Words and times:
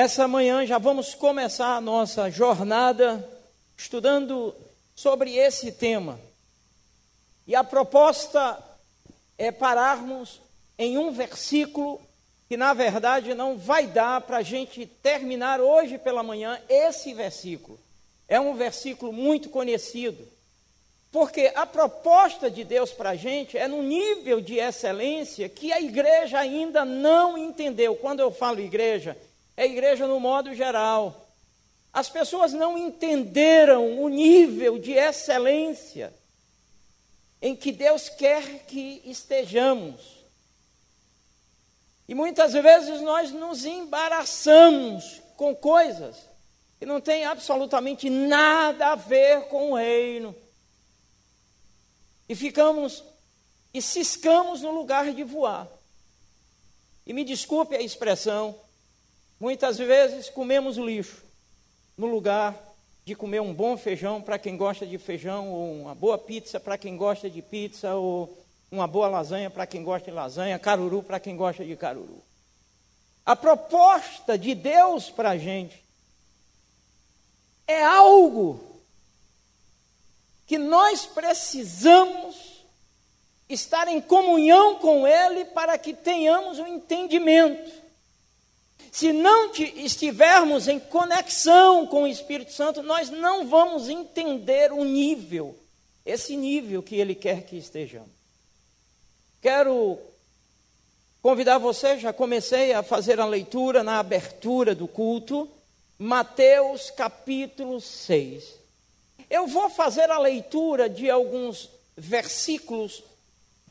Essa 0.00 0.28
manhã 0.28 0.64
já 0.64 0.78
vamos 0.78 1.12
começar 1.12 1.74
a 1.74 1.80
nossa 1.80 2.30
jornada 2.30 3.28
estudando 3.76 4.54
sobre 4.94 5.34
esse 5.34 5.72
tema. 5.72 6.20
E 7.44 7.56
a 7.56 7.64
proposta 7.64 8.64
é 9.36 9.50
pararmos 9.50 10.40
em 10.78 10.96
um 10.96 11.10
versículo 11.10 12.00
que, 12.48 12.56
na 12.56 12.72
verdade, 12.74 13.34
não 13.34 13.58
vai 13.58 13.88
dar 13.88 14.20
para 14.20 14.36
a 14.36 14.42
gente 14.42 14.86
terminar 14.86 15.60
hoje 15.60 15.98
pela 15.98 16.22
manhã 16.22 16.60
esse 16.68 17.12
versículo. 17.12 17.76
É 18.28 18.38
um 18.38 18.54
versículo 18.54 19.12
muito 19.12 19.50
conhecido. 19.50 20.28
Porque 21.10 21.50
a 21.56 21.66
proposta 21.66 22.48
de 22.48 22.62
Deus 22.62 22.92
para 22.92 23.10
a 23.10 23.16
gente 23.16 23.58
é 23.58 23.66
num 23.66 23.82
nível 23.82 24.40
de 24.40 24.60
excelência 24.60 25.48
que 25.48 25.72
a 25.72 25.80
igreja 25.80 26.38
ainda 26.38 26.84
não 26.84 27.36
entendeu. 27.36 27.96
Quando 27.96 28.20
eu 28.20 28.30
falo 28.30 28.60
igreja, 28.60 29.16
é 29.58 29.66
igreja 29.66 30.06
no 30.06 30.20
modo 30.20 30.54
geral. 30.54 31.28
As 31.92 32.08
pessoas 32.08 32.52
não 32.52 32.78
entenderam 32.78 34.00
o 34.00 34.08
nível 34.08 34.78
de 34.78 34.92
excelência 34.92 36.14
em 37.42 37.56
que 37.56 37.72
Deus 37.72 38.08
quer 38.08 38.66
que 38.66 39.02
estejamos. 39.04 40.24
E 42.06 42.14
muitas 42.14 42.52
vezes 42.52 43.00
nós 43.00 43.32
nos 43.32 43.64
embaraçamos 43.64 45.20
com 45.36 45.52
coisas 45.56 46.16
que 46.78 46.86
não 46.86 47.00
têm 47.00 47.24
absolutamente 47.24 48.08
nada 48.08 48.92
a 48.92 48.94
ver 48.94 49.48
com 49.48 49.72
o 49.72 49.74
reino. 49.74 50.36
E 52.28 52.36
ficamos 52.36 53.02
e 53.74 53.82
ciscamos 53.82 54.62
no 54.62 54.70
lugar 54.70 55.12
de 55.12 55.24
voar. 55.24 55.66
E 57.04 57.12
me 57.12 57.24
desculpe 57.24 57.74
a 57.74 57.82
expressão, 57.82 58.54
Muitas 59.40 59.78
vezes 59.78 60.28
comemos 60.28 60.76
lixo 60.76 61.22
no 61.96 62.06
lugar 62.06 62.56
de 63.04 63.14
comer 63.14 63.40
um 63.40 63.54
bom 63.54 63.76
feijão 63.76 64.20
para 64.20 64.38
quem 64.38 64.56
gosta 64.56 64.86
de 64.86 64.98
feijão, 64.98 65.50
ou 65.50 65.72
uma 65.80 65.94
boa 65.94 66.18
pizza 66.18 66.58
para 66.58 66.76
quem 66.76 66.96
gosta 66.96 67.30
de 67.30 67.40
pizza, 67.40 67.94
ou 67.94 68.36
uma 68.70 68.86
boa 68.86 69.08
lasanha 69.08 69.48
para 69.48 69.66
quem 69.66 69.82
gosta 69.82 70.10
de 70.10 70.16
lasanha, 70.16 70.58
caruru 70.58 71.02
para 71.02 71.20
quem 71.20 71.36
gosta 71.36 71.64
de 71.64 71.76
caruru. 71.76 72.22
A 73.24 73.36
proposta 73.36 74.36
de 74.36 74.54
Deus 74.54 75.08
para 75.08 75.30
a 75.30 75.38
gente 75.38 75.82
é 77.66 77.84
algo 77.84 78.60
que 80.46 80.58
nós 80.58 81.06
precisamos 81.06 82.64
estar 83.48 83.86
em 83.86 84.00
comunhão 84.00 84.76
com 84.76 85.06
Ele 85.06 85.44
para 85.44 85.78
que 85.78 85.94
tenhamos 85.94 86.58
o 86.58 86.62
um 86.62 86.66
entendimento. 86.66 87.87
Se 88.90 89.12
não 89.12 89.52
estivermos 89.52 90.68
em 90.68 90.78
conexão 90.78 91.86
com 91.86 92.04
o 92.04 92.06
Espírito 92.06 92.52
Santo, 92.52 92.82
nós 92.82 93.10
não 93.10 93.46
vamos 93.46 93.88
entender 93.88 94.72
o 94.72 94.84
nível, 94.84 95.56
esse 96.04 96.36
nível 96.36 96.82
que 96.82 96.96
Ele 96.96 97.14
quer 97.14 97.42
que 97.42 97.56
estejamos. 97.56 98.10
Quero 99.40 99.98
convidar 101.22 101.58
você, 101.58 101.98
já 101.98 102.12
comecei 102.12 102.72
a 102.72 102.82
fazer 102.82 103.20
a 103.20 103.26
leitura 103.26 103.82
na 103.82 103.98
abertura 103.98 104.74
do 104.74 104.88
culto, 104.88 105.48
Mateus 105.98 106.90
capítulo 106.90 107.80
6. 107.80 108.58
Eu 109.28 109.46
vou 109.46 109.68
fazer 109.68 110.10
a 110.10 110.18
leitura 110.18 110.88
de 110.88 111.10
alguns 111.10 111.68
versículos, 111.96 113.02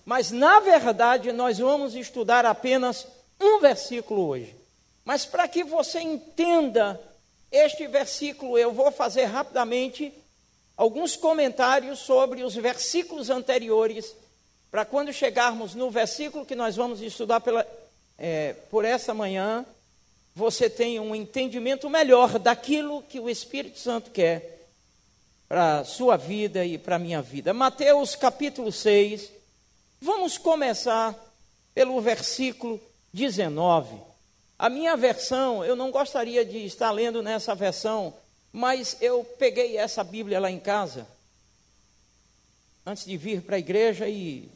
mas 0.05 0.29
na 0.29 0.59
verdade 0.59 1.31
nós 1.31 1.57
vamos 1.57 1.95
estudar 1.95 2.45
apenas 2.45 3.07
um 3.41 3.59
versículo 3.59 4.27
hoje. 4.27 4.56
Mas 5.07 5.25
para 5.25 5.47
que 5.47 5.63
você 5.63 6.01
entenda 6.01 6.99
este 7.49 7.87
versículo, 7.87 8.57
eu 8.57 8.73
vou 8.73 8.91
fazer 8.91 9.23
rapidamente 9.23 10.13
alguns 10.75 11.15
comentários 11.15 11.99
sobre 11.99 12.43
os 12.43 12.55
versículos 12.55 13.29
anteriores, 13.29 14.13
para 14.69 14.83
quando 14.83 15.13
chegarmos 15.13 15.73
no 15.73 15.89
versículo 15.89 16.45
que 16.45 16.55
nós 16.55 16.75
vamos 16.75 16.99
estudar 16.99 17.39
pela, 17.39 17.65
é, 18.17 18.51
por 18.69 18.83
essa 18.83 19.13
manhã, 19.13 19.65
você 20.35 20.69
tenha 20.69 21.01
um 21.01 21.15
entendimento 21.15 21.89
melhor 21.89 22.37
daquilo 22.37 23.01
que 23.01 23.17
o 23.17 23.29
Espírito 23.29 23.79
Santo 23.79 24.11
quer 24.11 24.67
para 25.47 25.79
a 25.79 25.85
sua 25.85 26.17
vida 26.17 26.65
e 26.65 26.77
para 26.77 26.97
a 26.97 26.99
minha 26.99 27.21
vida. 27.21 27.53
Mateus 27.53 28.13
capítulo 28.13 28.73
6, 28.73 29.31
vamos 30.01 30.37
começar 30.37 31.15
pelo 31.73 32.01
versículo 32.01 32.77
19. 33.13 34.16
A 34.59 34.69
minha 34.69 34.97
versão, 34.97 35.63
eu 35.63 35.75
não 35.75 35.91
gostaria 35.91 36.43
de 36.43 36.65
estar 36.65 36.89
lendo 36.89 37.21
nessa 37.21 37.53
versão, 37.53 38.11
mas 38.51 38.97
eu 38.99 39.23
peguei 39.23 39.77
essa 39.77 40.03
Bíblia 40.03 40.39
lá 40.39 40.49
em 40.49 40.59
casa, 40.59 41.07
antes 42.83 43.05
de 43.05 43.15
vir 43.17 43.43
para 43.43 43.57
a 43.57 43.59
igreja, 43.59 44.09
e 44.09 44.49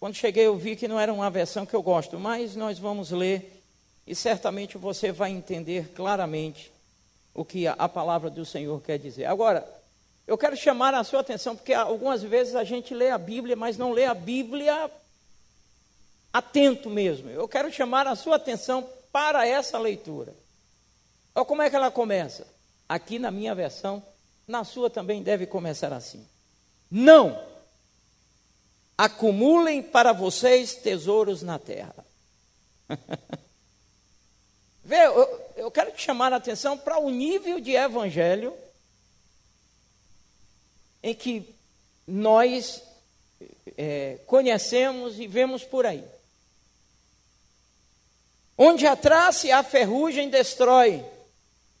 quando 0.00 0.14
cheguei 0.14 0.46
eu 0.46 0.56
vi 0.56 0.74
que 0.74 0.88
não 0.88 0.98
era 0.98 1.12
uma 1.12 1.28
versão 1.28 1.66
que 1.66 1.74
eu 1.74 1.82
gosto, 1.82 2.18
mas 2.18 2.56
nós 2.56 2.78
vamos 2.78 3.10
ler, 3.10 3.62
e 4.06 4.14
certamente 4.14 4.78
você 4.78 5.12
vai 5.12 5.30
entender 5.30 5.90
claramente 5.90 6.72
o 7.34 7.44
que 7.44 7.66
a, 7.66 7.88
palavra 7.88 8.30
do 8.30 8.46
Senhor 8.46 8.80
quer 8.80 8.98
dizer. 8.98 9.26
Agora, 9.26 9.68
eu 10.26 10.38
quero 10.38 10.56
chamar 10.56 10.94
a 10.94 11.04
sua 11.04 11.20
atenção, 11.20 11.54
porque 11.54 11.74
algumas 11.74 12.22
vezes 12.22 12.54
a 12.54 12.64
gente 12.64 12.94
lê 12.94 13.10
a 13.10 13.18
Bíblia, 13.18 13.54
mas 13.54 13.76
não 13.76 13.92
lê 13.92 14.06
a 14.06 14.14
Bíblia 14.14 14.90
atento 16.34 16.90
mesmo. 16.90 17.30
Eu 17.30 17.46
quero 17.46 17.72
chamar 17.72 18.08
a 18.08 18.16
sua 18.16 18.34
atenção 18.34 18.82
para 19.12 19.46
essa 19.46 19.78
leitura. 19.78 20.34
Olha 21.32 21.44
como 21.44 21.62
é 21.62 21.70
que 21.70 21.76
ela 21.76 21.92
começa. 21.92 22.44
Aqui 22.88 23.20
na 23.20 23.30
minha 23.30 23.54
versão, 23.54 24.02
na 24.44 24.64
sua 24.64 24.90
também 24.90 25.22
deve 25.22 25.46
começar 25.46 25.92
assim. 25.92 26.26
Não 26.90 27.40
acumulem 28.98 29.80
para 29.80 30.12
vocês 30.12 30.74
tesouros 30.74 31.40
na 31.40 31.56
terra. 31.56 32.04
Vê, 34.82 35.06
eu, 35.06 35.52
eu 35.56 35.70
quero 35.70 35.92
te 35.92 36.02
chamar 36.02 36.32
a 36.32 36.36
atenção 36.36 36.76
para 36.76 36.98
o 36.98 37.10
nível 37.10 37.60
de 37.60 37.76
evangelho 37.76 38.52
em 41.00 41.14
que 41.14 41.54
nós 42.06 42.82
é, 43.78 44.18
conhecemos 44.26 45.20
e 45.20 45.26
vemos 45.28 45.62
por 45.64 45.86
aí. 45.86 46.04
Onde 48.56 48.86
a 48.86 48.94
traça 48.94 49.46
e 49.46 49.52
a 49.52 49.62
ferrugem 49.62 50.28
destrói, 50.28 51.04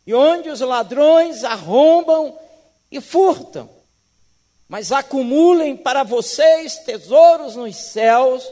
e 0.06 0.12
onde 0.12 0.50
os 0.50 0.60
ladrões 0.60 1.44
arrombam 1.44 2.36
e 2.90 3.00
furtam. 3.00 3.68
Mas 4.68 4.90
acumulem 4.90 5.76
para 5.76 6.02
vocês 6.02 6.78
tesouros 6.78 7.54
nos 7.54 7.76
céus, 7.76 8.50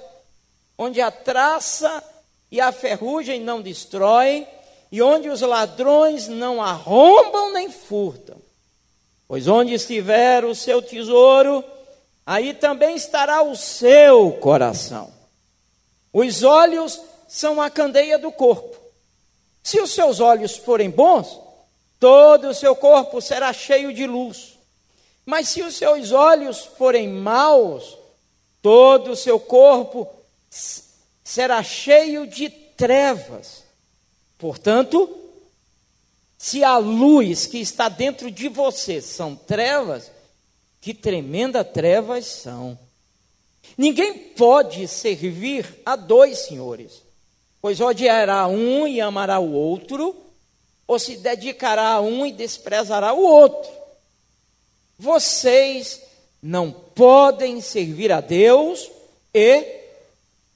onde 0.79 1.01
a 1.01 1.11
traça 1.11 2.03
e 2.51 2.61
a 2.61 2.71
ferrugem 2.71 3.41
não 3.41 3.61
destroem, 3.61 4.47
e 4.91 5.01
onde 5.01 5.29
os 5.29 5.41
ladrões 5.41 6.29
não 6.29 6.63
arrombam 6.63 7.53
nem 7.53 7.71
furtam. 7.71 8.37
Pois 9.27 9.49
onde 9.49 9.73
estiver 9.73 10.45
o 10.45 10.55
seu 10.55 10.83
tesouro, 10.83 11.65
aí 12.27 12.53
também 12.53 12.95
estará 12.95 13.43
o 13.43 13.57
seu 13.57 14.33
coração. 14.33 15.11
Os 16.13 16.43
olhos 16.43 17.01
são 17.33 17.63
a 17.63 17.71
candeia 17.71 18.19
do 18.19 18.31
corpo. 18.31 18.77
Se 19.63 19.81
os 19.81 19.91
seus 19.95 20.21
olhos 20.21 20.55
forem 20.55 20.91
bons, 20.91 21.41
todo 21.99 22.49
o 22.49 22.55
seu 22.55 22.77
corpo 22.77 23.23
será 23.23 23.55
cheio 23.55 23.91
de 23.91 24.07
luz. 24.07 24.59
Mas 25.25 25.49
se 25.49 25.63
os 25.63 25.75
seus 25.75 26.13
olhos 26.13 26.63
forem 26.63 27.09
maus, 27.09 27.97
todo 28.61 29.13
o 29.13 29.17
seu 29.17 29.41
corpo 29.41 30.07
será 31.25 31.63
cheio 31.63 32.27
de 32.27 32.51
trevas. 32.51 33.65
Portanto, 34.37 35.09
se 36.37 36.63
a 36.63 36.77
luz 36.77 37.47
que 37.47 37.59
está 37.59 37.89
dentro 37.89 38.31
de 38.31 38.47
você 38.47 39.01
são 39.01 39.35
trevas, 39.35 40.11
que 40.83 40.93
tremenda 40.93 41.65
trevas 41.65 42.27
são. 42.27 42.79
Ninguém 43.79 44.19
pode 44.19 44.87
servir 44.87 45.81
a 45.87 45.97
dois 45.97 46.41
senhores 46.41 47.02
Pois 47.63 47.81
odiará 47.81 48.49
um 48.49 48.89
e 48.89 49.01
amará 49.01 49.39
o 49.39 49.53
outro, 49.53 50.17
ou 50.85 50.99
se 50.99 51.17
dedicará 51.17 51.93
a 51.93 52.01
um 52.01 52.27
e 52.27 52.33
desprezará 52.33 53.15
o 53.15 53.23
outro. 53.23 53.71
Vocês 54.99 56.03
não 56.43 56.73
podem 56.73 57.61
servir 57.61 58.11
a 58.11 58.21
Deus 58.21 58.91
e 59.33 59.81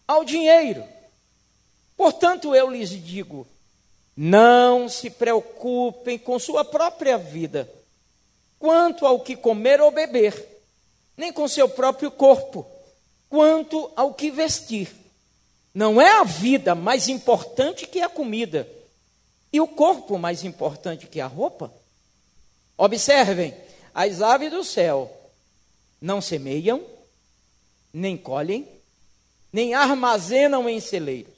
ao 0.06 0.24
dinheiro. 0.24 0.82
Portanto, 1.96 2.52
eu 2.56 2.68
lhes 2.68 2.90
digo: 2.90 3.46
não 4.16 4.88
se 4.88 5.08
preocupem 5.08 6.18
com 6.18 6.40
sua 6.40 6.64
própria 6.64 7.16
vida, 7.16 7.72
quanto 8.58 9.06
ao 9.06 9.20
que 9.20 9.36
comer 9.36 9.80
ou 9.80 9.92
beber, 9.92 10.34
nem 11.16 11.32
com 11.32 11.46
seu 11.46 11.68
próprio 11.68 12.10
corpo, 12.10 12.66
quanto 13.30 13.92
ao 13.94 14.12
que 14.12 14.28
vestir. 14.28 15.05
Não 15.76 16.00
é 16.00 16.11
a 16.11 16.25
vida 16.25 16.75
mais 16.75 17.06
importante 17.06 17.87
que 17.87 18.00
a 18.00 18.08
comida, 18.08 18.67
e 19.52 19.61
o 19.61 19.69
corpo 19.69 20.17
mais 20.17 20.43
importante 20.43 21.06
que 21.06 21.20
a 21.20 21.26
roupa? 21.26 21.70
Observem, 22.78 23.55
as 23.93 24.23
aves 24.23 24.50
do 24.50 24.64
céu 24.64 25.14
não 26.00 26.23
semeiam, 26.23 26.82
nem 27.93 28.17
colhem, 28.17 28.67
nem 29.52 29.75
armazenam 29.75 30.67
em 30.67 30.81
celeiros. 30.81 31.34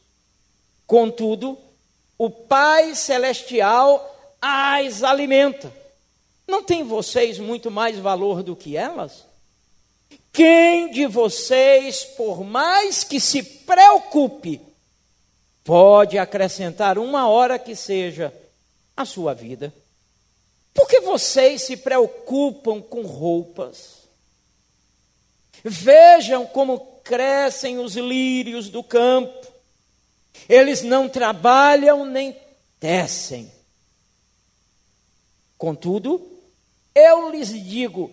Contudo, 0.87 1.59
o 2.17 2.31
Pai 2.31 2.95
Celestial 2.95 4.37
as 4.41 5.03
alimenta. 5.03 5.73
Não 6.47 6.63
tem 6.63 6.85
vocês 6.85 7.41
muito 7.41 7.73
mais 7.73 7.99
valor 7.99 8.45
do 8.45 8.55
que 8.55 8.77
elas? 8.77 9.25
Quem 10.33 10.91
de 10.91 11.07
vocês, 11.07 12.05
por 12.05 12.45
mais 12.45 13.03
que 13.03 13.19
se 13.19 13.43
preocupe, 13.43 14.61
pode 15.65 16.17
acrescentar 16.17 16.99
uma 16.99 17.29
hora 17.29 17.59
que 17.59 17.75
seja 17.75 18.33
à 18.97 19.05
sua 19.05 19.35
vida? 19.35 19.75
Por 20.73 20.87
que 20.87 21.01
vocês 21.01 21.63
se 21.63 21.77
preocupam 21.77 22.81
com 22.81 23.03
roupas? 23.03 23.99
Vejam 25.65 26.47
como 26.47 26.79
crescem 27.03 27.79
os 27.79 27.97
lírios 27.97 28.69
do 28.69 28.85
campo. 28.85 29.47
Eles 30.49 30.83
não 30.83 31.09
trabalham 31.09 32.05
nem 32.05 32.37
tecem. 32.79 33.51
Contudo, 35.57 36.25
eu 36.95 37.31
lhes 37.31 37.49
digo 37.49 38.13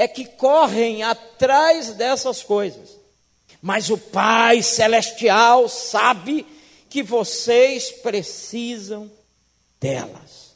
é 0.00 0.08
que 0.08 0.24
correm 0.24 1.02
atrás 1.02 1.92
dessas 1.92 2.42
coisas. 2.42 2.98
Mas 3.60 3.90
o 3.90 3.98
Pai 3.98 4.62
Celestial 4.62 5.68
sabe 5.68 6.46
que 6.88 7.02
vocês 7.02 7.90
precisam 7.90 9.12
delas. 9.78 10.54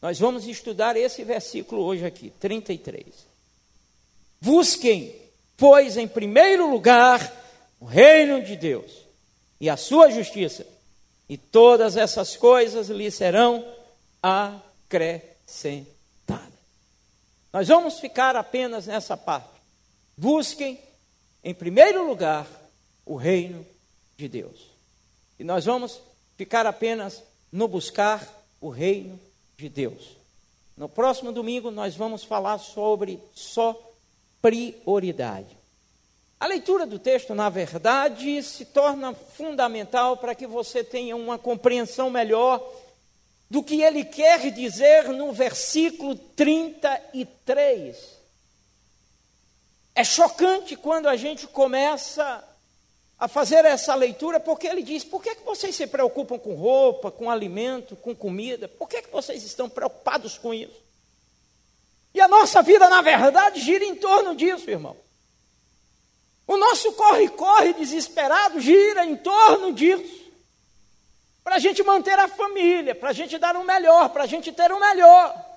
Nós 0.00 0.20
vamos 0.20 0.46
estudar 0.46 0.96
esse 0.96 1.24
versículo 1.24 1.82
hoje 1.82 2.06
aqui, 2.06 2.32
33. 2.38 3.04
Busquem, 4.40 5.12
pois, 5.56 5.96
em 5.96 6.06
primeiro 6.06 6.70
lugar, 6.70 7.20
o 7.80 7.84
reino 7.84 8.44
de 8.44 8.54
Deus 8.54 8.92
e 9.60 9.68
a 9.68 9.76
sua 9.76 10.08
justiça, 10.08 10.64
e 11.28 11.36
todas 11.36 11.96
essas 11.96 12.36
coisas 12.36 12.88
lhe 12.88 13.10
serão 13.10 13.66
acrescentadas. 14.22 15.91
Nós 17.52 17.68
vamos 17.68 18.00
ficar 18.00 18.34
apenas 18.34 18.86
nessa 18.86 19.16
parte. 19.16 19.50
Busquem, 20.16 20.78
em 21.44 21.52
primeiro 21.52 22.06
lugar, 22.06 22.46
o 23.04 23.16
reino 23.16 23.66
de 24.16 24.28
Deus. 24.28 24.70
E 25.38 25.44
nós 25.44 25.64
vamos 25.64 26.00
ficar 26.36 26.66
apenas 26.66 27.22
no 27.50 27.68
buscar 27.68 28.26
o 28.60 28.70
reino 28.70 29.20
de 29.58 29.68
Deus. 29.68 30.16
No 30.76 30.88
próximo 30.88 31.30
domingo 31.30 31.70
nós 31.70 31.94
vamos 31.94 32.24
falar 32.24 32.58
sobre 32.58 33.20
só 33.34 33.78
prioridade. 34.40 35.56
A 36.40 36.46
leitura 36.46 36.86
do 36.86 36.98
texto, 36.98 37.34
na 37.34 37.48
verdade, 37.48 38.42
se 38.42 38.64
torna 38.64 39.14
fundamental 39.14 40.16
para 40.16 40.34
que 40.34 40.46
você 40.46 40.82
tenha 40.82 41.14
uma 41.14 41.38
compreensão 41.38 42.10
melhor 42.10 42.60
do 43.52 43.62
que 43.62 43.82
ele 43.82 44.02
quer 44.02 44.50
dizer 44.50 45.10
no 45.10 45.30
versículo 45.30 46.16
33. 46.16 47.98
É 49.94 50.02
chocante 50.02 50.74
quando 50.74 51.06
a 51.06 51.16
gente 51.16 51.46
começa 51.46 52.42
a 53.18 53.28
fazer 53.28 53.66
essa 53.66 53.94
leitura, 53.94 54.40
porque 54.40 54.66
ele 54.66 54.82
diz: 54.82 55.04
por 55.04 55.22
que, 55.22 55.28
é 55.28 55.34
que 55.34 55.44
vocês 55.44 55.76
se 55.76 55.86
preocupam 55.86 56.38
com 56.38 56.54
roupa, 56.54 57.10
com 57.10 57.30
alimento, 57.30 57.94
com 57.94 58.16
comida? 58.16 58.68
Por 58.68 58.88
que, 58.88 58.96
é 58.96 59.02
que 59.02 59.12
vocês 59.12 59.44
estão 59.44 59.68
preocupados 59.68 60.38
com 60.38 60.54
isso? 60.54 60.80
E 62.14 62.22
a 62.22 62.28
nossa 62.28 62.62
vida, 62.62 62.88
na 62.88 63.02
verdade, 63.02 63.60
gira 63.60 63.84
em 63.84 63.96
torno 63.96 64.34
disso, 64.34 64.70
irmão. 64.70 64.96
O 66.46 66.56
nosso 66.56 66.90
corre-corre 66.92 67.74
desesperado 67.74 68.58
gira 68.60 69.04
em 69.04 69.14
torno 69.14 69.74
disso 69.74 70.21
para 71.44 71.56
a 71.56 71.58
gente 71.58 71.82
manter 71.82 72.18
a 72.18 72.28
família, 72.28 72.94
para 72.94 73.10
a 73.10 73.12
gente 73.12 73.36
dar 73.38 73.56
o 73.56 73.64
melhor, 73.64 74.08
para 74.10 74.24
a 74.24 74.26
gente 74.26 74.52
ter 74.52 74.70
o 74.70 74.80
melhor. 74.80 75.52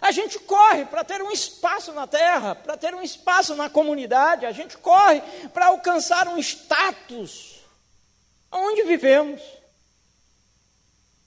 A 0.00 0.10
gente 0.12 0.38
corre 0.38 0.84
para 0.84 1.02
ter 1.02 1.22
um 1.22 1.30
espaço 1.30 1.92
na 1.92 2.06
terra, 2.06 2.54
para 2.54 2.76
ter 2.76 2.94
um 2.94 3.02
espaço 3.02 3.54
na 3.54 3.70
comunidade, 3.70 4.44
a 4.44 4.52
gente 4.52 4.76
corre 4.76 5.22
para 5.54 5.66
alcançar 5.66 6.28
um 6.28 6.38
status 6.38 7.60
onde 8.52 8.82
vivemos. 8.82 9.40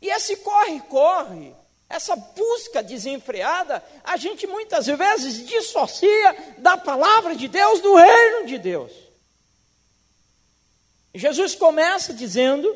E 0.01 0.07
esse 0.07 0.37
corre-corre, 0.37 1.53
essa 1.89 2.15
busca 2.15 2.83
desenfreada, 2.83 3.83
a 4.03 4.17
gente 4.17 4.45
muitas 4.45 4.85
vezes 4.85 5.45
dissocia 5.45 6.53
da 6.59 6.77
palavra 6.77 7.35
de 7.35 7.47
Deus, 7.47 7.81
do 7.81 7.95
reino 7.95 8.45
de 8.45 8.59
Deus. 8.59 8.91
Jesus 11.13 11.55
começa 11.55 12.13
dizendo 12.13 12.73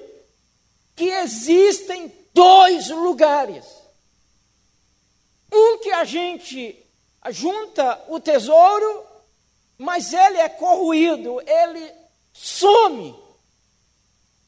que 0.96 1.10
existem 1.10 2.14
dois 2.34 2.90
lugares. 2.90 3.66
Um 5.52 5.80
que 5.80 5.92
a 5.92 6.04
gente 6.04 6.78
junta 7.30 8.04
o 8.08 8.20
tesouro, 8.20 9.06
mas 9.78 10.14
ele 10.14 10.38
é 10.38 10.50
corroído, 10.50 11.42
ele 11.42 11.92
some. 12.34 13.16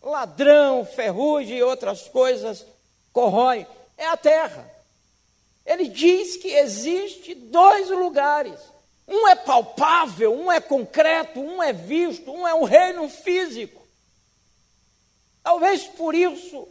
Ladrão, 0.02 0.86
ferrugem 0.86 1.58
e 1.58 1.64
outras 1.64 2.08
coisas 2.08 2.66
corrói. 3.12 3.66
É 3.98 4.06
a 4.08 4.18
terra. 4.18 4.70
Ele 5.66 5.88
diz 5.88 6.38
que 6.38 6.50
existe 6.50 7.34
dois 7.34 7.90
lugares. 7.90 8.60
Um 9.08 9.28
é 9.28 9.36
palpável, 9.36 10.34
um 10.34 10.52
é 10.52 10.60
concreto, 10.60 11.40
um 11.40 11.62
é 11.62 11.72
visto, 11.72 12.32
um 12.32 12.48
é 12.48 12.54
um 12.54 12.64
reino 12.64 13.08
físico. 13.10 13.85
Talvez 15.46 15.84
por 15.84 16.16
isso 16.16 16.68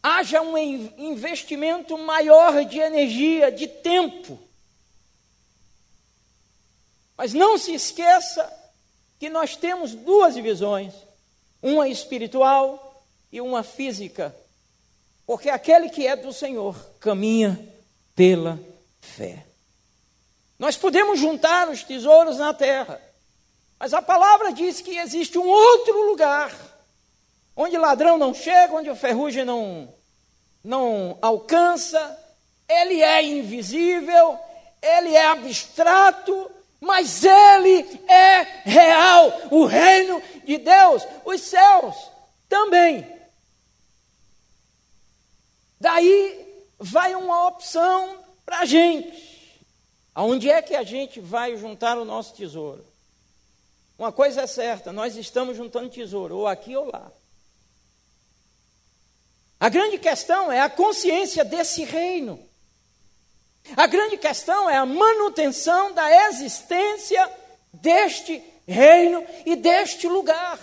haja 0.00 0.40
um 0.40 0.56
investimento 0.56 1.98
maior 1.98 2.64
de 2.64 2.78
energia, 2.78 3.50
de 3.50 3.66
tempo. 3.66 4.38
Mas 7.16 7.34
não 7.34 7.58
se 7.58 7.74
esqueça 7.74 8.48
que 9.18 9.28
nós 9.28 9.56
temos 9.56 9.92
duas 9.92 10.36
visões: 10.36 10.94
uma 11.60 11.88
espiritual 11.88 13.04
e 13.32 13.40
uma 13.40 13.64
física. 13.64 14.32
Porque 15.26 15.50
aquele 15.50 15.90
que 15.90 16.06
é 16.06 16.14
do 16.14 16.32
Senhor 16.32 16.76
caminha 17.00 17.58
pela 18.14 18.56
fé. 19.00 19.44
Nós 20.56 20.76
podemos 20.76 21.18
juntar 21.18 21.68
os 21.68 21.82
tesouros 21.82 22.38
na 22.38 22.54
terra, 22.54 23.02
mas 23.78 23.94
a 23.94 24.02
palavra 24.02 24.52
diz 24.52 24.80
que 24.80 24.98
existe 24.98 25.38
um 25.38 25.46
outro 25.46 26.08
lugar, 26.08 26.52
onde 27.56 27.76
ladrão 27.76 28.18
não 28.18 28.34
chega, 28.34 28.74
onde 28.74 28.90
o 28.90 28.96
ferrugem 28.96 29.44
não, 29.44 29.92
não 30.64 31.16
alcança, 31.22 32.18
ele 32.68 33.02
é 33.02 33.22
invisível, 33.22 34.38
ele 34.82 35.14
é 35.14 35.26
abstrato, 35.26 36.50
mas 36.80 37.24
ele 37.24 38.00
é 38.08 38.42
real. 38.64 39.32
O 39.50 39.64
reino 39.64 40.22
de 40.44 40.58
Deus, 40.58 41.06
os 41.24 41.40
céus 41.40 41.96
também. 42.48 43.06
Daí 45.80 46.46
vai 46.78 47.14
uma 47.14 47.46
opção 47.46 48.18
para 48.44 48.60
a 48.60 48.64
gente. 48.64 49.28
Aonde 50.14 50.50
é 50.50 50.60
que 50.60 50.74
a 50.74 50.82
gente 50.82 51.20
vai 51.20 51.56
juntar 51.56 51.96
o 51.96 52.04
nosso 52.04 52.34
tesouro? 52.34 52.84
Uma 53.98 54.12
coisa 54.12 54.42
é 54.42 54.46
certa, 54.46 54.92
nós 54.92 55.16
estamos 55.16 55.56
juntando 55.56 55.90
tesouro, 55.90 56.36
ou 56.36 56.46
aqui 56.46 56.76
ou 56.76 56.88
lá. 56.90 57.10
A 59.58 59.68
grande 59.68 59.98
questão 59.98 60.52
é 60.52 60.60
a 60.60 60.70
consciência 60.70 61.44
desse 61.44 61.82
reino. 61.82 62.38
A 63.76 63.88
grande 63.88 64.16
questão 64.16 64.70
é 64.70 64.76
a 64.76 64.86
manutenção 64.86 65.92
da 65.92 66.28
existência 66.28 67.28
deste 67.72 68.40
reino 68.68 69.26
e 69.44 69.56
deste 69.56 70.06
lugar. 70.06 70.58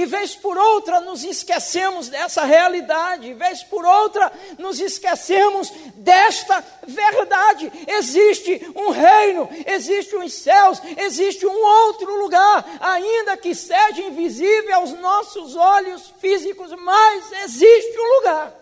E 0.00 0.06
vez 0.06 0.34
por 0.34 0.56
outra 0.56 0.98
nos 1.02 1.22
esquecemos 1.22 2.08
dessa 2.08 2.46
realidade, 2.46 3.34
vez 3.34 3.62
por 3.62 3.84
outra 3.84 4.32
nos 4.56 4.80
esquecemos 4.80 5.70
desta 5.94 6.64
verdade. 6.86 7.70
Existe 7.86 8.66
um 8.74 8.88
reino, 8.88 9.46
existe 9.66 10.16
os 10.16 10.32
céus, 10.32 10.80
existe 10.96 11.44
um 11.44 11.64
outro 11.66 12.18
lugar, 12.18 12.64
ainda 12.80 13.36
que 13.36 13.54
seja 13.54 14.00
invisível 14.00 14.76
aos 14.76 14.92
nossos 14.92 15.54
olhos 15.54 16.08
físicos, 16.18 16.72
mas 16.80 17.32
existe 17.44 17.98
um 17.98 18.16
lugar. 18.20 18.54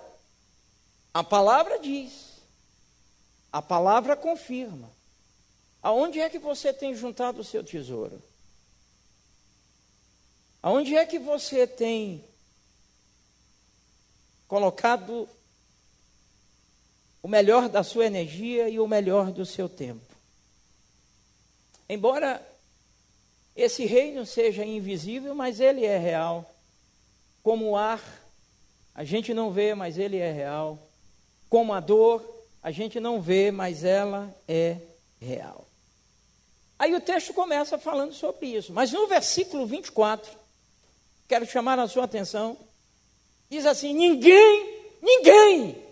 A 1.14 1.22
palavra 1.22 1.78
diz, 1.78 2.10
a 3.52 3.62
palavra 3.62 4.16
confirma. 4.16 4.90
Aonde 5.80 6.18
é 6.18 6.28
que 6.28 6.40
você 6.40 6.72
tem 6.72 6.96
juntado 6.96 7.42
o 7.42 7.44
seu 7.44 7.62
tesouro? 7.62 8.20
Aonde 10.62 10.96
é 10.96 11.06
que 11.06 11.18
você 11.18 11.66
tem 11.66 12.24
colocado 14.46 15.28
o 17.22 17.28
melhor 17.28 17.68
da 17.68 17.82
sua 17.82 18.06
energia 18.06 18.68
e 18.68 18.80
o 18.80 18.88
melhor 18.88 19.30
do 19.30 19.46
seu 19.46 19.68
tempo? 19.68 20.00
Embora 21.88 22.46
esse 23.54 23.86
reino 23.86 24.26
seja 24.26 24.64
invisível, 24.64 25.34
mas 25.34 25.58
ele 25.60 25.84
é 25.84 25.96
real. 25.96 26.48
Como 27.42 27.70
o 27.70 27.76
ar, 27.76 28.02
a 28.94 29.04
gente 29.04 29.32
não 29.32 29.50
vê, 29.50 29.74
mas 29.74 29.96
ele 29.96 30.16
é 30.18 30.30
real. 30.30 30.78
Como 31.48 31.72
a 31.72 31.80
dor, 31.80 32.22
a 32.62 32.70
gente 32.70 33.00
não 33.00 33.20
vê, 33.20 33.50
mas 33.50 33.84
ela 33.84 34.34
é 34.46 34.76
real. 35.20 35.66
Aí 36.78 36.94
o 36.94 37.00
texto 37.00 37.32
começa 37.32 37.78
falando 37.78 38.12
sobre 38.12 38.46
isso. 38.46 38.72
Mas 38.72 38.92
no 38.92 39.06
versículo 39.06 39.66
24, 39.66 40.30
quero 41.28 41.46
chamar 41.46 41.78
a 41.78 41.86
sua 41.86 42.04
atenção. 42.04 42.56
Diz 43.50 43.66
assim: 43.66 43.92
ninguém, 43.92 44.82
ninguém, 45.02 45.84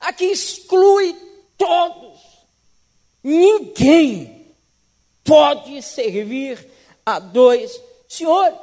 aqui 0.00 0.26
exclui 0.26 1.16
todos, 1.56 2.20
ninguém 3.22 4.54
pode 5.24 5.80
servir 5.80 6.68
a 7.06 7.18
dois 7.18 7.80
senhores. 8.08 8.58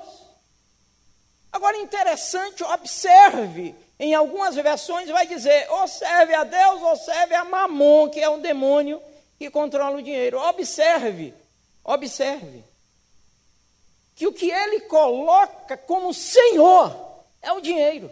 Agora, 1.51 1.77
interessante, 1.77 2.63
observe, 2.63 3.73
em 3.99 4.13
algumas 4.13 4.55
versões 4.55 5.09
vai 5.09 5.25
dizer, 5.25 5.67
ou 5.71 5.87
serve 5.87 6.35
a 6.35 6.43
Deus 6.43 6.81
ou 6.81 6.95
serve 6.95 7.33
a 7.33 7.43
Mamon, 7.43 8.09
que 8.09 8.19
é 8.19 8.29
um 8.29 8.39
demônio 8.39 9.01
que 9.37 9.49
controla 9.49 9.97
o 9.97 10.01
dinheiro. 10.01 10.39
Observe, 10.39 11.33
observe 11.83 12.68
que 14.19 14.27
o 14.27 14.33
que 14.33 14.51
ele 14.51 14.81
coloca 14.81 15.77
como 15.77 16.13
senhor 16.13 16.93
é 17.41 17.53
o 17.53 17.61
dinheiro. 17.61 18.11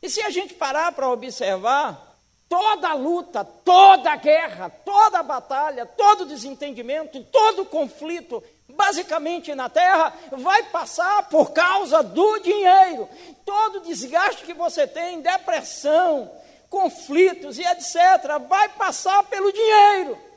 E 0.00 0.08
se 0.08 0.22
a 0.22 0.30
gente 0.30 0.54
parar 0.54 0.92
para 0.92 1.10
observar, 1.10 2.16
toda 2.48 2.94
luta, 2.94 3.44
toda 3.44 4.14
guerra, 4.14 4.70
toda 4.70 5.20
batalha, 5.24 5.84
todo 5.84 6.26
desentendimento, 6.26 7.24
todo 7.24 7.66
conflito, 7.66 8.40
basicamente 8.68 9.52
na 9.56 9.68
terra, 9.68 10.14
vai 10.30 10.62
passar 10.70 11.28
por 11.28 11.50
causa 11.50 12.00
do 12.00 12.38
dinheiro. 12.38 13.08
Todo 13.44 13.80
desgaste 13.80 14.44
que 14.44 14.54
você 14.54 14.86
tem, 14.86 15.20
depressão, 15.20 16.30
conflitos 16.70 17.58
e 17.58 17.64
etc., 17.64 18.38
vai 18.48 18.68
passar 18.68 19.24
pelo 19.24 19.52
dinheiro. 19.52 20.27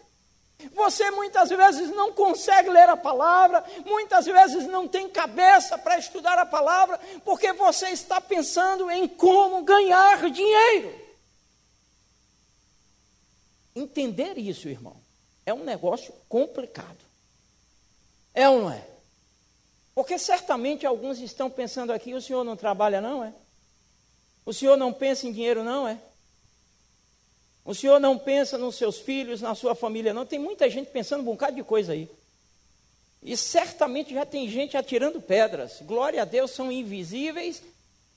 Você 0.74 1.10
muitas 1.12 1.50
vezes 1.50 1.90
não 1.90 2.14
consegue 2.14 2.70
ler 2.70 2.90
a 2.90 2.98
palavra, 2.98 3.64
muitas 3.86 4.26
vezes 4.26 4.66
não 4.68 4.88
tem 4.88 5.10
cabeça 5.10 5.78
para 5.78 5.98
estudar 5.98 6.38
a 6.38 6.46
palavra, 6.46 7.00
porque 7.26 7.54
você 7.54 7.90
está 7.90 8.22
pensando 8.22 8.90
em 8.90 9.08
como 9.08 9.64
ganhar 9.64 10.30
dinheiro. 10.30 11.00
Entender 13.76 14.38
isso, 14.38 14.68
irmão, 14.68 14.96
é 15.46 15.54
um 15.54 15.64
negócio 15.64 16.14
complicado. 16.28 17.00
É 18.34 18.48
ou 18.50 18.62
não 18.62 18.72
é? 18.72 18.86
Porque 19.94 20.18
certamente 20.18 20.86
alguns 20.86 21.20
estão 21.20 21.50
pensando 21.50 21.92
aqui: 21.92 22.14
o 22.14 22.22
senhor 22.22 22.44
não 22.44 22.56
trabalha, 22.56 23.02
não 23.02 23.24
é? 23.24 23.34
O 24.46 24.54
senhor 24.54 24.78
não 24.78 24.92
pensa 24.92 25.28
em 25.28 25.32
dinheiro, 25.32 25.64
não 25.64 25.88
é? 25.88 26.00
O 27.64 27.76
senhor 27.76 28.00
não 28.00 28.18
pensa 28.18 28.58
nos 28.58 28.76
seus 28.76 29.00
filhos, 29.00 29.42
na 29.42 29.54
sua 29.54 29.76
família, 29.76 30.14
não. 30.14 30.26
Tem 30.26 30.40
muita 30.40 30.70
gente 30.70 30.90
pensando 30.90 31.22
um 31.22 31.26
bocado 31.26 31.56
de 31.56 31.64
coisa 31.64 31.94
aí. 31.94 32.10
E 33.22 33.38
certamente 33.38 34.14
já 34.14 34.26
tem 34.26 34.50
gente 34.50 34.76
atirando 34.76 35.22
pedras. 35.22 35.80
Glória 35.82 36.24
a 36.24 36.26
Deus, 36.26 36.52
são 36.52 36.72
invisíveis 36.72 37.62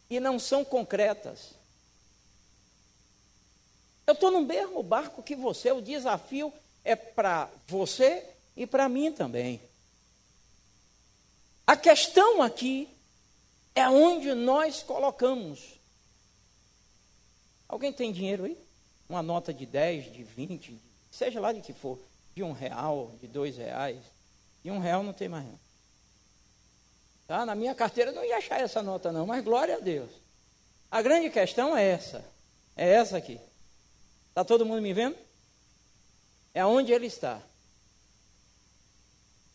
e 0.08 0.18
não 0.18 0.38
são 0.38 0.64
concretas. 0.64 1.50
Eu 4.06 4.14
estou 4.14 4.30
no 4.30 4.40
mesmo 4.40 4.82
barco 4.82 5.22
que 5.22 5.34
você, 5.34 5.72
o 5.72 5.80
desafio 5.80 6.52
é 6.82 6.96
para 6.96 7.50
você 7.66 8.26
e 8.56 8.66
para 8.66 8.88
mim 8.88 9.12
também. 9.12 9.60
A 11.66 11.76
questão 11.76 12.42
aqui 12.42 12.88
é 13.74 13.88
onde 13.88 14.32
nós 14.34 14.82
colocamos. 14.82 15.60
Alguém 17.68 17.92
tem 17.92 18.12
dinheiro 18.12 18.44
aí? 18.44 18.63
Uma 19.14 19.22
nota 19.22 19.54
de 19.54 19.64
10, 19.64 20.12
de 20.12 20.24
20, 20.24 20.78
seja 21.10 21.40
lá 21.40 21.52
de 21.52 21.60
que 21.60 21.72
for, 21.72 21.98
de 22.34 22.42
um 22.42 22.52
real, 22.52 23.12
de 23.20 23.28
dois 23.28 23.56
reais. 23.56 24.02
De 24.62 24.70
um 24.70 24.80
real 24.80 25.02
não 25.02 25.12
tem 25.12 25.28
mais. 25.28 25.46
Tá? 27.26 27.46
Na 27.46 27.54
minha 27.54 27.74
carteira 27.74 28.12
não 28.12 28.24
ia 28.24 28.36
achar 28.36 28.60
essa 28.60 28.82
nota 28.82 29.12
não, 29.12 29.26
mas 29.26 29.44
glória 29.44 29.76
a 29.76 29.80
Deus. 29.80 30.10
A 30.90 31.00
grande 31.00 31.30
questão 31.30 31.76
é 31.76 31.84
essa. 31.84 32.24
É 32.76 32.88
essa 32.88 33.16
aqui. 33.16 33.40
Está 34.30 34.44
todo 34.44 34.66
mundo 34.66 34.82
me 34.82 34.92
vendo? 34.92 35.16
É 36.52 36.64
onde 36.66 36.92
ele 36.92 37.06
está. 37.06 37.40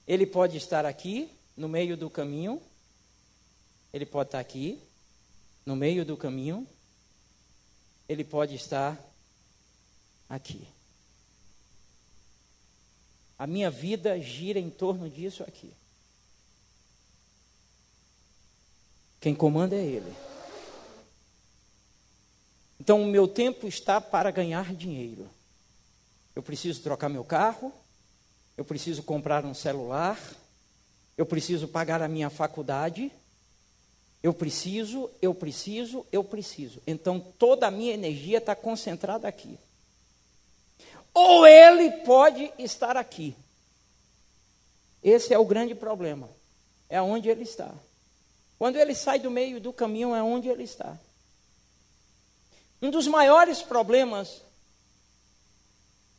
Ele 0.08 0.26
pode 0.26 0.58
estar 0.58 0.86
aqui, 0.86 1.30
no 1.56 1.68
meio 1.68 1.98
do 1.98 2.10
caminho. 2.10 2.62
Ele 3.92 4.06
pode 4.06 4.30
estar 4.30 4.40
aqui, 4.40 4.82
no 5.66 5.76
meio 5.76 6.06
do 6.06 6.16
caminho. 6.16 6.66
Ele 8.08 8.24
pode 8.24 8.56
estar 8.56 8.98
aqui. 10.30 10.68
A 13.38 13.48
minha 13.48 13.72
vida 13.72 14.20
gira 14.20 14.60
em 14.60 14.70
torno 14.70 15.10
disso 15.10 15.44
aqui. 15.44 15.72
Quem 19.20 19.34
comanda 19.34 19.76
é 19.76 19.84
Ele. 19.84 20.14
Então, 22.80 23.02
o 23.02 23.08
meu 23.08 23.28
tempo 23.28 23.68
está 23.68 24.00
para 24.00 24.32
ganhar 24.32 24.74
dinheiro. 24.74 25.30
Eu 26.36 26.44
preciso 26.44 26.82
trocar 26.82 27.10
meu 27.10 27.24
carro, 27.24 27.74
eu 28.56 28.64
preciso 28.64 29.04
comprar 29.04 29.44
um 29.44 29.54
celular, 29.54 30.18
eu 31.18 31.26
preciso 31.26 31.68
pagar 31.68 32.02
a 32.02 32.08
minha 32.08 32.30
faculdade, 32.30 33.12
eu 34.24 34.34
preciso, 34.34 35.10
eu 35.22 35.34
preciso, 35.34 36.06
eu 36.12 36.24
preciso. 36.24 36.82
Então, 36.88 37.20
toda 37.20 37.68
a 37.68 37.72
minha 37.72 37.94
energia 37.94 38.38
está 38.38 38.56
concentrada 38.56 39.28
aqui 39.28 39.58
ou 41.20 41.46
ele 41.46 41.92
pode 42.04 42.52
estar 42.58 42.96
aqui. 42.96 43.36
Esse 45.04 45.34
é 45.34 45.40
o 45.40 45.46
grande 45.46 45.76
problema. 45.76 46.30
É 46.90 47.02
onde 47.02 47.30
ele 47.30 47.44
está. 47.44 47.72
Quando 48.58 48.78
ele 48.78 48.96
sai 48.96 49.20
do 49.20 49.30
meio 49.30 49.60
do 49.60 49.72
caminho, 49.72 50.16
é 50.16 50.24
onde 50.24 50.50
ele 50.50 50.64
está. 50.64 50.98
Um 52.82 52.90
dos 52.90 53.08
maiores 53.08 53.62
problemas 53.62 54.42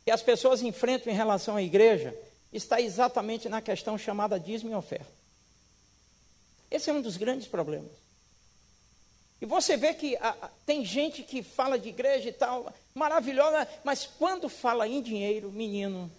que 0.05 0.11
as 0.11 0.21
pessoas 0.21 0.61
enfrentam 0.61 1.11
em 1.11 1.15
relação 1.15 1.55
à 1.55 1.61
igreja 1.61 2.15
está 2.53 2.81
exatamente 2.81 3.47
na 3.49 3.61
questão 3.61 3.97
chamada 3.97 4.39
dízimo 4.39 4.71
e 4.71 4.75
oferta. 4.75 5.11
Esse 6.69 6.89
é 6.89 6.93
um 6.93 7.01
dos 7.01 7.17
grandes 7.17 7.47
problemas. 7.47 7.91
E 9.41 9.45
você 9.45 9.75
vê 9.75 9.93
que 9.95 10.15
a, 10.17 10.29
a, 10.29 10.49
tem 10.67 10.85
gente 10.85 11.23
que 11.23 11.41
fala 11.41 11.79
de 11.79 11.89
igreja 11.89 12.29
e 12.29 12.31
tal, 12.31 12.71
maravilhosa, 12.93 13.67
mas 13.83 14.05
quando 14.05 14.47
fala 14.47 14.87
em 14.87 15.01
dinheiro, 15.01 15.51
menino. 15.51 16.11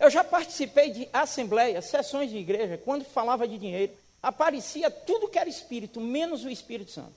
Eu 0.00 0.08
já 0.08 0.24
participei 0.24 0.90
de 0.90 1.08
assembleias, 1.12 1.84
sessões 1.84 2.30
de 2.30 2.38
igreja, 2.38 2.78
quando 2.78 3.04
falava 3.04 3.46
de 3.46 3.58
dinheiro, 3.58 3.92
aparecia 4.22 4.90
tudo 4.90 5.28
que 5.28 5.38
era 5.38 5.48
espírito, 5.48 6.00
menos 6.00 6.42
o 6.44 6.50
Espírito 6.50 6.90
Santo. 6.90 7.12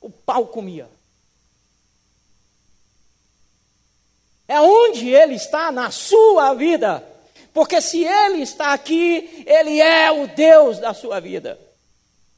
O 0.00 0.08
pau 0.08 0.46
comia. 0.46 0.88
É 4.48 4.60
onde 4.60 5.08
ele 5.10 5.34
está 5.34 5.70
na 5.70 5.90
sua 5.90 6.54
vida. 6.54 7.06
Porque 7.52 7.80
se 7.80 8.04
ele 8.04 8.42
está 8.42 8.72
aqui, 8.72 9.44
ele 9.46 9.80
é 9.80 10.10
o 10.10 10.26
Deus 10.26 10.78
da 10.78 10.92
sua 10.92 11.20
vida. 11.20 11.58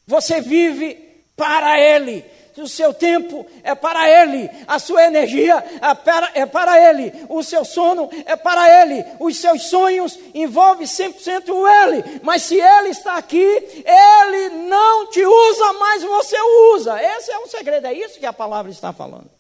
Você 0.07 0.41
vive 0.41 1.05
para 1.37 1.78
Ele. 1.78 2.25
o 2.57 2.66
seu 2.66 2.95
tempo 2.95 3.47
é 3.62 3.75
para 3.75 4.09
Ele, 4.09 4.49
a 4.66 4.78
sua 4.78 5.05
energia 5.05 5.57
é 5.57 5.95
para, 5.95 6.31
é 6.35 6.47
para 6.47 6.81
Ele, 6.90 7.12
o 7.28 7.43
seu 7.43 7.66
sono 7.66 8.09
é 8.25 8.35
para 8.35 8.83
Ele, 8.83 9.05
os 9.21 9.37
seus 9.37 9.64
sonhos 9.64 10.19
envolvem 10.35 10.87
100% 10.87 11.49
Ele. 11.49 12.21
Mas 12.23 12.45
se 12.45 12.59
Ele 12.59 12.88
está 12.88 13.19
aqui, 13.19 13.37
Ele 13.38 14.49
não 14.69 15.11
te 15.11 15.23
usa, 15.23 15.73
mas 15.75 16.02
você 16.02 16.37
usa. 16.75 16.99
Esse 17.02 17.31
é 17.31 17.38
o 17.38 17.47
segredo, 17.47 17.87
é 17.87 17.93
isso 17.93 18.19
que 18.19 18.26
a 18.26 18.33
palavra 18.33 18.73
está 18.73 18.90
falando. 18.90 19.31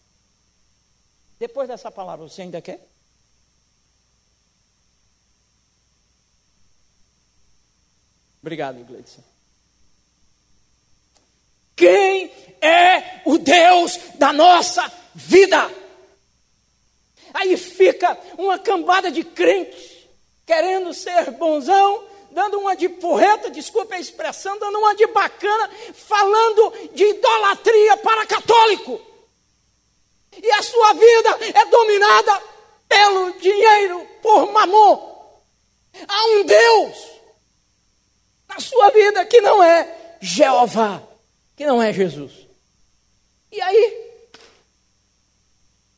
Depois 1.38 1.68
dessa 1.68 1.90
palavra, 1.90 2.28
você 2.28 2.42
ainda 2.42 2.60
quer? 2.60 2.86
Obrigado, 8.42 8.84
Gleidson. 8.84 9.35
Quem 11.76 12.32
é 12.60 13.20
o 13.26 13.36
Deus 13.36 13.98
da 14.14 14.32
nossa 14.32 14.90
vida? 15.14 15.70
Aí 17.34 17.56
fica 17.56 18.18
uma 18.38 18.58
cambada 18.58 19.10
de 19.10 19.22
crentes 19.22 19.96
querendo 20.46 20.94
ser 20.94 21.32
bonzão, 21.32 22.04
dando 22.30 22.58
uma 22.58 22.74
de 22.74 22.88
porreta, 22.88 23.50
desculpe 23.50 23.94
a 23.94 24.00
expressão, 24.00 24.58
dando 24.58 24.78
uma 24.78 24.94
de 24.94 25.06
bacana, 25.08 25.70
falando 25.92 26.72
de 26.94 27.04
idolatria 27.04 27.96
para 27.98 28.26
católico. 28.26 29.00
E 30.42 30.50
a 30.52 30.62
sua 30.62 30.92
vida 30.94 31.38
é 31.54 31.64
dominada 31.66 32.42
pelo 32.88 33.32
dinheiro, 33.38 34.06
por 34.22 34.52
mamon. 34.52 35.16
Há 36.06 36.26
um 36.26 36.44
Deus 36.44 36.96
na 38.48 38.60
sua 38.60 38.90
vida 38.90 39.24
que 39.24 39.40
não 39.40 39.62
é 39.62 40.16
Jeová, 40.20 41.02
que 41.56 41.66
não 41.66 41.82
é 41.82 41.92
Jesus. 41.92 42.32
E 43.50 43.60
aí? 43.60 44.06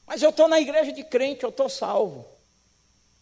Mas 0.07 0.23
eu 0.23 0.31
estou 0.31 0.49
na 0.49 0.61
igreja 0.61 0.93
de 0.93 1.03
crente, 1.05 1.43
eu 1.43 1.50
estou 1.50 1.69
salvo. 1.69 2.25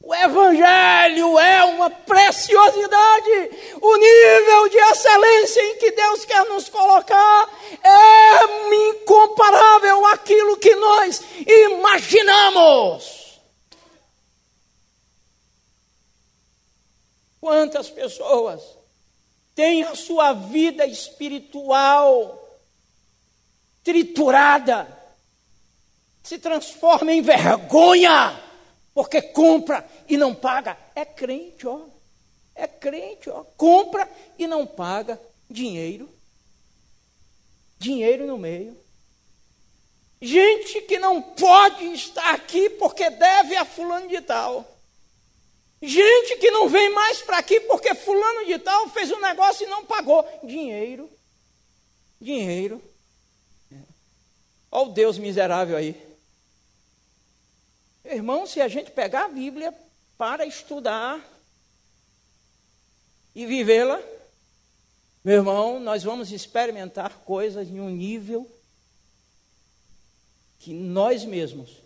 O 0.00 0.14
Evangelho 0.14 1.38
é 1.38 1.64
uma 1.64 1.90
preciosidade. 1.90 3.50
O 3.80 3.96
nível 3.96 4.68
de 4.68 4.76
excelência 4.76 5.60
em 5.62 5.78
que 5.78 5.90
Deus 5.90 6.24
quer 6.24 6.44
nos 6.44 6.68
colocar 6.68 7.48
é 7.82 8.44
incomparável 8.90 10.06
àquilo 10.06 10.58
que 10.58 10.74
nós 10.76 11.22
imaginamos. 11.46 13.40
Quantas 17.40 17.90
pessoas 17.90 18.75
tem 19.56 19.82
a 19.84 19.94
sua 19.96 20.34
vida 20.34 20.86
espiritual 20.86 22.42
triturada, 23.82 24.86
se 26.22 26.38
transforma 26.38 27.12
em 27.12 27.22
vergonha, 27.22 28.38
porque 28.92 29.22
compra 29.22 29.88
e 30.06 30.16
não 30.16 30.34
paga. 30.34 30.76
É 30.94 31.06
crente, 31.06 31.66
ó. 31.66 31.80
É 32.54 32.66
crente, 32.66 33.30
ó. 33.30 33.44
Compra 33.56 34.10
e 34.38 34.46
não 34.46 34.66
paga 34.66 35.18
dinheiro. 35.48 36.08
Dinheiro 37.78 38.26
no 38.26 38.36
meio. 38.36 38.76
Gente 40.20 40.82
que 40.82 40.98
não 40.98 41.22
pode 41.22 41.84
estar 41.94 42.34
aqui 42.34 42.68
porque 42.70 43.08
deve 43.08 43.56
a 43.56 43.64
fulano 43.64 44.08
de 44.08 44.20
tal. 44.20 44.75
Gente 45.82 46.36
que 46.36 46.50
não 46.50 46.68
vem 46.68 46.92
mais 46.92 47.20
para 47.22 47.38
aqui 47.38 47.60
porque 47.60 47.94
fulano 47.94 48.46
de 48.46 48.58
tal 48.58 48.88
fez 48.88 49.10
um 49.10 49.20
negócio 49.20 49.66
e 49.66 49.70
não 49.70 49.84
pagou. 49.84 50.26
Dinheiro. 50.42 51.10
Dinheiro. 52.20 52.82
Olha 54.70 54.88
o 54.88 54.92
Deus 54.92 55.18
miserável 55.18 55.76
aí. 55.76 55.94
Irmão, 58.04 58.46
se 58.46 58.60
a 58.60 58.68
gente 58.68 58.90
pegar 58.90 59.24
a 59.24 59.28
Bíblia 59.28 59.74
para 60.16 60.46
estudar 60.46 61.20
e 63.34 63.44
vivê-la, 63.44 64.00
meu 65.24 65.36
irmão, 65.36 65.80
nós 65.80 66.02
vamos 66.02 66.30
experimentar 66.30 67.18
coisas 67.24 67.68
em 67.68 67.80
um 67.80 67.90
nível 67.90 68.50
que 70.58 70.72
nós 70.72 71.24
mesmos 71.24 71.76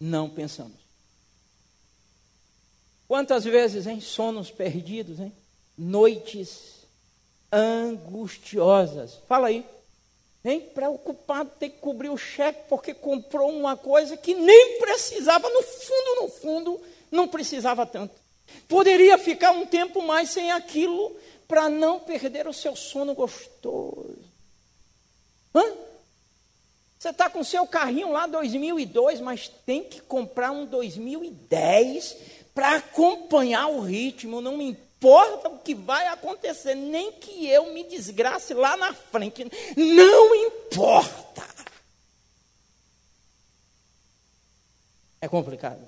não 0.00 0.28
pensamos. 0.28 0.83
Quantas 3.14 3.44
vezes, 3.44 3.86
em 3.86 4.00
sonos 4.00 4.50
perdidos, 4.50 5.20
hein? 5.20 5.32
Noites 5.78 6.84
angustiosas. 7.52 9.20
Fala 9.28 9.46
aí. 9.46 9.64
Hein? 10.44 10.68
Preocupado, 10.74 11.48
ter 11.56 11.68
que 11.68 11.78
cobrir 11.78 12.08
o 12.08 12.16
cheque 12.16 12.64
porque 12.68 12.92
comprou 12.92 13.52
uma 13.52 13.76
coisa 13.76 14.16
que 14.16 14.34
nem 14.34 14.80
precisava, 14.80 15.48
no 15.48 15.62
fundo, 15.62 16.22
no 16.22 16.28
fundo, 16.28 16.80
não 17.08 17.28
precisava 17.28 17.86
tanto. 17.86 18.16
Poderia 18.66 19.16
ficar 19.16 19.52
um 19.52 19.64
tempo 19.64 20.02
mais 20.02 20.30
sem 20.30 20.50
aquilo 20.50 21.16
para 21.46 21.68
não 21.68 22.00
perder 22.00 22.48
o 22.48 22.52
seu 22.52 22.74
sono 22.74 23.14
gostoso. 23.14 24.18
Hã? 25.54 25.62
Você 26.98 27.10
está 27.10 27.30
com 27.30 27.44
seu 27.44 27.64
carrinho 27.64 28.10
lá 28.10 28.26
2002, 28.26 29.20
mas 29.20 29.46
tem 29.46 29.84
que 29.84 30.00
comprar 30.00 30.50
um 30.50 30.66
2010 30.66 32.16
para 32.54 32.76
acompanhar 32.76 33.66
o 33.66 33.80
ritmo, 33.80 34.40
não 34.40 34.56
me 34.56 34.64
importa 34.64 35.48
o 35.48 35.58
que 35.58 35.74
vai 35.74 36.06
acontecer, 36.06 36.74
nem 36.74 37.12
que 37.12 37.48
eu 37.48 37.74
me 37.74 37.82
desgrace 37.84 38.54
lá 38.54 38.76
na 38.76 38.94
frente, 38.94 39.44
não 39.76 40.34
importa. 40.34 41.44
É 45.20 45.28
complicado. 45.28 45.80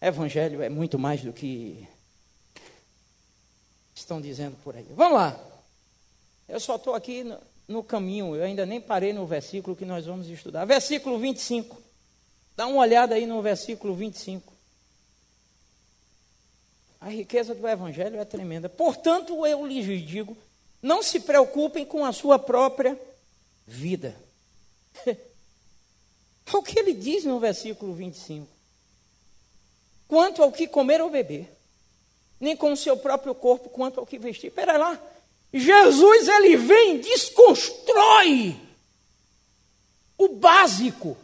Evangelho 0.00 0.62
é 0.62 0.68
muito 0.68 0.98
mais 0.98 1.22
do 1.22 1.32
que 1.32 1.88
estão 3.94 4.20
dizendo 4.20 4.56
por 4.62 4.76
aí. 4.76 4.86
Vamos 4.90 5.18
lá. 5.18 5.40
Eu 6.48 6.58
só 6.58 6.76
estou 6.76 6.94
aqui 6.94 7.22
no, 7.22 7.38
no 7.68 7.82
caminho, 7.84 8.34
eu 8.34 8.42
ainda 8.42 8.66
nem 8.66 8.80
parei 8.80 9.12
no 9.12 9.26
versículo 9.26 9.76
que 9.76 9.84
nós 9.84 10.06
vamos 10.06 10.28
estudar. 10.28 10.64
Versículo 10.64 11.18
25. 11.18 11.89
Dá 12.56 12.66
uma 12.66 12.80
olhada 12.80 13.14
aí 13.14 13.26
no 13.26 13.40
versículo 13.40 13.94
25. 13.94 14.52
A 17.00 17.08
riqueza 17.08 17.54
do 17.54 17.66
Evangelho 17.66 18.20
é 18.20 18.24
tremenda. 18.24 18.68
Portanto, 18.68 19.46
eu 19.46 19.66
lhes 19.66 19.86
digo: 20.06 20.36
não 20.82 21.02
se 21.02 21.20
preocupem 21.20 21.84
com 21.84 22.04
a 22.04 22.12
sua 22.12 22.38
própria 22.38 23.00
vida. 23.66 24.14
o 26.52 26.62
que 26.62 26.78
ele 26.78 26.92
diz 26.92 27.24
no 27.24 27.40
versículo 27.40 27.94
25. 27.94 28.46
Quanto 30.06 30.42
ao 30.42 30.52
que 30.52 30.66
comer 30.66 31.00
ou 31.00 31.08
beber, 31.08 31.48
nem 32.40 32.56
com 32.56 32.72
o 32.72 32.76
seu 32.76 32.96
próprio 32.96 33.34
corpo, 33.34 33.68
quanto 33.68 34.00
ao 34.00 34.06
que 34.06 34.18
vestir. 34.18 34.48
Espera 34.48 34.76
lá. 34.76 35.00
Jesus, 35.52 36.28
ele 36.28 36.56
vem, 36.56 37.00
desconstrói 37.00 38.56
o 40.18 40.28
básico 40.28 41.16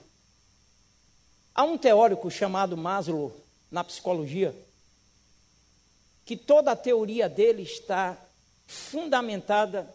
Há 1.56 1.64
um 1.64 1.78
teórico 1.78 2.30
chamado 2.30 2.76
Maslow, 2.76 3.34
na 3.70 3.82
psicologia, 3.82 4.54
que 6.26 6.36
toda 6.36 6.72
a 6.72 6.76
teoria 6.76 7.30
dele 7.30 7.62
está 7.62 8.14
fundamentada 8.66 9.88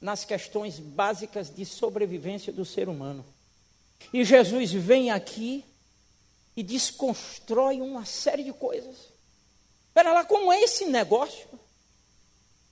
nas 0.00 0.24
questões 0.24 0.78
básicas 0.78 1.54
de 1.54 1.66
sobrevivência 1.66 2.50
do 2.50 2.64
ser 2.64 2.88
humano. 2.88 3.22
E 4.10 4.24
Jesus 4.24 4.72
vem 4.72 5.10
aqui 5.10 5.62
e 6.56 6.62
desconstrói 6.62 7.82
uma 7.82 8.06
série 8.06 8.42
de 8.42 8.52
coisas. 8.54 8.96
Espera 9.88 10.14
lá, 10.14 10.24
como 10.24 10.50
é 10.50 10.62
esse 10.62 10.86
negócio? 10.86 11.46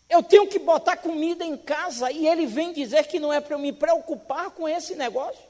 Eu 0.08 0.22
tenho 0.22 0.48
que 0.48 0.58
botar 0.58 0.96
comida 0.96 1.44
em 1.44 1.58
casa 1.58 2.10
e 2.10 2.26
ele 2.26 2.46
vem 2.46 2.72
dizer 2.72 3.06
que 3.06 3.20
não 3.20 3.30
é 3.30 3.38
para 3.38 3.54
eu 3.54 3.58
me 3.58 3.70
preocupar 3.70 4.50
com 4.52 4.66
esse 4.66 4.94
negócio. 4.94 5.47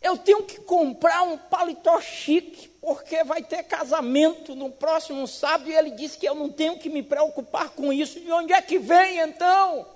Eu 0.00 0.16
tenho 0.16 0.44
que 0.44 0.60
comprar 0.60 1.22
um 1.22 1.36
paletó 1.36 2.00
chique, 2.00 2.68
porque 2.80 3.24
vai 3.24 3.42
ter 3.42 3.64
casamento 3.64 4.54
no 4.54 4.70
próximo 4.70 5.26
sábado, 5.26 5.70
e 5.70 5.74
ele 5.74 5.90
disse 5.90 6.16
que 6.16 6.28
eu 6.28 6.34
não 6.34 6.50
tenho 6.50 6.78
que 6.78 6.88
me 6.88 7.02
preocupar 7.02 7.70
com 7.70 7.92
isso. 7.92 8.20
De 8.20 8.30
onde 8.30 8.52
é 8.52 8.62
que 8.62 8.78
vem 8.78 9.18
então? 9.18 9.86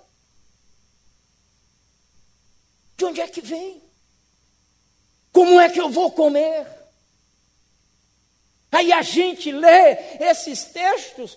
De 2.96 3.04
onde 3.04 3.20
é 3.20 3.28
que 3.28 3.40
vem? 3.40 3.80
Como 5.32 5.60
é 5.60 5.68
que 5.68 5.80
eu 5.80 5.88
vou 5.88 6.10
comer? 6.10 6.66
Aí 8.70 8.92
a 8.92 9.02
gente 9.02 9.52
lê 9.52 9.98
esses 10.20 10.64
textos 10.64 11.36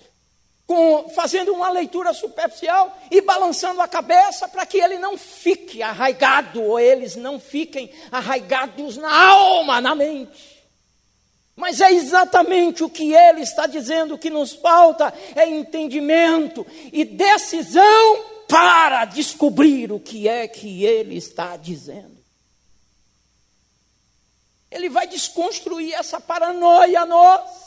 com, 0.68 1.10
fazendo 1.10 1.54
uma 1.54 1.70
leitura 1.70 2.14
superficial 2.14 2.98
e 3.12 3.22
balançando 3.22 3.82
a 3.82 3.88
cabeça 3.88 4.48
para 4.48 4.66
que 4.66 4.78
ele 4.78 4.98
não 4.98 5.18
fique 5.18 5.84
arraigado, 5.84 6.62
ou 6.62 6.80
eles 6.80 7.16
não 7.16 7.40
fiquem 7.40 7.92
arraigados 8.12 8.98
na 8.98 9.14
alma, 9.30 9.80
na 9.80 9.94
mente. 9.94 10.56
Mas 11.56 11.80
é 11.80 11.92
exatamente 11.92 12.84
o 12.84 12.90
que 12.90 13.14
ele 13.14 13.42
está 13.42 13.66
dizendo, 13.66 14.18
que 14.18 14.30
nos 14.30 14.54
falta 14.54 15.14
é 15.36 15.48
entendimento 15.48 16.66
e 16.92 17.06
decisão 17.06 18.36
para 18.48 19.06
descobrir 19.06 19.92
o 19.92 20.00
que 20.00 20.28
é 20.28 20.48
que 20.48 20.84
ele 20.84 21.16
está 21.16 21.56
dizendo. 21.56 22.16
Ele 24.70 24.90
vai 24.90 25.08
desconstruir 25.08 25.94
essa 25.94 26.20
paranoia 26.20 27.06
nossa. 27.06 27.65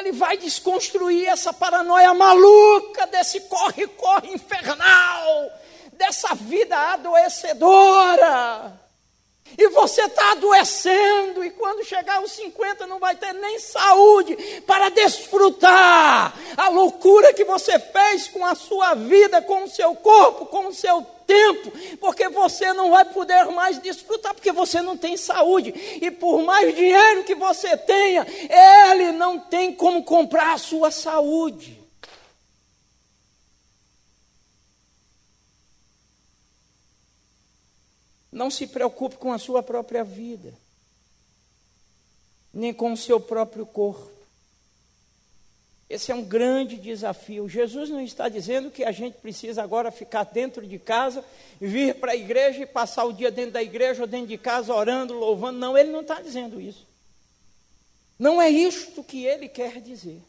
Ele 0.00 0.12
vai 0.12 0.36
desconstruir 0.38 1.28
essa 1.28 1.52
paranoia 1.52 2.14
maluca 2.14 3.06
desse 3.06 3.40
corre-corre 3.42 4.32
infernal, 4.32 5.52
dessa 5.92 6.34
vida 6.34 6.76
adoecedora. 6.94 8.80
E 9.58 9.68
você 9.68 10.02
está 10.02 10.32
adoecendo, 10.32 11.44
e 11.44 11.50
quando 11.50 11.84
chegar 11.84 12.16
aos 12.16 12.32
50 12.32 12.86
não 12.86 12.98
vai 12.98 13.14
ter 13.16 13.32
nem 13.34 13.58
saúde 13.58 14.36
para 14.66 14.88
desfrutar 14.90 16.32
a 16.56 16.68
loucura 16.68 17.34
que 17.34 17.44
você 17.44 17.78
fez 17.78 18.28
com 18.28 18.44
a 18.44 18.54
sua 18.54 18.94
vida, 18.94 19.42
com 19.42 19.64
o 19.64 19.68
seu 19.68 19.94
corpo, 19.96 20.46
com 20.46 20.68
o 20.68 20.74
seu 20.74 21.02
tempo, 21.30 21.70
porque 21.98 22.28
você 22.28 22.72
não 22.72 22.90
vai 22.90 23.04
poder 23.04 23.44
mais 23.52 23.78
desfrutar, 23.78 24.34
porque 24.34 24.50
você 24.50 24.82
não 24.82 24.96
tem 24.96 25.16
saúde. 25.16 25.72
E 26.02 26.10
por 26.10 26.42
mais 26.42 26.74
dinheiro 26.74 27.22
que 27.22 27.36
você 27.36 27.76
tenha, 27.76 28.26
ele 28.90 29.12
não 29.12 29.38
tem 29.38 29.72
como 29.72 30.02
comprar 30.02 30.54
a 30.54 30.58
sua 30.58 30.90
saúde. 30.90 31.78
Não 38.32 38.50
se 38.50 38.66
preocupe 38.66 39.16
com 39.16 39.32
a 39.32 39.38
sua 39.38 39.62
própria 39.62 40.02
vida, 40.02 40.52
nem 42.52 42.72
com 42.72 42.92
o 42.92 42.96
seu 42.96 43.20
próprio 43.20 43.64
corpo. 43.64 44.09
Esse 45.90 46.12
é 46.12 46.14
um 46.14 46.24
grande 46.24 46.76
desafio. 46.76 47.48
Jesus 47.48 47.90
não 47.90 48.00
está 48.00 48.28
dizendo 48.28 48.70
que 48.70 48.84
a 48.84 48.92
gente 48.92 49.18
precisa 49.18 49.62
agora 49.62 49.90
ficar 49.90 50.22
dentro 50.24 50.64
de 50.66 50.78
casa, 50.78 51.24
vir 51.60 51.96
para 51.96 52.12
a 52.12 52.16
igreja 52.16 52.62
e 52.62 52.66
passar 52.66 53.04
o 53.04 53.12
dia 53.12 53.30
dentro 53.30 53.50
da 53.52 53.62
igreja 53.62 54.02
ou 54.02 54.06
dentro 54.06 54.28
de 54.28 54.38
casa 54.38 54.72
orando, 54.72 55.14
louvando. 55.14 55.58
Não, 55.58 55.76
ele 55.76 55.90
não 55.90 56.02
está 56.02 56.20
dizendo 56.20 56.60
isso. 56.60 56.86
Não 58.16 58.40
é 58.40 58.48
isto 58.48 59.02
que 59.02 59.26
ele 59.26 59.48
quer 59.48 59.80
dizer. 59.80 60.22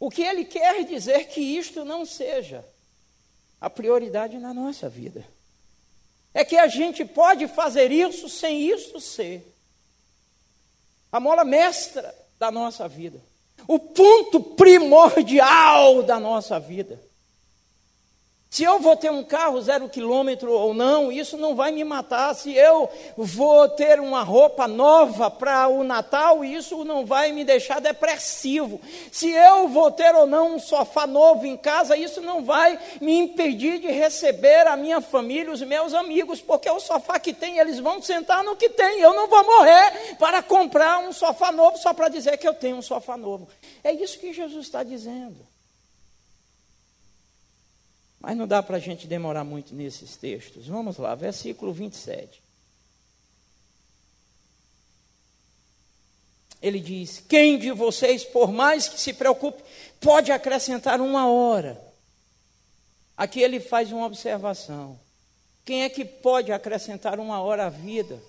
O 0.00 0.10
que 0.10 0.22
ele 0.22 0.44
quer 0.44 0.84
dizer 0.84 1.12
é 1.12 1.24
que 1.24 1.40
isto 1.40 1.84
não 1.84 2.04
seja 2.04 2.64
a 3.60 3.70
prioridade 3.70 4.36
na 4.38 4.52
nossa 4.52 4.88
vida 4.88 5.24
é 6.34 6.44
que 6.44 6.56
a 6.56 6.68
gente 6.68 7.04
pode 7.04 7.48
fazer 7.48 7.90
isso 7.90 8.28
sem 8.28 8.62
isso 8.62 9.00
ser 9.00 9.44
a 11.10 11.18
mola 11.18 11.44
mestra 11.44 12.14
da 12.38 12.50
nossa 12.50 12.86
vida, 12.86 13.20
o 13.68 13.78
ponto 13.78 14.40
primordial 14.40 16.02
da 16.02 16.18
nossa 16.18 16.58
vida. 16.58 16.98
Se 18.50 18.64
eu 18.64 18.78
vou 18.78 18.96
ter 18.96 19.10
um 19.10 19.22
carro 19.22 19.60
zero 19.60 19.90
quilômetro 19.90 20.50
ou 20.50 20.72
não, 20.72 21.12
isso 21.12 21.36
não 21.36 21.54
vai 21.54 21.70
me 21.70 21.84
matar. 21.84 22.34
Se 22.34 22.54
eu 22.54 22.88
vou 23.14 23.68
ter 23.68 24.00
uma 24.00 24.22
roupa 24.22 24.66
nova 24.66 25.30
para 25.30 25.68
o 25.68 25.84
Natal, 25.84 26.42
isso 26.42 26.82
não 26.82 27.04
vai 27.04 27.30
me 27.30 27.44
deixar 27.44 27.78
depressivo. 27.78 28.80
Se 29.12 29.30
eu 29.30 29.68
vou 29.68 29.90
ter 29.90 30.14
ou 30.14 30.26
não 30.26 30.54
um 30.54 30.58
sofá 30.58 31.06
novo 31.06 31.44
em 31.44 31.58
casa, 31.58 31.94
isso 31.94 32.22
não 32.22 32.42
vai 32.42 32.78
me 33.02 33.18
impedir 33.18 33.80
de 33.80 33.88
receber 33.88 34.66
a 34.66 34.76
minha 34.78 35.02
família, 35.02 35.52
os 35.52 35.60
meus 35.60 35.92
amigos, 35.92 36.40
porque 36.40 36.70
o 36.70 36.80
sofá 36.80 37.18
que 37.18 37.34
tem, 37.34 37.58
eles 37.58 37.78
vão 37.78 38.00
sentar 38.00 38.42
no 38.42 38.56
que 38.56 38.70
tem. 38.70 39.00
Eu 39.00 39.12
não 39.12 39.28
vou 39.28 39.44
morrer 39.44 40.16
para 40.18 40.42
comprar 40.42 41.00
um 41.00 41.12
sofá 41.12 41.52
novo 41.52 41.76
só 41.76 41.92
para 41.92 42.08
dizer 42.08 42.38
que 42.38 42.48
eu 42.48 42.54
tenho 42.54 42.76
um 42.76 42.82
sofá 42.82 43.14
novo. 43.14 43.46
É 43.84 43.92
isso 43.92 44.18
que 44.18 44.32
Jesus 44.32 44.64
está 44.64 44.82
dizendo. 44.82 45.47
Mas 48.20 48.36
não 48.36 48.46
dá 48.46 48.62
para 48.62 48.76
a 48.76 48.80
gente 48.80 49.06
demorar 49.06 49.44
muito 49.44 49.74
nesses 49.74 50.16
textos. 50.16 50.66
Vamos 50.66 50.98
lá, 50.98 51.14
versículo 51.14 51.72
27. 51.72 52.42
Ele 56.60 56.80
diz: 56.80 57.22
Quem 57.28 57.58
de 57.58 57.70
vocês, 57.70 58.24
por 58.24 58.52
mais 58.52 58.88
que 58.88 59.00
se 59.00 59.12
preocupe, 59.12 59.62
pode 60.00 60.32
acrescentar 60.32 61.00
uma 61.00 61.28
hora? 61.28 61.80
Aqui 63.16 63.40
ele 63.40 63.60
faz 63.60 63.92
uma 63.92 64.06
observação. 64.06 64.98
Quem 65.64 65.82
é 65.82 65.88
que 65.88 66.04
pode 66.04 66.50
acrescentar 66.50 67.20
uma 67.20 67.40
hora 67.40 67.66
à 67.66 67.68
vida? 67.68 68.20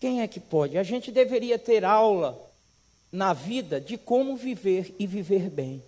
Quem 0.00 0.22
é 0.22 0.28
que 0.28 0.40
pode? 0.40 0.78
A 0.78 0.82
gente 0.82 1.10
deveria 1.10 1.58
ter 1.58 1.84
aula 1.84 2.40
na 3.10 3.32
vida 3.32 3.80
de 3.80 3.96
como 3.96 4.36
viver 4.36 4.94
e 4.98 5.06
viver 5.06 5.48
bem. 5.50 5.82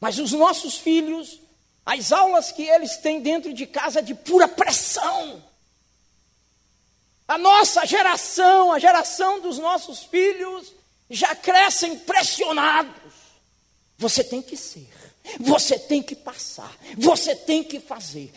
Mas 0.00 0.18
os 0.18 0.32
nossos 0.32 0.78
filhos, 0.78 1.38
as 1.84 2.10
aulas 2.10 2.50
que 2.50 2.62
eles 2.62 2.96
têm 2.96 3.20
dentro 3.20 3.52
de 3.52 3.66
casa 3.66 4.00
de 4.00 4.14
pura 4.14 4.48
pressão. 4.48 5.44
A 7.28 7.36
nossa 7.36 7.84
geração, 7.84 8.72
a 8.72 8.78
geração 8.78 9.40
dos 9.40 9.58
nossos 9.58 10.02
filhos, 10.02 10.72
já 11.08 11.34
crescem 11.34 11.98
pressionados. 11.98 13.12
Você 13.98 14.24
tem 14.24 14.40
que 14.40 14.56
ser, 14.56 14.88
você 15.38 15.78
tem 15.78 16.02
que 16.02 16.16
passar, 16.16 16.74
você 16.96 17.36
tem 17.36 17.62
que 17.62 17.78
fazer. 17.78 18.32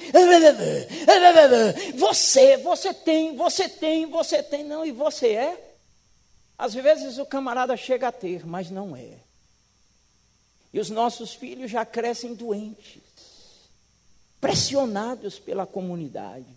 Você, 1.95 2.57
você 2.57 2.93
tem, 2.93 3.35
você 3.35 3.69
tem, 3.69 4.05
você 4.07 4.43
tem, 4.43 4.63
não, 4.65 4.85
e 4.85 4.91
você 4.91 5.29
é? 5.29 5.75
Às 6.57 6.73
vezes 6.73 7.17
o 7.17 7.25
camarada 7.25 7.77
chega 7.77 8.09
a 8.09 8.11
ter, 8.11 8.45
mas 8.45 8.69
não 8.69 8.95
é. 8.95 9.22
E 10.73 10.79
os 10.79 10.89
nossos 10.89 11.33
filhos 11.33 11.69
já 11.69 11.85
crescem 11.85 12.33
doentes, 12.33 12.99
pressionados 14.41 15.37
pela 15.37 15.67
comunidade, 15.67 16.47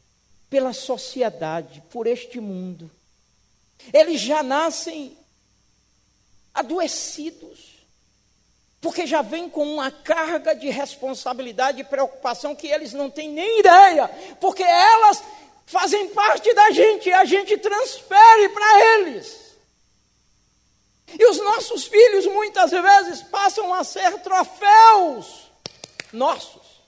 pela 0.49 0.73
sociedade, 0.73 1.83
por 1.91 2.07
este 2.07 2.41
mundo. 2.41 2.91
Eles 3.93 4.21
já 4.21 4.43
nascem 4.43 5.17
adoecidos, 6.55 7.77
porque 8.81 9.07
já 9.07 9.21
vêm 9.21 9.51
com 9.51 9.65
uma 9.71 9.91
carga 9.91 10.55
de 10.55 10.71
responsabilidade 10.71 11.83
e 11.83 11.85
preocupação 11.85 12.57
que 12.57 12.69
eles 12.69 12.95
não 12.95 13.11
têm 13.11 13.31
nem 13.31 13.61
ideia, 13.61 14.09
porque 14.41 14.63
elas 14.63 15.23
fazem 15.67 16.09
parte 16.09 16.55
da 16.55 16.71
gente 16.71 17.09
e 17.09 17.13
a 17.13 17.25
gente 17.27 17.59
transfere 17.59 18.49
para 18.49 18.81
eles. 18.81 19.46
E 21.09 21.25
os 21.31 21.39
nossos 21.39 21.85
filhos 21.85 22.27
muitas 22.27 22.71
vezes 22.71 23.23
passam 23.23 23.73
a 23.73 23.85
ser 23.85 24.21
troféus 24.21 25.47
nossos, 26.13 26.83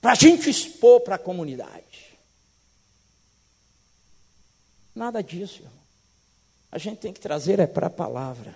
para 0.00 0.12
a 0.12 0.14
gente 0.14 0.48
expor 0.50 1.00
para 1.00 1.16
a 1.16 1.18
comunidade. 1.18 2.16
Nada 4.94 5.22
disso, 5.22 5.62
irmão. 5.62 5.72
A 6.70 6.78
gente 6.78 6.98
tem 6.98 7.12
que 7.12 7.20
trazer 7.20 7.58
é 7.58 7.66
para 7.66 7.86
a 7.86 7.90
palavra. 7.90 8.54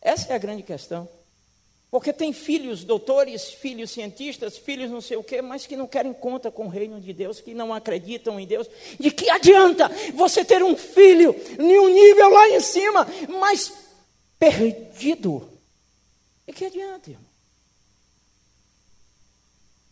Essa 0.00 0.32
é 0.32 0.36
a 0.36 0.38
grande 0.38 0.62
questão. 0.62 1.08
Porque 1.96 2.12
tem 2.12 2.30
filhos 2.30 2.84
doutores, 2.84 3.48
filhos 3.52 3.90
cientistas, 3.90 4.58
filhos 4.58 4.90
não 4.90 5.00
sei 5.00 5.16
o 5.16 5.24
quê, 5.24 5.40
mas 5.40 5.66
que 5.66 5.74
não 5.74 5.86
querem 5.86 6.12
conta 6.12 6.50
com 6.50 6.66
o 6.66 6.68
reino 6.68 7.00
de 7.00 7.10
Deus, 7.10 7.40
que 7.40 7.54
não 7.54 7.72
acreditam 7.72 8.38
em 8.38 8.46
Deus. 8.46 8.68
De 9.00 9.10
que 9.10 9.30
adianta 9.30 9.88
você 10.12 10.44
ter 10.44 10.62
um 10.62 10.76
filho 10.76 11.34
em 11.58 11.78
um 11.78 11.88
nível 11.88 12.28
lá 12.28 12.50
em 12.50 12.60
cima, 12.60 13.06
mas 13.40 13.72
perdido? 14.38 15.50
E 16.46 16.52
que 16.52 16.66
adianta, 16.66 17.08
irmão? 17.08 17.30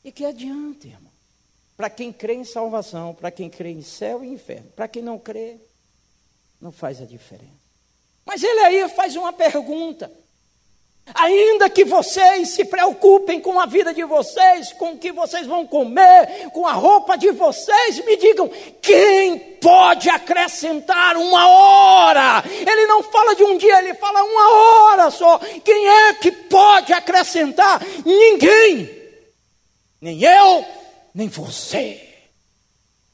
E 0.04 0.12
que 0.12 0.26
adianta, 0.26 0.86
irmão? 0.86 1.12
Para 1.74 1.88
quem 1.88 2.12
crê 2.12 2.34
em 2.34 2.44
salvação, 2.44 3.14
para 3.14 3.30
quem 3.30 3.48
crê 3.48 3.70
em 3.70 3.80
céu 3.80 4.22
e 4.22 4.28
inferno, 4.28 4.70
para 4.76 4.88
quem 4.88 5.02
não 5.02 5.18
crê, 5.18 5.56
não 6.60 6.70
faz 6.70 7.00
a 7.00 7.06
diferença. 7.06 7.64
Mas 8.26 8.42
ele 8.42 8.60
aí 8.60 8.88
faz 8.90 9.16
uma 9.16 9.32
pergunta. 9.32 10.12
Ainda 11.12 11.68
que 11.68 11.84
vocês 11.84 12.50
se 12.50 12.64
preocupem 12.64 13.38
com 13.38 13.60
a 13.60 13.66
vida 13.66 13.92
de 13.92 14.02
vocês, 14.04 14.72
com 14.72 14.92
o 14.92 14.98
que 14.98 15.12
vocês 15.12 15.46
vão 15.46 15.66
comer, 15.66 16.48
com 16.50 16.66
a 16.66 16.72
roupa 16.72 17.16
de 17.16 17.30
vocês, 17.30 18.02
me 18.06 18.16
digam: 18.16 18.50
quem 18.80 19.38
pode 19.60 20.08
acrescentar 20.08 21.16
uma 21.16 21.46
hora? 21.46 22.42
Ele 22.46 22.86
não 22.86 23.02
fala 23.02 23.34
de 23.34 23.44
um 23.44 23.58
dia, 23.58 23.80
ele 23.80 23.92
fala 23.94 24.22
uma 24.24 24.52
hora 24.54 25.10
só. 25.10 25.38
Quem 25.62 25.86
é 25.86 26.14
que 26.14 26.32
pode 26.32 26.92
acrescentar? 26.94 27.82
Ninguém. 28.04 28.90
Nem 30.00 30.22
eu, 30.22 30.64
nem 31.14 31.28
você. 31.28 32.00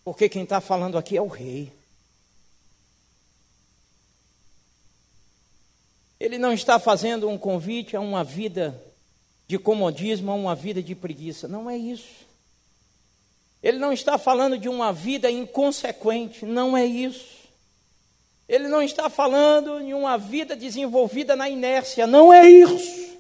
Porque 0.05 0.29
quem 0.29 0.45
está 0.45 0.61
falando 0.61 0.97
aqui 0.97 1.17
é 1.17 1.23
o 1.23 1.27
rei. 1.27 1.80
Ele 6.21 6.37
não 6.37 6.53
está 6.53 6.79
fazendo 6.79 7.29
um 7.29 7.39
convite 7.39 7.97
a 7.97 8.01
uma 8.01 8.23
vida 8.23 8.79
de 9.49 9.59
comodismo, 9.59 10.31
a 10.31 10.35
uma 10.35 10.55
vida 10.55 10.83
de 10.83 10.95
preguiça. 10.95 11.49
Não 11.49 11.69
é 11.69 11.77
isso. 11.77 12.29
Ele 13.63 13.79
não 13.79 13.93
está 13.93 14.19
falando 14.19 14.59
de 14.59 14.69
uma 14.69 14.93
vida 14.93 15.31
inconsequente. 15.31 16.45
Não 16.45 16.77
é 16.77 16.85
isso. 16.85 17.41
Ele 18.51 18.67
não 18.69 18.83
está 18.83 19.09
falando 19.09 19.81
em 19.81 19.95
uma 19.95 20.19
vida 20.19 20.57
desenvolvida 20.57 21.37
na 21.37 21.49
inércia, 21.49 22.05
não 22.05 22.33
é 22.33 22.49
isso. 22.49 23.17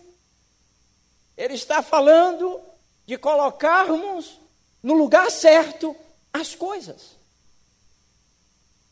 Ele 1.36 1.54
está 1.54 1.82
falando 1.82 2.60
de 3.06 3.16
colocarmos 3.16 4.40
no 4.82 4.92
lugar 4.92 5.30
certo 5.30 5.94
as 6.32 6.56
coisas. 6.56 7.16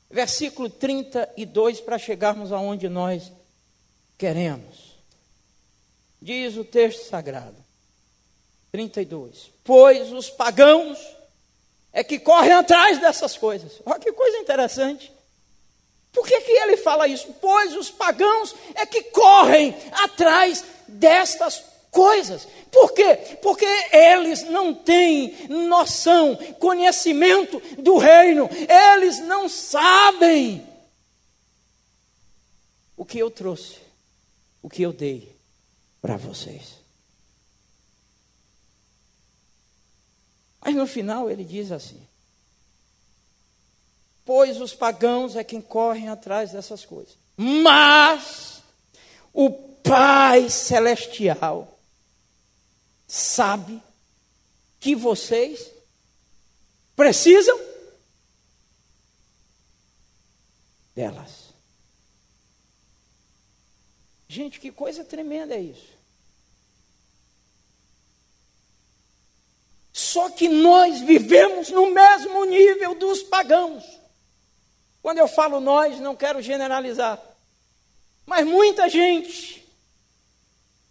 Versículo 0.09 0.71
32, 0.71 1.81
para 1.81 1.99
chegarmos 1.99 2.53
aonde 2.53 2.89
nós 2.89 3.33
queremos. 4.19 4.99
Diz 6.21 6.57
o 6.57 6.65
texto 6.65 7.09
sagrado, 7.09 7.57
32: 8.73 9.51
Pois 9.63 10.13
os 10.13 10.29
pagãos 10.29 10.99
é 11.93 12.03
que 12.03 12.19
correm 12.19 12.53
atrás 12.53 13.01
dessas 13.01 13.37
coisas. 13.37 13.81
Olha 13.87 14.01
que 14.01 14.13
coisa 14.13 14.39
interessante. 14.39 15.13
Por 16.13 16.27
que, 16.27 16.41
que 16.41 16.51
ele 16.51 16.77
fala 16.77 17.07
isso? 17.07 17.33
Pois 17.41 17.77
os 17.77 17.91
pagãos 17.91 18.55
é 18.75 18.85
que 18.85 19.05
correm 19.05 19.75
atrás 19.93 20.65
destas 20.89 21.63
coisas. 21.91 22.49
Por 22.71 22.93
quê? 22.93 23.39
Porque 23.43 23.67
eles 23.93 24.43
não 24.45 24.75
têm 24.75 25.47
noção, 25.49 26.37
conhecimento 26.59 27.61
do 27.79 27.99
reino. 27.99 28.49
Eles 28.95 29.21
não 29.21 29.49
sabem 29.49 30.67
o 32.97 33.05
que 33.05 33.19
eu 33.19 33.31
trouxe, 33.31 33.77
o 34.63 34.69
que 34.69 34.83
eu 34.83 34.93
dei 34.93 35.37
para 36.01 36.17
vocês. 36.17 36.79
Mas 40.61 40.75
no 40.75 40.87
final 40.87 41.31
ele 41.31 41.45
diz 41.45 41.73
assim: 41.73 42.01
Pois 44.25 44.61
os 44.61 44.75
pagãos 44.75 45.37
é 45.37 45.45
quem 45.45 45.61
correm 45.61 46.09
atrás 46.09 46.53
dessas 46.53 46.85
coisas. 46.85 47.17
Mas 47.37 48.63
o 49.33 49.51
Pai 49.51 50.51
Celestial 50.51 51.79
sabe 53.07 53.83
que 54.79 54.95
vocês 54.95 55.71
precisam 56.95 57.59
delas. 60.95 61.48
Gente, 64.29 64.61
que 64.61 64.71
coisa 64.71 65.03
tremenda 65.03 65.55
é 65.55 65.61
isso. 65.61 65.99
Só 69.91 70.29
que 70.31 70.49
nós 70.49 71.01
vivemos 71.01 71.71
no 71.71 71.91
mesmo 71.91 72.45
nível 72.45 72.95
dos 72.95 73.23
pagãos. 73.23 73.83
Quando 75.03 75.19
eu 75.19 75.27
falo 75.27 75.59
nós, 75.59 75.99
não 75.99 76.15
quero 76.15 76.43
generalizar. 76.43 77.21
Mas 78.27 78.47
muita 78.47 78.89
gente 78.89 79.67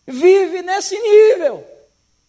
vive 0.05 0.61
nesse 0.63 0.97
nível. 0.99 1.65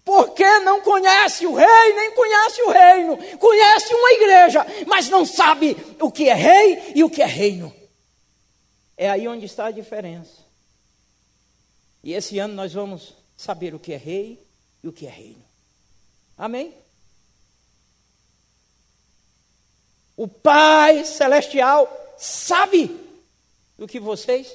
Porque 0.05 0.45
não 0.61 0.81
conhece 0.83 1.47
o 1.47 1.55
rei, 1.55 1.95
nem 1.95 2.13
conhece 2.13 2.63
o 2.63 2.71
reino. 2.71 3.39
Conhece 3.39 3.95
uma 3.95 4.13
igreja, 4.13 4.67
mas 4.87 5.09
não 5.09 5.25
sabe 5.25 5.77
o 6.01 6.13
que 6.13 6.29
é 6.29 6.35
rei 6.35 6.93
e 6.95 7.03
o 7.03 7.11
que 7.11 7.23
é 7.23 7.27
reino. 7.27 7.75
É 8.97 9.09
aí 9.09 9.27
onde 9.27 9.47
está 9.47 9.67
a 9.67 9.71
diferença. 9.71 10.48
E 12.03 12.13
esse 12.13 12.39
ano 12.39 12.55
nós 12.55 12.73
vamos 12.73 13.15
saber 13.37 13.75
o 13.75 13.79
que 13.79 13.93
é 13.93 13.97
rei 13.97 14.45
e 14.83 14.89
o 14.89 14.93
que 14.93 15.07
é 15.07 15.11
reino. 15.11 15.43
Amém? 16.37 16.75
O 20.17 20.27
Pai 20.27 21.05
Celestial 21.05 21.89
sabe 22.19 22.89
do 23.77 23.87
que 23.87 24.01
vocês 24.01 24.53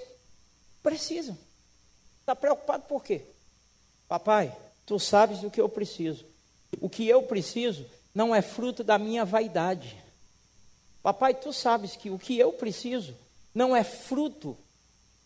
precisam. 0.82 1.38
Está 2.20 2.36
preocupado 2.36 2.84
por 2.84 3.04
quê? 3.04 3.22
Papai, 4.08 4.56
tu 4.86 5.00
sabes 5.00 5.40
do 5.40 5.50
que 5.50 5.62
eu 5.62 5.70
preciso. 5.70 6.26
O 6.82 6.90
que 6.90 7.08
eu 7.08 7.24
preciso 7.24 7.86
não 8.14 8.36
é 8.36 8.42
fruto 8.42 8.84
da 8.84 8.98
minha 8.98 9.24
vaidade. 9.24 10.02
Papai, 11.02 11.34
tu 11.34 11.52
sabes 11.52 11.96
que 11.96 12.10
o 12.10 12.20
que 12.20 12.38
eu 12.38 12.54
preciso 12.54 13.16
não 13.54 13.76
é 13.76 13.84
fruto 13.84 14.58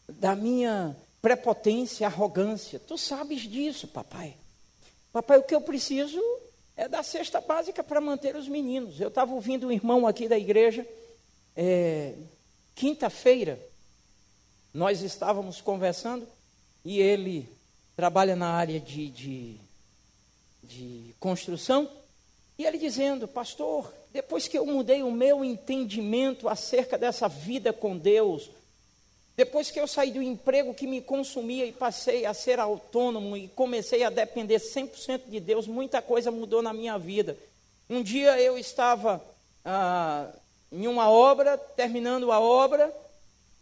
da 0.08 0.36
minha 0.36 0.96
prepotência, 1.22 2.08
arrogância. 2.08 2.80
Tu 2.80 2.98
sabes 2.98 3.42
disso, 3.42 3.88
papai. 3.88 4.36
Papai, 5.12 5.38
o 5.38 5.44
que 5.44 5.56
eu 5.56 5.62
preciso 5.62 6.22
é 6.76 6.88
da 6.88 7.02
cesta 7.02 7.42
básica 7.42 7.84
para 7.84 8.00
manter 8.00 8.36
os 8.36 8.48
meninos. 8.48 9.00
Eu 9.00 9.08
estava 9.08 9.34
ouvindo 9.34 9.68
um 9.68 9.72
irmão 9.72 10.06
aqui 10.06 10.28
da 10.28 10.38
igreja, 10.38 10.88
é, 11.56 12.14
quinta-feira, 12.76 13.60
nós 14.74 15.02
estávamos 15.02 15.60
conversando 15.60 16.28
e 16.86 17.00
ele 17.02 17.50
trabalha 17.96 18.36
na 18.36 18.52
área 18.52 18.80
de, 18.80 19.10
de, 19.10 19.56
de 20.62 21.16
construção, 21.20 21.90
e 22.58 22.66
ele 22.66 22.78
dizendo, 22.78 23.28
pastor, 23.28 23.92
depois 24.14 24.48
que 24.48 24.58
eu 24.58 24.66
mudei 24.66 25.02
o 25.02 25.12
meu 25.12 25.44
entendimento 25.44 26.48
acerca 26.48 26.98
dessa 26.98 27.28
vida 27.28 27.74
com 27.74 27.98
Deus, 27.98 28.52
depois 29.38 29.70
que 29.70 29.80
eu 29.80 29.86
saí 29.86 30.10
do 30.10 30.22
emprego 30.22 30.74
que 30.74 30.88
me 30.88 31.00
consumia 31.00 31.64
e 31.64 31.72
passei 31.72 32.26
a 32.26 32.34
ser 32.34 32.60
autônomo 32.60 33.38
e 33.38 33.48
comecei 33.50 34.04
a 34.04 34.10
depender 34.10 34.58
100% 34.58 35.30
de 35.30 35.40
Deus, 35.40 35.68
muita 35.68 36.02
coisa 36.02 36.32
mudou 36.32 36.64
na 36.64 36.74
minha 36.74 36.98
vida. 36.98 37.38
Um 37.88 38.02
dia 38.02 38.42
eu 38.42 38.58
estava 38.58 39.24
ah, 39.64 40.28
em 40.72 40.88
uma 40.88 41.12
obra, 41.12 41.56
terminando 41.56 42.32
a 42.32 42.40
obra, 42.40 42.92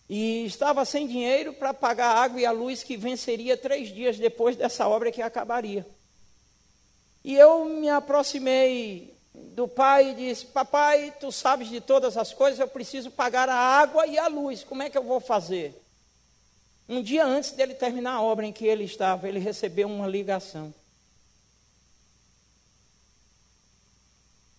e 0.10 0.46
estava 0.46 0.86
sem 0.86 1.08
dinheiro 1.08 1.52
para 1.52 1.74
pagar 1.74 2.16
a 2.16 2.20
água 2.22 2.40
e 2.40 2.46
a 2.46 2.52
luz 2.52 2.82
que 2.82 2.96
venceria 2.96 3.58
três 3.58 3.90
dias 3.90 4.18
depois 4.18 4.56
dessa 4.56 4.88
obra 4.88 5.12
que 5.12 5.22
acabaria. 5.22 5.86
E 7.22 7.36
eu 7.36 7.66
me 7.66 7.90
aproximei 7.90 9.15
do 9.54 9.68
pai 9.68 10.12
e 10.12 10.16
disse: 10.16 10.46
Papai, 10.48 11.14
tu 11.20 11.32
sabes 11.32 11.70
de 11.70 11.80
todas 11.80 12.18
as 12.18 12.34
coisas, 12.34 12.60
eu 12.60 12.68
preciso 12.68 13.12
pagar 13.12 13.50
a 13.50 13.56
água 13.56 14.06
e 14.06 14.18
a 14.18 14.28
luz, 14.28 14.64
como 14.64 14.84
é 14.84 14.90
que 14.90 14.98
eu 14.98 15.04
vou 15.04 15.20
fazer? 15.20 15.82
Um 16.88 17.02
dia 17.02 17.26
antes 17.26 17.52
dele 17.52 17.74
terminar 17.74 18.14
a 18.14 18.22
obra 18.22 18.46
em 18.46 18.54
que 18.54 18.66
ele 18.66 18.84
estava, 18.84 19.28
ele 19.28 19.40
recebeu 19.40 19.88
uma 19.88 20.08
ligação. 20.08 20.74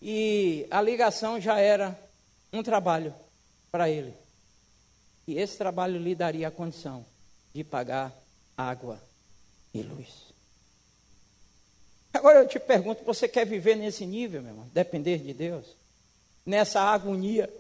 E 0.03 0.67
a 0.71 0.81
ligação 0.81 1.41
já 1.41 1.59
era 1.59 1.99
um 2.53 2.63
trabalho 2.63 3.15
para 3.71 3.89
ele. 3.89 4.15
E 5.27 5.39
esse 5.39 5.57
trabalho 5.57 5.99
lhe 5.99 6.15
daria 6.15 6.49
a 6.49 6.51
condição 6.51 7.05
de 7.55 7.65
pagar 7.65 8.13
água 8.57 9.01
e 9.75 9.83
luz. 9.83 10.26
Agora 12.17 12.41
eu 12.41 12.49
te 12.49 12.59
pergunto: 12.59 13.05
você 13.05 13.29
quer 13.29 13.47
viver 13.47 13.77
nesse 13.77 14.07
nível, 14.07 14.43
meu 14.43 14.53
irmão? 14.53 14.71
Depender 14.73 15.19
de 15.19 15.33
Deus? 15.33 15.67
Nessa 16.45 16.81
agonia? 16.81 17.53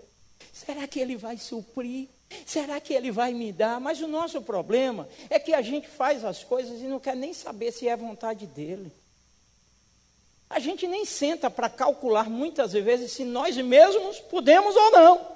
Será 0.53 0.87
que 0.87 0.99
Ele 0.99 1.16
vai 1.16 1.37
suprir? 1.37 2.09
Será 2.45 2.81
que 2.81 2.95
Ele 2.95 3.11
vai 3.11 3.33
me 3.33 3.53
dar? 3.53 3.81
Mas 3.81 4.01
o 4.01 4.09
nosso 4.09 4.42
problema 4.42 5.09
é 5.31 5.38
que 5.38 5.55
a 5.55 5.62
gente 5.62 5.88
faz 5.88 6.25
as 6.25 6.42
coisas 6.42 6.81
e 6.81 6.85
não 6.85 6.99
quer 6.99 7.14
nem 7.14 7.33
saber 7.33 7.73
se 7.73 7.88
é 7.88 7.97
vontade 7.97 8.47
dEle. 8.47 8.90
A 10.49 10.59
gente 10.59 10.87
nem 10.87 11.05
senta 11.05 11.51
para 11.51 11.69
calcular 11.69 12.31
muitas 12.31 12.73
vezes 12.73 13.12
se 13.12 13.25
nós 13.25 13.57
mesmos 13.57 14.21
podemos 14.21 14.75
ou 14.75 14.90
não 14.92 15.36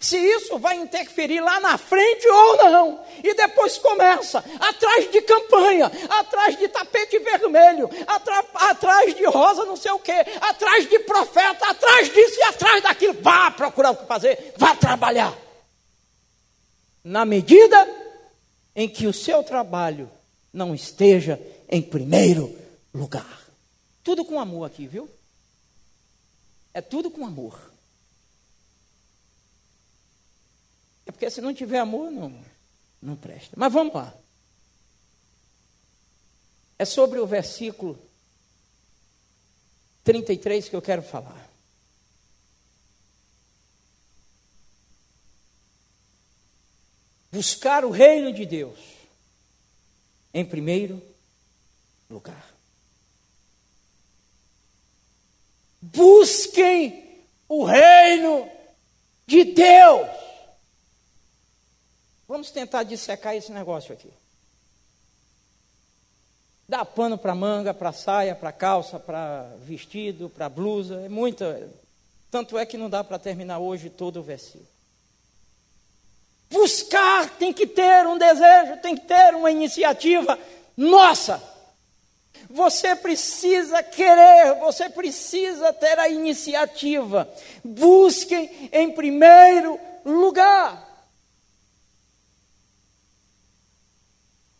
se 0.00 0.16
isso 0.16 0.58
vai 0.58 0.76
interferir 0.76 1.40
lá 1.40 1.60
na 1.60 1.76
frente 1.78 2.26
ou 2.26 2.56
não. 2.56 3.04
E 3.22 3.34
depois 3.34 3.78
começa, 3.78 4.44
atrás 4.60 5.10
de 5.10 5.20
campanha, 5.22 5.90
atrás 6.08 6.58
de 6.58 6.68
tapete 6.68 7.18
vermelho, 7.18 7.88
atrás 8.54 9.14
de 9.14 9.24
rosa 9.26 9.64
não 9.64 9.76
sei 9.76 9.92
o 9.92 9.98
quê, 9.98 10.24
atrás 10.40 10.88
de 10.88 10.98
profeta, 11.00 11.70
atrás 11.70 12.12
disso 12.12 12.38
e 12.38 12.42
atrás 12.44 12.82
daquilo. 12.82 13.14
Vá 13.20 13.50
procurar 13.50 13.90
o 13.90 13.96
que 13.96 14.06
fazer, 14.06 14.54
vá 14.56 14.74
trabalhar. 14.74 15.36
Na 17.04 17.24
medida 17.24 17.88
em 18.74 18.88
que 18.88 19.06
o 19.06 19.12
seu 19.12 19.42
trabalho 19.42 20.10
não 20.52 20.74
esteja 20.74 21.40
em 21.68 21.80
primeiro 21.80 22.56
lugar. 22.94 23.40
Tudo 24.02 24.24
com 24.24 24.38
amor 24.38 24.64
aqui, 24.64 24.86
viu? 24.86 25.08
É 26.74 26.80
tudo 26.80 27.10
com 27.10 27.24
amor. 27.24 27.71
É 31.06 31.12
porque 31.12 31.30
se 31.30 31.40
não 31.40 31.52
tiver 31.52 31.78
amor, 31.78 32.10
não, 32.10 32.44
não 33.00 33.16
presta. 33.16 33.54
Mas 33.56 33.72
vamos 33.72 33.94
lá. 33.94 34.14
É 36.78 36.84
sobre 36.84 37.18
o 37.18 37.26
versículo 37.26 37.98
33 40.04 40.68
que 40.68 40.76
eu 40.76 40.82
quero 40.82 41.02
falar. 41.02 41.48
Buscar 47.30 47.84
o 47.84 47.90
reino 47.90 48.32
de 48.32 48.44
Deus 48.44 48.78
em 50.34 50.44
primeiro 50.44 51.02
lugar. 52.10 52.52
Busquem 55.80 57.22
o 57.48 57.64
reino 57.64 58.48
de 59.26 59.44
Deus 59.44 60.21
Vamos 62.28 62.50
tentar 62.50 62.82
dissecar 62.82 63.34
esse 63.34 63.52
negócio 63.52 63.92
aqui. 63.92 64.10
Dá 66.68 66.84
pano 66.84 67.18
para 67.18 67.34
manga, 67.34 67.74
para 67.74 67.92
saia, 67.92 68.34
para 68.34 68.52
calça, 68.52 68.98
para 68.98 69.42
vestido, 69.60 70.30
para 70.30 70.48
blusa, 70.48 71.02
é 71.02 71.08
muita. 71.08 71.68
Tanto 72.30 72.56
é 72.56 72.64
que 72.64 72.78
não 72.78 72.88
dá 72.88 73.04
para 73.04 73.18
terminar 73.18 73.58
hoje 73.58 73.90
todo 73.90 74.20
o 74.20 74.22
versículo. 74.22 74.66
Buscar 76.50 77.28
tem 77.38 77.52
que 77.52 77.66
ter 77.66 78.06
um 78.06 78.16
desejo, 78.16 78.76
tem 78.78 78.94
que 78.94 79.06
ter 79.06 79.34
uma 79.34 79.50
iniciativa 79.50 80.38
nossa. 80.76 81.42
Você 82.48 82.94
precisa 82.94 83.82
querer, 83.82 84.58
você 84.60 84.88
precisa 84.90 85.72
ter 85.72 85.98
a 85.98 86.08
iniciativa. 86.08 87.28
Busquem 87.64 88.70
em 88.72 88.92
primeiro 88.92 89.78
lugar. 90.04 90.91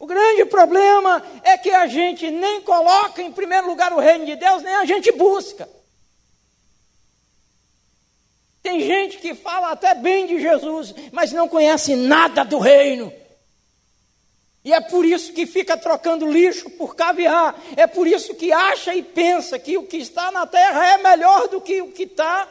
O 0.03 0.07
grande 0.07 0.45
problema 0.47 1.23
é 1.45 1.57
que 1.57 1.71
a 1.71 1.87
gente 1.87 2.29
nem 2.29 2.61
coloca 2.63 3.23
em 3.23 3.31
primeiro 3.31 3.69
lugar 3.69 3.93
o 3.93 4.01
reino 4.01 4.27
de 4.27 4.35
Deus, 4.35 4.61
nem 4.61 4.75
a 4.75 4.85
gente 4.85 5.13
busca. 5.13 5.69
Tem 8.65 8.81
gente 8.81 9.19
que 9.19 9.33
fala 9.33 9.71
até 9.71 9.95
bem 9.95 10.27
de 10.27 10.41
Jesus, 10.41 10.93
mas 11.13 11.31
não 11.31 11.49
conhece 11.49 11.95
nada 11.95 12.43
do 12.43 12.59
reino. 12.59 13.13
E 14.65 14.73
é 14.73 14.81
por 14.81 15.07
isso 15.07 15.33
que 15.33 15.47
fica 15.47 15.77
trocando 15.77 16.29
lixo 16.29 16.69
por 16.71 16.97
caviar. 16.97 17.55
É 17.77 17.87
por 17.87 18.09
isso 18.09 18.35
que 18.35 18.53
acha 18.53 18.93
e 18.97 19.05
pensa 19.05 19.57
que 19.57 19.79
o 19.79 19.87
que 19.87 19.99
está 19.99 20.33
na 20.33 20.49
terra 20.49 20.85
é 20.95 20.99
melhor 20.99 21.47
do 21.47 21.61
que 21.61 21.81
o 21.81 21.93
que 21.93 22.03
está 22.03 22.49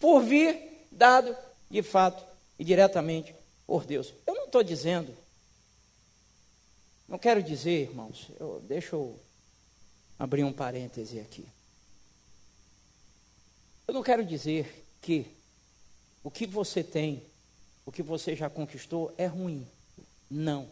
por 0.00 0.20
vir, 0.22 0.86
dado 0.90 1.36
de 1.70 1.82
fato 1.82 2.24
e 2.58 2.64
diretamente 2.64 3.34
por 3.66 3.84
Deus. 3.84 4.14
Eu 4.26 4.34
não 4.34 4.44
estou 4.46 4.62
dizendo 4.62 5.14
não 7.08 7.18
quero 7.18 7.42
dizer, 7.42 7.88
irmãos, 7.88 8.30
eu, 8.40 8.60
deixa 8.66 8.96
eu 8.96 9.18
abrir 10.18 10.44
um 10.44 10.52
parêntese 10.52 11.20
aqui. 11.20 11.46
Eu 13.86 13.94
não 13.94 14.02
quero 14.02 14.24
dizer 14.24 14.84
que 15.00 15.26
o 16.24 16.30
que 16.30 16.46
você 16.46 16.82
tem, 16.82 17.22
o 17.84 17.92
que 17.92 18.02
você 18.02 18.34
já 18.34 18.50
conquistou 18.50 19.14
é 19.16 19.26
ruim. 19.26 19.64
Não. 20.28 20.66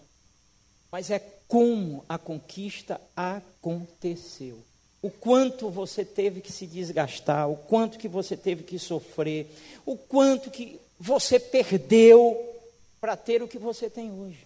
Mas 0.91 1.11
é 1.11 1.21
como 1.47 2.05
a 2.09 2.19
conquista 2.19 3.01
aconteceu. 3.15 4.59
O 5.01 5.11
quanto 5.11 5.71
você 5.71 6.05
teve 6.05 6.41
que 6.41 6.51
se 6.51 6.67
desgastar, 6.67 7.49
o 7.49 7.57
quanto 7.57 7.99
que 7.99 8.09
você 8.09 8.37
teve 8.37 8.65
que 8.65 8.79
sofrer, 8.79 9.47
o 9.87 9.97
quanto 9.97 10.51
que 10.51 10.81
você 10.99 11.39
perdeu 11.39 12.53
para 13.01 13.17
ter 13.17 13.43
o 13.43 13.49
que 13.49 13.59
você 13.59 13.89
tem 13.89 14.11
hoje. 14.11 14.45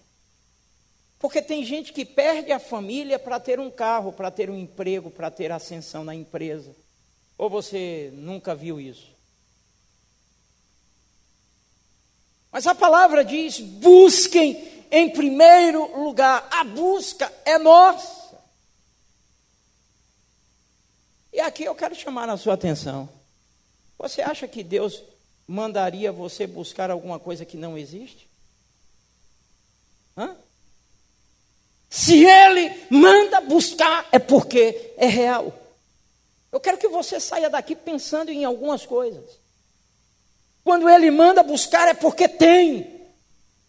Porque 1.19 1.43
tem 1.43 1.65
gente 1.65 1.93
que 1.93 2.05
perde 2.05 2.53
a 2.53 2.61
família 2.61 3.19
para 3.19 3.41
ter 3.41 3.59
um 3.59 3.71
carro, 3.71 4.13
para 4.13 4.31
ter 4.31 4.49
um 4.49 4.57
emprego, 4.57 5.11
para 5.11 5.31
ter 5.31 5.51
ascensão 5.51 6.05
na 6.05 6.15
empresa. 6.15 6.75
Ou 7.37 7.51
você 7.51 8.11
nunca 8.15 8.55
viu 8.55 8.81
isso? 8.81 9.17
Mas 12.53 12.67
a 12.67 12.75
palavra 12.75 13.25
diz: 13.25 13.59
busquem 13.59 14.87
em 14.91 15.11
primeiro 15.11 16.03
lugar. 16.03 16.47
A 16.51 16.65
busca 16.65 17.33
é 17.45 17.59
nossa. 17.59 18.39
E 21.33 21.41
aqui 21.41 21.65
eu 21.65 21.75
quero 21.75 21.95
chamar 21.95 22.29
a 22.29 22.37
sua 22.37 22.55
atenção. 22.55 23.09
Você 23.99 24.23
acha 24.23 24.47
que 24.47 24.63
Deus 24.63 25.03
mandaria 25.47 26.13
você 26.13 26.47
buscar 26.47 26.91
alguma 26.91 27.19
coisa 27.19 27.45
que 27.45 27.57
não 27.57 27.77
existe? 27.77 28.29
Hã? 30.17 30.37
Se 31.89 32.25
ele 32.25 32.87
manda 32.91 33.41
buscar, 33.41 34.07
é 34.13 34.19
porque 34.19 34.93
é 34.97 35.07
real. 35.07 35.53
Eu 36.53 36.61
quero 36.61 36.79
que 36.79 36.89
você 36.89 37.19
saia 37.21 37.49
daqui 37.49 37.75
pensando 37.75 38.31
em 38.31 38.45
algumas 38.45 38.85
coisas. 38.85 39.39
Quando 40.65 40.89
ele 40.89 41.11
manda 41.11 41.43
buscar, 41.43 41.89
é 41.89 41.95
porque 41.95 42.29
tem. 42.29 42.99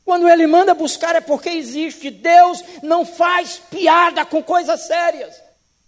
Quando 0.03 0.27
ele 0.27 0.47
manda 0.47 0.73
buscar, 0.73 1.15
é 1.15 1.21
porque 1.21 1.49
existe. 1.49 2.09
Deus 2.09 2.63
não 2.81 3.05
faz 3.05 3.61
piada 3.69 4.25
com 4.25 4.41
coisas 4.41 4.81
sérias. 4.81 5.41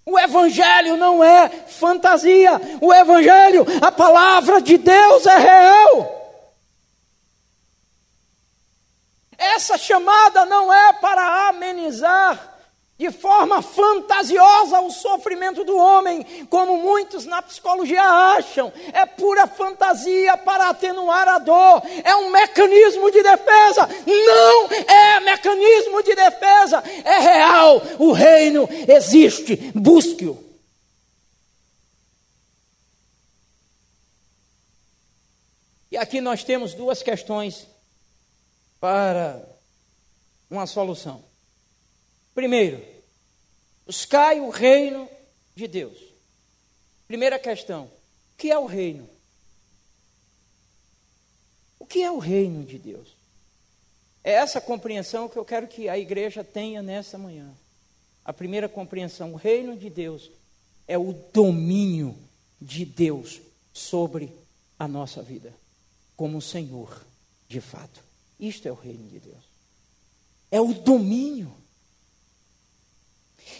O 0.05 0.17
Evangelho 0.17 0.97
não 0.97 1.23
é 1.23 1.49
fantasia. 1.67 2.59
O 2.79 2.93
Evangelho, 2.93 3.65
a 3.81 3.91
palavra 3.91 4.61
de 4.61 4.77
Deus 4.77 5.25
é 5.25 5.37
real. 5.37 6.20
Essa 9.41 9.75
chamada 9.75 10.45
não 10.45 10.71
é 10.71 10.93
para 10.93 11.49
amenizar 11.49 12.49
de 12.95 13.09
forma 13.09 13.59
fantasiosa 13.63 14.79
o 14.81 14.91
sofrimento 14.91 15.63
do 15.63 15.75
homem, 15.75 16.23
como 16.47 16.77
muitos 16.77 17.25
na 17.25 17.41
psicologia 17.41 18.03
acham. 18.03 18.71
É 18.93 19.03
pura 19.07 19.47
fantasia 19.47 20.37
para 20.37 20.69
atenuar 20.69 21.27
a 21.27 21.39
dor. 21.39 21.81
É 22.03 22.15
um 22.17 22.29
mecanismo 22.29 23.09
de 23.09 23.23
defesa. 23.23 23.89
Não 24.05 24.69
é 24.69 25.19
mecanismo 25.21 26.03
de 26.03 26.13
defesa. 26.13 26.83
É 27.03 27.17
real. 27.17 27.81
O 27.97 28.11
reino 28.11 28.69
existe. 28.87 29.55
Busque-o. 29.73 30.37
E 35.89 35.97
aqui 35.97 36.21
nós 36.21 36.43
temos 36.43 36.75
duas 36.75 37.01
questões 37.01 37.67
para 38.81 39.47
uma 40.49 40.65
solução. 40.65 41.23
Primeiro, 42.33 42.83
buscai 43.85 44.39
o 44.41 44.49
reino 44.49 45.07
de 45.55 45.67
Deus. 45.67 45.97
Primeira 47.07 47.37
questão: 47.37 47.83
o 47.83 48.37
que 48.37 48.49
é 48.49 48.57
o 48.57 48.65
reino? 48.65 49.07
O 51.77 51.85
que 51.85 52.01
é 52.01 52.11
o 52.11 52.17
reino 52.17 52.65
de 52.65 52.79
Deus? 52.79 53.15
É 54.23 54.33
essa 54.33 54.59
compreensão 54.59 55.29
que 55.29 55.37
eu 55.37 55.45
quero 55.45 55.67
que 55.67 55.87
a 55.87 55.97
igreja 55.97 56.43
tenha 56.43 56.81
nessa 56.81 57.17
manhã. 57.17 57.53
A 58.25 58.33
primeira 58.33 58.67
compreensão: 58.67 59.33
o 59.33 59.37
reino 59.37 59.77
de 59.77 59.91
Deus 59.91 60.31
é 60.87 60.97
o 60.97 61.13
domínio 61.31 62.17
de 62.59 62.83
Deus 62.83 63.41
sobre 63.71 64.33
a 64.79 64.87
nossa 64.87 65.21
vida, 65.21 65.53
como 66.17 66.41
Senhor, 66.41 67.05
de 67.47 67.61
fato. 67.61 68.10
Isto 68.41 68.67
é 68.67 68.71
o 68.71 68.75
reino 68.75 69.07
de 69.07 69.19
Deus. 69.19 69.43
É 70.49 70.59
o 70.59 70.73
domínio. 70.73 71.55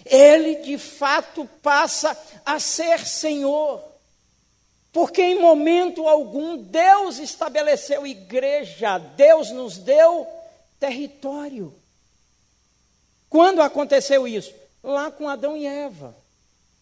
Ele 0.03 0.55
de 0.55 0.79
fato 0.79 1.47
passa 1.61 2.17
a 2.43 2.59
ser 2.59 3.05
Senhor. 3.05 3.83
Porque 4.91 5.21
em 5.21 5.39
momento 5.39 6.07
algum 6.07 6.57
Deus 6.57 7.19
estabeleceu 7.19 8.05
igreja, 8.05 8.97
Deus 8.97 9.51
nos 9.51 9.77
deu 9.77 10.27
território. 10.79 11.73
Quando 13.29 13.61
aconteceu 13.61 14.27
isso? 14.27 14.53
Lá 14.83 15.11
com 15.11 15.29
Adão 15.29 15.55
e 15.55 15.65
Eva. 15.65 16.13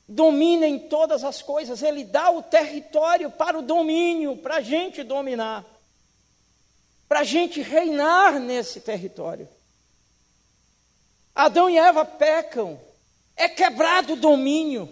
Domina 0.07 0.65
em 0.65 0.79
todas 0.79 1.23
as 1.23 1.41
coisas, 1.41 1.83
ele 1.83 2.03
dá 2.03 2.31
o 2.31 2.41
território 2.41 3.29
para 3.29 3.59
o 3.59 3.61
domínio, 3.61 4.37
para 4.37 4.55
a 4.55 4.61
gente 4.61 5.03
dominar 5.03 5.63
para 7.09 7.21
a 7.21 7.23
gente 7.23 7.59
reinar 7.59 8.39
nesse 8.39 8.79
território. 8.79 9.49
Adão 11.33 11.67
e 11.67 11.75
Eva 11.75 12.05
pecam, 12.05 12.79
é 13.35 13.49
quebrado 13.49 14.13
o 14.13 14.15
domínio. 14.15 14.87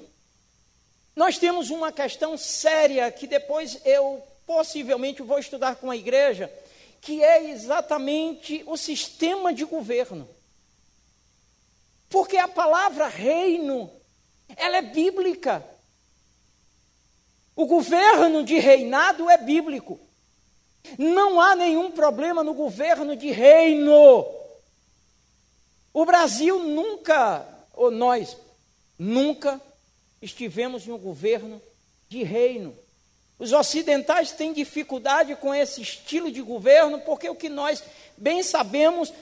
Nós 1.16 1.38
temos 1.38 1.70
uma 1.70 1.92
questão 1.92 2.36
séria 2.36 3.12
que 3.12 3.28
depois 3.28 3.80
eu 3.86 4.24
possivelmente 4.48 5.22
vou 5.22 5.38
estudar 5.38 5.76
com 5.76 5.92
a 5.92 5.96
igreja, 5.96 6.52
que 7.02 7.24
é 7.24 7.52
exatamente 7.52 8.64
o 8.66 8.76
sistema 8.76 9.54
de 9.54 9.64
governo. 9.64 10.28
Porque 12.10 12.38
a 12.38 12.48
palavra 12.48 13.08
reino, 13.08 13.92
ela 14.56 14.78
é 14.78 14.82
bíblica. 14.82 15.64
O 17.56 17.68
governo 17.68 18.44
de 18.44 18.58
reinado 18.58 19.30
é 19.30 19.38
bíblico. 19.38 20.07
Não 20.98 21.40
há 21.40 21.56
nenhum 21.56 21.92
problema 21.92 22.44
no 22.44 22.54
governo 22.54 23.16
de 23.16 23.32
reino. 23.32 24.26
O 25.94 26.06
Brasil 26.06 26.60
nunca, 26.60 27.46
ou 27.74 27.92
nós, 27.92 28.38
nunca 28.98 29.60
estivemos 30.22 30.88
em 30.88 30.92
um 30.92 30.98
governo 30.98 31.62
de 32.08 32.24
reino. 32.24 32.76
Os 33.40 33.54
ocidentais 33.54 34.32
têm 34.32 34.52
dificuldade 34.52 35.36
com 35.36 35.54
esse 35.54 35.82
estilo 35.82 36.32
de 36.32 36.42
governo, 36.42 37.00
porque 37.02 37.30
o 37.30 37.36
que 37.36 37.50
nós 37.50 37.84
bem 38.18 38.42
sabemos 38.42 39.14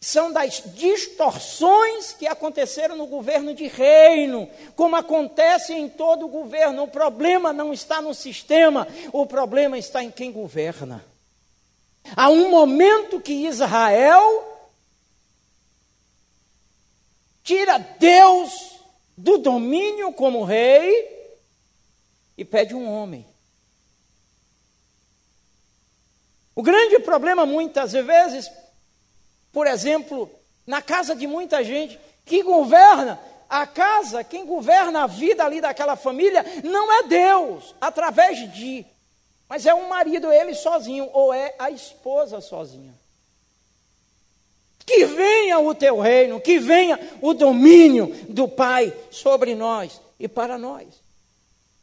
são 0.00 0.32
das 0.32 0.62
distorções 0.74 2.12
que 2.14 2.26
aconteceram 2.26 2.96
no 2.96 3.06
governo 3.06 3.52
de 3.52 3.66
reino, 3.66 4.48
como 4.74 4.96
acontece 4.96 5.74
em 5.74 5.90
todo 5.90 6.26
governo. 6.26 6.84
O 6.84 6.88
problema 6.88 7.52
não 7.52 7.70
está 7.70 8.00
no 8.00 8.14
sistema, 8.14 8.88
o 9.12 9.26
problema 9.26 9.76
está 9.76 10.02
em 10.02 10.10
quem 10.10 10.32
governa. 10.32 11.04
Há 12.16 12.30
um 12.30 12.48
momento 12.48 13.20
que 13.20 13.46
Israel 13.46 14.46
tira 17.44 17.76
Deus 17.78 18.80
do 19.14 19.36
domínio 19.36 20.14
como 20.14 20.44
rei 20.44 21.36
e 22.38 22.44
pede 22.44 22.74
um 22.74 22.90
homem. 22.90 23.26
O 26.54 26.62
grande 26.62 26.98
problema, 27.00 27.44
muitas 27.44 27.92
vezes, 27.92 28.50
por 29.52 29.66
exemplo, 29.66 30.30
na 30.66 30.80
casa 30.80 31.14
de 31.14 31.26
muita 31.26 31.64
gente 31.64 31.98
que 32.24 32.42
governa 32.42 33.20
a 33.48 33.66
casa, 33.66 34.22
quem 34.22 34.46
governa 34.46 35.02
a 35.02 35.06
vida 35.08 35.44
ali 35.44 35.60
daquela 35.60 35.96
família, 35.96 36.44
não 36.62 36.92
é 36.92 37.02
Deus, 37.02 37.74
através 37.80 38.52
de, 38.52 38.86
mas 39.48 39.66
é 39.66 39.74
o 39.74 39.88
marido, 39.88 40.30
ele 40.30 40.54
sozinho, 40.54 41.10
ou 41.12 41.34
é 41.34 41.56
a 41.58 41.68
esposa 41.70 42.40
sozinha. 42.40 42.94
Que 44.86 45.04
venha 45.04 45.58
o 45.58 45.74
teu 45.74 45.98
reino, 45.98 46.40
que 46.40 46.60
venha 46.60 46.98
o 47.20 47.34
domínio 47.34 48.06
do 48.28 48.48
Pai 48.48 48.96
sobre 49.10 49.56
nós 49.56 50.00
e 50.18 50.28
para 50.28 50.56
nós. 50.56 50.86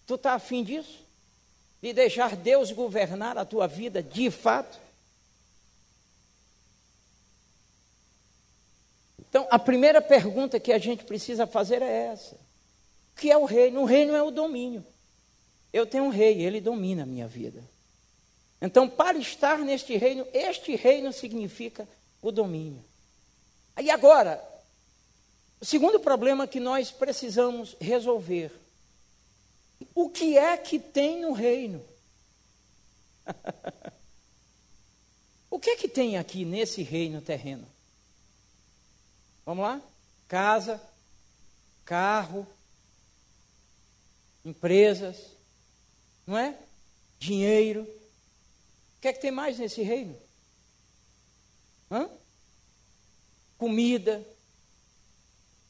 Tu 0.05 0.15
está 0.15 0.34
afim 0.34 0.63
disso? 0.63 1.05
De 1.82 1.91
deixar 1.91 2.36
Deus 2.38 2.72
governar 2.72 3.38
a 3.38 3.43
tua 3.43 3.68
vida 3.68 4.01
de 4.01 4.32
fato? 4.32 4.86
Então, 9.30 9.47
a 9.49 9.59
primeira 9.59 10.01
pergunta 10.01 10.59
que 10.59 10.71
a 10.71 10.78
gente 10.78 11.03
precisa 11.03 11.45
fazer 11.45 11.82
é 11.82 12.07
essa: 12.07 12.36
O 12.36 13.19
que 13.19 13.32
é 13.32 13.38
o 13.38 13.45
reino? 13.45 13.82
O 13.82 13.86
reino 13.86 14.15
é 14.15 14.23
o 14.23 14.32
domínio. 14.32 14.86
Eu 15.71 15.86
tenho 15.86 16.05
um 16.05 16.09
rei, 16.09 16.41
ele 16.41 16.61
domina 16.61 17.03
a 17.03 17.05
minha 17.05 17.28
vida. 17.28 17.61
Então, 18.61 18.89
para 18.89 19.17
estar 19.17 19.59
neste 19.59 19.95
reino, 19.97 20.25
este 20.34 20.75
reino 20.75 21.13
significa 21.13 21.88
o 22.21 22.32
domínio. 22.32 22.84
E 23.80 23.91
agora, 23.91 24.43
o 25.59 25.65
segundo 25.65 25.99
problema 25.99 26.47
que 26.47 26.59
nós 26.59 26.89
precisamos 26.89 27.75
resolver: 27.80 28.51
o 29.93 30.09
que 30.09 30.38
é 30.38 30.57
que 30.57 30.80
tem 30.80 31.21
no 31.21 31.34
reino? 31.34 31.84
o 35.51 35.59
que 35.59 35.71
é 35.71 35.75
que 35.75 35.88
tem 35.88 36.17
aqui 36.17 36.45
nesse 36.45 36.82
reino 36.82 37.21
terreno? 37.21 37.76
Vamos 39.47 39.63
lá? 39.63 39.81
Casa, 40.27 40.81
carro, 41.85 42.45
empresas, 44.43 45.15
não 46.25 46.37
é? 46.37 46.53
Dinheiro. 47.17 47.83
O 47.83 48.99
que 48.99 49.07
é 49.07 49.13
que 49.13 49.21
tem 49.21 49.31
mais 49.31 49.57
nesse 49.57 49.81
reino? 49.81 50.19
Hã? 51.89 52.09
Comida, 53.57 54.21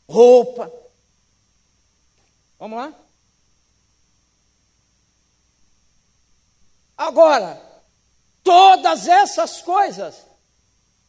roupa. 0.09 0.73
Vamos 2.57 2.79
lá? 2.79 2.99
Agora, 6.97 7.61
todas 8.43 9.07
essas 9.07 9.61
coisas, 9.61 10.25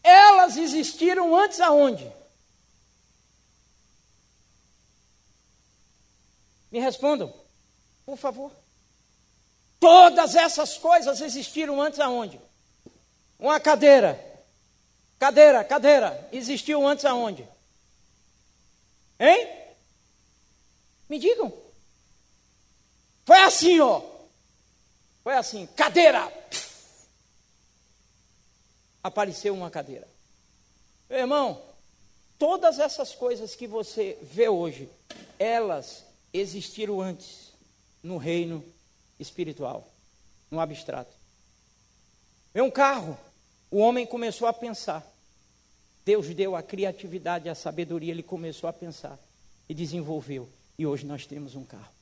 elas 0.03 0.59
existiram 0.59 1.35
antes 1.35 1.61
aonde? 1.61 2.18
Me 6.71 6.81
respondam, 6.81 7.33
por 8.05 8.17
favor. 8.17 8.53
Todas 9.81 10.35
essas 10.35 10.77
coisas 10.77 11.21
existiram 11.21 11.81
antes 11.81 12.01
aonde? 12.01 12.41
Uma 13.39 13.61
cadeira. 13.61 14.19
Cadeira, 15.19 15.65
cadeira. 15.65 16.29
Existiu 16.33 16.87
antes 16.87 17.05
aonde? 17.05 17.47
Hein? 19.19 19.49
Me 21.09 21.19
digam. 21.19 21.53
Foi 23.25 23.39
assim, 23.41 23.81
ó. 23.81 24.03
Foi 25.23 25.35
assim, 25.35 25.67
cadeira. 25.77 26.33
Apareceu 29.03 29.55
uma 29.55 29.71
cadeira. 29.71 30.09
Meu 31.09 31.21
irmão, 31.21 31.63
todas 32.39 32.79
essas 32.79 33.15
coisas 33.15 33.55
que 33.55 33.67
você 33.67 34.19
vê 34.23 34.49
hoje, 34.49 34.89
elas 35.39 36.08
existiram 36.33 37.01
antes 37.01 37.53
no 38.03 38.17
reino 38.17 38.65
espiritual, 39.19 39.87
no 40.51 40.61
abstrato. 40.61 41.13
É 42.55 42.63
um 42.63 42.71
carro, 42.71 43.19
o 43.71 43.79
homem 43.79 44.07
começou 44.07 44.49
a 44.49 44.53
pensar. 44.53 45.07
Deus 46.05 46.29
deu 46.35 46.57
a 46.57 46.63
criatividade, 46.63 47.49
a 47.49 47.55
sabedoria, 47.55 48.13
ele 48.13 48.23
começou 48.23 48.69
a 48.69 48.73
pensar 48.73 49.19
e 49.69 49.75
desenvolveu. 49.75 50.49
E 50.79 50.87
hoje 50.87 51.05
nós 51.05 51.27
temos 51.27 51.55
um 51.55 51.65
carro. 51.65 51.99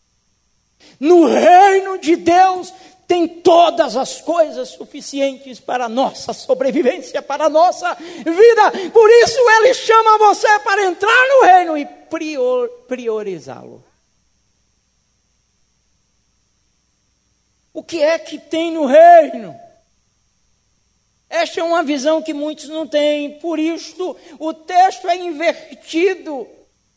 No 1.00 1.26
reino 1.26 1.98
de 1.98 2.16
Deus 2.16 2.72
tem 3.08 3.26
todas 3.26 3.96
as 3.96 4.20
coisas 4.20 4.70
suficientes 4.70 5.60
para 5.60 5.86
a 5.86 5.88
nossa 5.88 6.32
sobrevivência, 6.32 7.22
para 7.22 7.46
a 7.46 7.48
nossa 7.48 7.94
vida. 7.94 8.90
Por 8.92 9.10
isso 9.10 9.38
ele 9.38 9.74
chama 9.74 10.18
você 10.18 10.58
para 10.60 10.84
entrar 10.84 11.28
no 11.28 11.46
reino 11.46 11.78
e 11.78 11.86
prior, 11.86 12.68
priorizá-lo. 12.86 13.82
O 17.76 17.82
que 17.82 18.02
é 18.02 18.18
que 18.18 18.38
tem 18.38 18.72
no 18.72 18.86
reino? 18.86 19.54
Esta 21.28 21.60
é 21.60 21.62
uma 21.62 21.82
visão 21.82 22.22
que 22.22 22.32
muitos 22.32 22.70
não 22.70 22.86
têm, 22.86 23.38
por 23.38 23.58
isso 23.58 24.16
o 24.38 24.54
texto 24.54 25.06
é 25.06 25.16
invertido 25.18 26.48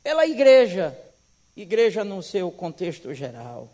pela 0.02 0.26
igreja, 0.26 0.98
igreja 1.54 2.06
no 2.06 2.24
seu 2.24 2.50
contexto 2.50 3.14
geral. 3.14 3.68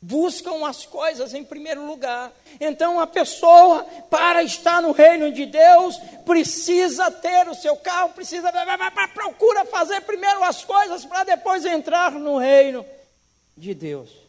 Buscam 0.00 0.66
as 0.66 0.86
coisas 0.86 1.34
em 1.34 1.44
primeiro 1.44 1.86
lugar. 1.86 2.32
Então, 2.58 2.98
a 2.98 3.06
pessoa, 3.06 3.84
para 4.08 4.42
estar 4.42 4.80
no 4.80 4.92
reino 4.92 5.30
de 5.30 5.44
Deus, 5.44 5.98
precisa 6.24 7.10
ter 7.10 7.46
o 7.50 7.54
seu 7.54 7.76
carro, 7.76 8.14
precisa. 8.14 8.50
Procura 9.12 9.66
fazer 9.66 10.00
primeiro 10.00 10.42
as 10.42 10.64
coisas 10.64 11.04
para 11.04 11.22
depois 11.22 11.66
entrar 11.66 12.12
no 12.12 12.38
reino 12.38 12.82
de 13.54 13.74
Deus. 13.74 14.25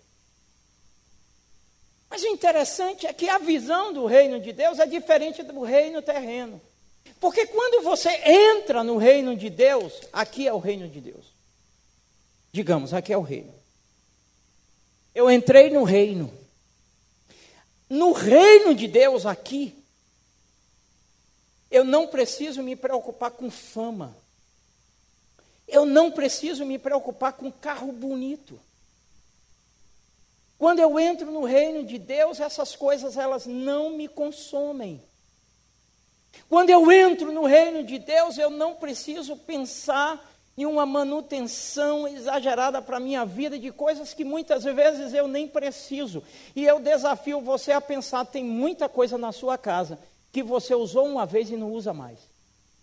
Mas 2.09 2.23
o 2.23 2.27
interessante 2.27 3.05
é 3.05 3.13
que 3.13 3.29
a 3.29 3.37
visão 3.37 3.91
do 3.91 4.05
reino 4.05 4.39
de 4.39 4.53
Deus 4.53 4.79
é 4.79 4.85
diferente 4.85 5.43
do 5.43 5.61
reino 5.61 6.01
terreno. 6.01 6.61
Porque 7.19 7.45
quando 7.47 7.83
você 7.83 8.09
entra 8.25 8.83
no 8.83 8.97
reino 8.97 9.35
de 9.35 9.49
Deus, 9.49 9.93
aqui 10.13 10.47
é 10.47 10.53
o 10.53 10.59
reino 10.59 10.87
de 10.87 11.01
Deus. 11.01 11.25
Digamos, 12.51 12.93
aqui 12.93 13.11
é 13.11 13.17
o 13.17 13.21
reino. 13.21 13.53
Eu 15.13 15.29
entrei 15.29 15.69
no 15.69 15.83
reino. 15.83 16.31
No 17.89 18.11
reino 18.11 18.75
de 18.75 18.87
Deus 18.87 19.25
aqui, 19.25 19.75
eu 21.69 21.83
não 21.83 22.07
preciso 22.07 22.61
me 22.61 22.75
preocupar 22.75 23.31
com 23.31 23.49
fama. 23.49 24.15
Eu 25.67 25.85
não 25.85 26.11
preciso 26.11 26.65
me 26.65 26.77
preocupar 26.77 27.33
com 27.33 27.51
carro 27.51 27.91
bonito. 27.91 28.59
Quando 30.57 30.79
eu 30.79 30.99
entro 30.99 31.31
no 31.31 31.43
reino 31.43 31.83
de 31.83 31.99
Deus, 31.99 32.39
essas 32.39 32.75
coisas 32.75 33.17
elas 33.17 33.45
não 33.45 33.91
me 33.91 34.07
consomem. 34.07 35.01
Quando 36.49 36.69
eu 36.69 36.91
entro 36.91 37.31
no 37.31 37.45
reino 37.45 37.83
de 37.83 37.99
Deus, 37.99 38.37
eu 38.37 38.49
não 38.49 38.75
preciso 38.75 39.35
pensar 39.37 40.23
em 40.57 40.65
uma 40.65 40.85
manutenção 40.85 42.07
exagerada 42.07 42.81
para 42.81 42.97
a 42.97 42.99
minha 42.99 43.23
vida 43.23 43.59
de 43.59 43.71
coisas 43.71 44.13
que 44.13 44.23
muitas 44.23 44.63
vezes 44.63 45.13
eu 45.13 45.27
nem 45.27 45.47
preciso. 45.47 46.23
E 46.55 46.65
eu 46.65 46.79
desafio 46.79 47.39
você 47.41 47.71
a 47.71 47.81
pensar: 47.81 48.25
tem 48.25 48.43
muita 48.43 48.89
coisa 48.89 49.17
na 49.17 49.31
sua 49.31 49.57
casa 49.57 49.99
que 50.31 50.41
você 50.41 50.73
usou 50.73 51.05
uma 51.05 51.25
vez 51.25 51.51
e 51.51 51.55
não 51.55 51.71
usa 51.71 51.93
mais. 51.93 52.19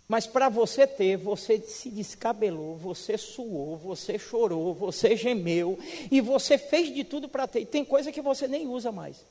Mas 0.07 0.27
para 0.27 0.49
você 0.49 0.87
ter, 0.87 1.17
você 1.17 1.59
se 1.61 1.89
descabelou, 1.91 2.77
você 2.77 3.17
suou, 3.17 3.77
você 3.77 4.19
chorou, 4.19 4.75
você 4.75 5.17
gemeu 5.17 5.79
e 6.11 6.21
você 6.21 6.59
fez 6.59 6.95
de 6.95 7.05
tudo 7.05 7.29
para 7.29 7.47
ter. 7.47 7.61
E 7.61 7.67
tem 7.67 7.85
coisa 7.85 8.13
que 8.13 8.21
você 8.21 8.47
nem 8.47 8.67
usa 8.67 8.93
mais. 8.93 9.25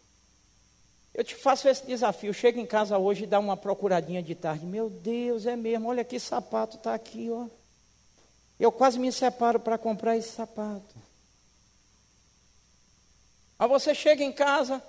Eu 1.14 1.24
te 1.24 1.36
faço 1.36 1.70
esse 1.70 1.86
desafio. 1.86 2.34
Chega 2.34 2.60
em 2.60 2.66
casa 2.66 2.98
hoje 2.98 3.24
e 3.24 3.28
dá 3.28 3.40
uma 3.40 3.56
procuradinha 3.56 4.24
de 4.24 4.34
tarde. 4.34 4.66
Meu 4.66 4.90
Deus, 4.90 5.46
é 5.46 5.56
mesmo. 5.56 5.90
Olha 5.90 6.04
que 6.04 6.20
sapato 6.20 6.78
está 6.78 6.96
aqui, 6.96 7.30
ó. 7.30 7.46
Eu 8.60 8.72
quase 8.72 8.98
me 8.98 9.12
separo 9.12 9.60
para 9.60 9.78
comprar 9.78 10.18
esse 10.18 10.30
sapato. 10.30 10.96
Aí 13.60 13.68
você 13.68 13.94
chega 13.94 14.24
em 14.24 14.32
casa, 14.32 14.82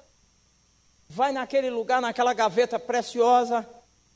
vai 1.09 1.31
naquele 1.31 1.69
lugar, 1.69 2.01
naquela 2.01 2.33
gaveta 2.33 2.79
preciosa, 2.79 3.69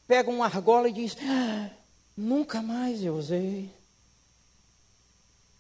pega 0.09 0.31
uma 0.31 0.47
argola 0.47 0.89
e 0.89 0.93
diz: 0.93 1.17
ah, 1.23 1.71
Nunca 2.17 2.61
mais 2.61 3.05
eu 3.05 3.15
usei. 3.15 3.71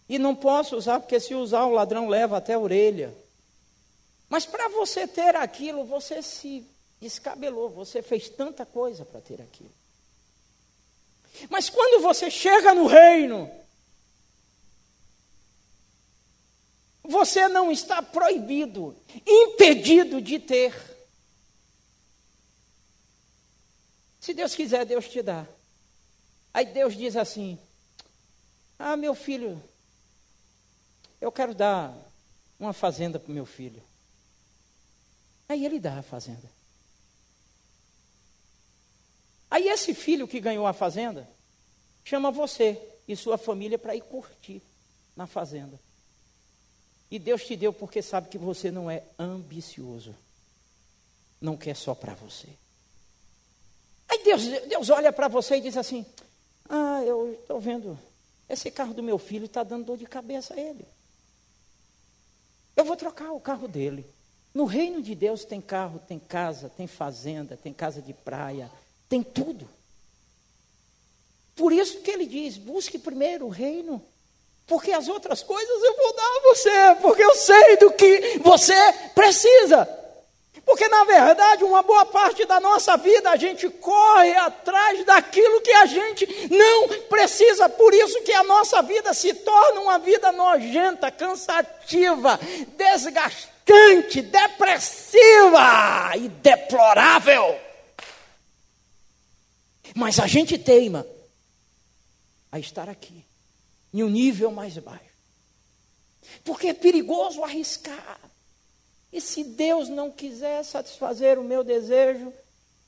E 0.08 0.18
não 0.18 0.34
posso 0.34 0.74
usar, 0.74 0.98
porque 0.98 1.20
se 1.20 1.34
usar, 1.34 1.66
o 1.66 1.70
ladrão 1.70 2.08
leva 2.08 2.38
até 2.38 2.54
a 2.54 2.58
orelha. 2.58 3.14
Mas 4.28 4.44
para 4.44 4.68
você 4.68 5.06
ter 5.06 5.36
aquilo, 5.36 5.84
você 5.84 6.22
se 6.22 6.66
descabelou, 7.00 7.68
você 7.68 8.02
fez 8.02 8.28
tanta 8.28 8.66
coisa 8.66 9.04
para 9.04 9.20
ter 9.20 9.40
aquilo. 9.40 9.70
Mas 11.48 11.70
quando 11.70 12.02
você 12.02 12.30
chega 12.30 12.74
no 12.74 12.86
reino, 12.86 13.48
você 17.04 17.46
não 17.46 17.70
está 17.70 18.02
proibido, 18.02 18.96
impedido 19.26 20.20
de 20.20 20.38
ter. 20.38 20.74
Se 24.28 24.34
Deus 24.34 24.54
quiser, 24.54 24.84
Deus 24.84 25.08
te 25.08 25.22
dá. 25.22 25.46
Aí 26.52 26.66
Deus 26.66 26.94
diz 26.94 27.16
assim: 27.16 27.58
Ah, 28.78 28.94
meu 28.94 29.14
filho, 29.14 29.58
eu 31.18 31.32
quero 31.32 31.54
dar 31.54 31.96
uma 32.60 32.74
fazenda 32.74 33.18
para 33.18 33.30
o 33.30 33.34
meu 33.34 33.46
filho. 33.46 33.82
Aí 35.48 35.64
ele 35.64 35.80
dá 35.80 36.00
a 36.00 36.02
fazenda. 36.02 36.46
Aí 39.50 39.66
esse 39.66 39.94
filho 39.94 40.28
que 40.28 40.40
ganhou 40.40 40.66
a 40.66 40.74
fazenda 40.74 41.26
chama 42.04 42.30
você 42.30 42.78
e 43.08 43.16
sua 43.16 43.38
família 43.38 43.78
para 43.78 43.96
ir 43.96 44.02
curtir 44.02 44.60
na 45.16 45.26
fazenda. 45.26 45.80
E 47.10 47.18
Deus 47.18 47.46
te 47.46 47.56
deu 47.56 47.72
porque 47.72 48.02
sabe 48.02 48.28
que 48.28 48.36
você 48.36 48.70
não 48.70 48.90
é 48.90 49.04
ambicioso. 49.18 50.14
Não 51.40 51.56
quer 51.56 51.74
só 51.74 51.94
para 51.94 52.12
você. 52.12 52.50
Aí 54.08 54.22
Deus, 54.24 54.42
Deus 54.66 54.90
olha 54.90 55.12
para 55.12 55.28
você 55.28 55.56
e 55.56 55.60
diz 55.60 55.76
assim: 55.76 56.06
Ah, 56.68 57.02
eu 57.04 57.32
estou 57.32 57.60
vendo, 57.60 57.98
esse 58.48 58.70
carro 58.70 58.94
do 58.94 59.02
meu 59.02 59.18
filho 59.18 59.44
está 59.44 59.62
dando 59.62 59.84
dor 59.84 59.98
de 59.98 60.06
cabeça 60.06 60.54
a 60.54 60.60
ele. 60.60 60.86
Eu 62.74 62.84
vou 62.84 62.96
trocar 62.96 63.32
o 63.32 63.40
carro 63.40 63.68
dele. 63.68 64.06
No 64.54 64.64
reino 64.64 65.02
de 65.02 65.14
Deus 65.14 65.44
tem 65.44 65.60
carro, 65.60 66.00
tem 66.06 66.18
casa, 66.18 66.70
tem 66.70 66.86
fazenda, 66.86 67.56
tem 67.56 67.72
casa 67.72 68.00
de 68.00 68.14
praia, 68.14 68.70
tem 69.08 69.22
tudo. 69.22 69.68
Por 71.54 71.72
isso 71.72 72.00
que 72.00 72.10
ele 72.10 72.24
diz: 72.24 72.56
busque 72.56 72.98
primeiro 72.98 73.46
o 73.46 73.50
reino, 73.50 74.02
porque 74.66 74.92
as 74.92 75.08
outras 75.08 75.42
coisas 75.42 75.82
eu 75.82 75.96
vou 75.96 76.14
dar 76.14 76.22
a 76.22 76.40
você, 76.42 77.00
porque 77.02 77.22
eu 77.22 77.34
sei 77.34 77.76
do 77.78 77.92
que 77.92 78.38
você 78.38 78.92
precisa. 79.14 79.97
Porque, 80.64 80.86
na 80.88 81.04
verdade, 81.04 81.64
uma 81.64 81.82
boa 81.82 82.04
parte 82.06 82.44
da 82.44 82.60
nossa 82.60 82.96
vida 82.96 83.30
a 83.30 83.36
gente 83.36 83.68
corre 83.68 84.34
atrás 84.34 85.04
daquilo 85.04 85.60
que 85.60 85.72
a 85.72 85.86
gente 85.86 86.48
não 86.48 86.88
precisa. 87.08 87.68
Por 87.68 87.94
isso 87.94 88.22
que 88.22 88.32
a 88.32 88.44
nossa 88.44 88.82
vida 88.82 89.14
se 89.14 89.32
torna 89.34 89.80
uma 89.80 89.98
vida 89.98 90.30
nojenta, 90.32 91.10
cansativa, 91.10 92.38
desgastante, 92.76 94.22
depressiva 94.22 96.12
e 96.16 96.28
deplorável. 96.28 97.58
Mas 99.94 100.20
a 100.20 100.26
gente 100.26 100.58
teima 100.58 101.06
a 102.52 102.58
estar 102.58 102.88
aqui, 102.88 103.24
em 103.92 104.02
um 104.02 104.08
nível 104.08 104.50
mais 104.50 104.76
baixo. 104.78 105.02
Porque 106.44 106.68
é 106.68 106.74
perigoso 106.74 107.42
arriscar. 107.42 108.18
E 109.12 109.20
se 109.20 109.42
Deus 109.42 109.88
não 109.88 110.10
quiser 110.10 110.62
satisfazer 110.64 111.38
o 111.38 111.44
meu 111.44 111.64
desejo, 111.64 112.32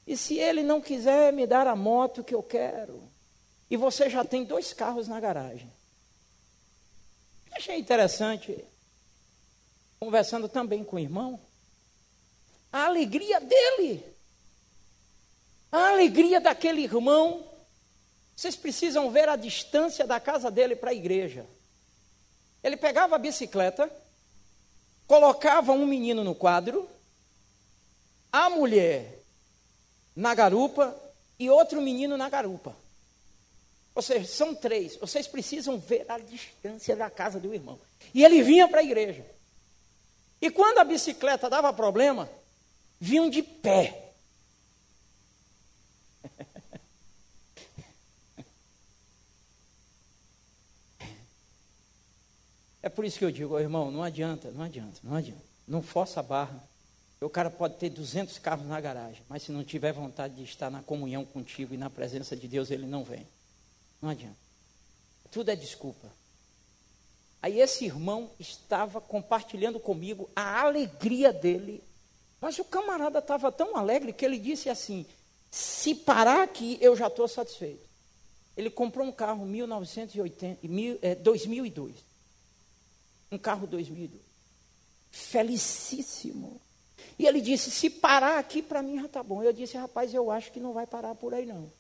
e 0.06 0.16
se 0.16 0.38
Ele 0.38 0.62
não 0.62 0.80
quiser 0.80 1.32
me 1.32 1.46
dar 1.46 1.66
a 1.66 1.76
moto 1.76 2.24
que 2.24 2.34
eu 2.34 2.42
quero, 2.42 3.02
e 3.70 3.76
você 3.76 4.10
já 4.10 4.24
tem 4.24 4.44
dois 4.44 4.72
carros 4.72 5.08
na 5.08 5.20
garagem. 5.20 5.70
Achei 7.52 7.78
interessante, 7.78 8.64
conversando 9.98 10.48
também 10.48 10.84
com 10.84 10.96
o 10.96 11.00
irmão, 11.00 11.40
a 12.72 12.86
alegria 12.86 13.40
dele, 13.40 14.04
a 15.70 15.88
alegria 15.90 16.40
daquele 16.40 16.82
irmão. 16.82 17.46
Vocês 18.36 18.56
precisam 18.56 19.10
ver 19.10 19.28
a 19.28 19.36
distância 19.36 20.06
da 20.06 20.18
casa 20.18 20.50
dele 20.50 20.74
para 20.74 20.90
a 20.90 20.94
igreja. 20.94 21.46
Ele 22.62 22.76
pegava 22.76 23.16
a 23.16 23.18
bicicleta, 23.18 23.90
colocava 25.10 25.72
um 25.72 25.84
menino 25.84 26.22
no 26.22 26.36
quadro, 26.36 26.88
a 28.30 28.48
mulher 28.48 29.18
na 30.14 30.36
garupa 30.36 30.96
e 31.36 31.50
outro 31.50 31.82
menino 31.82 32.16
na 32.16 32.28
garupa. 32.28 32.76
Ou 33.92 34.02
seja, 34.02 34.24
são 34.28 34.54
três. 34.54 34.94
Vocês 34.98 35.26
precisam 35.26 35.80
ver 35.80 36.04
a 36.08 36.16
distância 36.16 36.94
da 36.94 37.10
casa 37.10 37.40
do 37.40 37.52
irmão. 37.52 37.76
E 38.14 38.24
ele 38.24 38.40
vinha 38.40 38.68
para 38.68 38.82
a 38.82 38.84
igreja. 38.84 39.26
E 40.40 40.48
quando 40.48 40.78
a 40.78 40.84
bicicleta 40.84 41.50
dava 41.50 41.72
problema, 41.72 42.30
vinham 43.00 43.28
de 43.28 43.42
pé. 43.42 44.09
É 52.82 52.88
por 52.88 53.04
isso 53.04 53.18
que 53.18 53.24
eu 53.24 53.30
digo, 53.30 53.58
irmão, 53.58 53.90
não 53.90 54.02
adianta, 54.02 54.50
não 54.50 54.62
adianta, 54.62 54.98
não 55.02 55.14
adianta. 55.14 55.44
Não 55.68 55.82
força 55.82 56.20
a 56.20 56.22
barra. 56.22 56.62
O 57.20 57.28
cara 57.28 57.50
pode 57.50 57.76
ter 57.76 57.90
200 57.90 58.38
carros 58.38 58.66
na 58.66 58.80
garagem, 58.80 59.22
mas 59.28 59.42
se 59.42 59.52
não 59.52 59.62
tiver 59.62 59.92
vontade 59.92 60.34
de 60.34 60.42
estar 60.42 60.70
na 60.70 60.82
comunhão 60.82 61.24
contigo 61.24 61.74
e 61.74 61.76
na 61.76 61.90
presença 61.90 62.34
de 62.34 62.48
Deus, 62.48 62.70
ele 62.70 62.86
não 62.86 63.04
vem. 63.04 63.26
Não 64.00 64.08
adianta. 64.08 64.38
Tudo 65.30 65.50
é 65.50 65.56
desculpa. 65.56 66.10
Aí 67.42 67.60
esse 67.60 67.84
irmão 67.84 68.30
estava 68.38 69.00
compartilhando 69.00 69.78
comigo 69.78 70.30
a 70.34 70.62
alegria 70.62 71.32
dele. 71.32 71.84
Mas 72.40 72.58
o 72.58 72.64
camarada 72.64 73.18
estava 73.18 73.52
tão 73.52 73.76
alegre 73.76 74.14
que 74.14 74.24
ele 74.24 74.38
disse 74.38 74.70
assim: 74.70 75.04
se 75.50 75.94
parar 75.94 76.42
aqui, 76.42 76.78
eu 76.80 76.96
já 76.96 77.08
estou 77.08 77.28
satisfeito. 77.28 77.86
Ele 78.56 78.70
comprou 78.70 79.06
um 79.06 79.12
carro 79.12 79.44
1980, 79.44 80.58
2002 81.22 82.09
um 83.30 83.38
carro 83.38 83.66
2002. 83.66 84.22
Felicíssimo. 85.10 86.60
E 87.18 87.26
ele 87.26 87.40
disse: 87.40 87.70
se 87.70 87.90
parar 87.90 88.38
aqui, 88.38 88.62
para 88.62 88.82
mim 88.82 88.98
já 88.98 89.06
está 89.06 89.22
bom. 89.22 89.42
Eu 89.42 89.52
disse: 89.52 89.76
rapaz, 89.76 90.12
eu 90.12 90.30
acho 90.30 90.52
que 90.52 90.60
não 90.60 90.72
vai 90.72 90.86
parar 90.86 91.14
por 91.14 91.34
aí 91.34 91.46
não. 91.46 91.70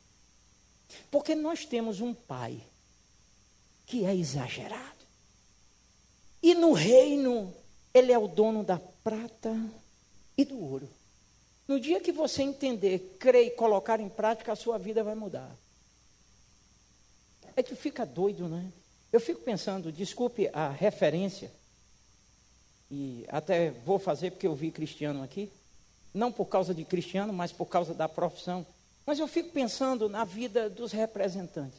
Porque 1.10 1.34
nós 1.34 1.64
temos 1.64 2.00
um 2.00 2.12
pai 2.12 2.60
que 3.86 4.04
é 4.04 4.14
exagerado. 4.14 5.00
E 6.42 6.54
no 6.54 6.72
reino, 6.72 7.54
ele 7.92 8.12
é 8.12 8.18
o 8.18 8.28
dono 8.28 8.64
da 8.64 8.78
prata 9.02 9.54
e 10.36 10.44
do 10.44 10.58
ouro. 10.58 10.88
No 11.66 11.78
dia 11.78 12.00
que 12.00 12.12
você 12.12 12.42
entender, 12.42 13.16
crer 13.18 13.46
e 13.46 13.50
colocar 13.50 14.00
em 14.00 14.08
prática, 14.08 14.52
a 14.52 14.56
sua 14.56 14.78
vida 14.78 15.04
vai 15.04 15.14
mudar. 15.14 15.50
É 17.54 17.62
que 17.62 17.74
fica 17.74 18.04
doido, 18.06 18.48
né? 18.48 18.72
Eu 19.12 19.20
fico 19.20 19.40
pensando, 19.42 19.90
desculpe 19.90 20.48
a 20.52 20.68
referência, 20.68 21.50
e 22.90 23.24
até 23.28 23.70
vou 23.70 23.98
fazer 23.98 24.30
porque 24.30 24.46
eu 24.46 24.54
vi 24.54 24.70
Cristiano 24.70 25.22
aqui, 25.22 25.50
não 26.12 26.30
por 26.30 26.46
causa 26.46 26.74
de 26.74 26.84
Cristiano, 26.84 27.32
mas 27.32 27.52
por 27.52 27.66
causa 27.66 27.94
da 27.94 28.08
profissão. 28.08 28.66
Mas 29.06 29.18
eu 29.18 29.26
fico 29.26 29.50
pensando 29.50 30.08
na 30.08 30.24
vida 30.24 30.68
dos 30.68 30.92
representantes, 30.92 31.78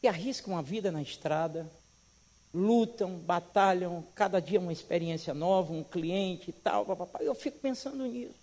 que 0.00 0.08
arriscam 0.08 0.56
a 0.56 0.62
vida 0.62 0.90
na 0.90 1.02
estrada, 1.02 1.70
lutam, 2.52 3.18
batalham, 3.18 4.04
cada 4.14 4.40
dia 4.40 4.58
uma 4.58 4.72
experiência 4.72 5.34
nova, 5.34 5.72
um 5.72 5.84
cliente 5.84 6.50
e 6.50 6.52
tal, 6.52 6.86
papapá. 6.86 7.22
eu 7.22 7.34
fico 7.34 7.58
pensando 7.58 8.04
nisso. 8.06 8.34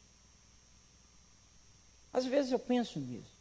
Às 2.13 2.25
vezes 2.25 2.51
eu 2.51 2.59
penso 2.59 2.99
nisso. 2.99 3.32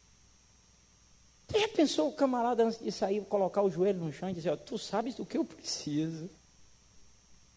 Você 1.53 1.59
já 1.59 1.67
pensou 1.67 2.09
o 2.09 2.11
camarada 2.11 2.63
antes 2.63 2.79
de 2.79 2.91
sair, 2.91 3.23
colocar 3.25 3.61
o 3.61 3.69
joelho 3.69 3.99
no 3.99 4.11
chão 4.11 4.27
e 4.27 4.33
dizer, 4.33 4.57
tu 4.57 4.75
sabes 4.75 5.13
do 5.13 5.23
que 5.23 5.37
eu 5.37 5.45
preciso? 5.45 6.27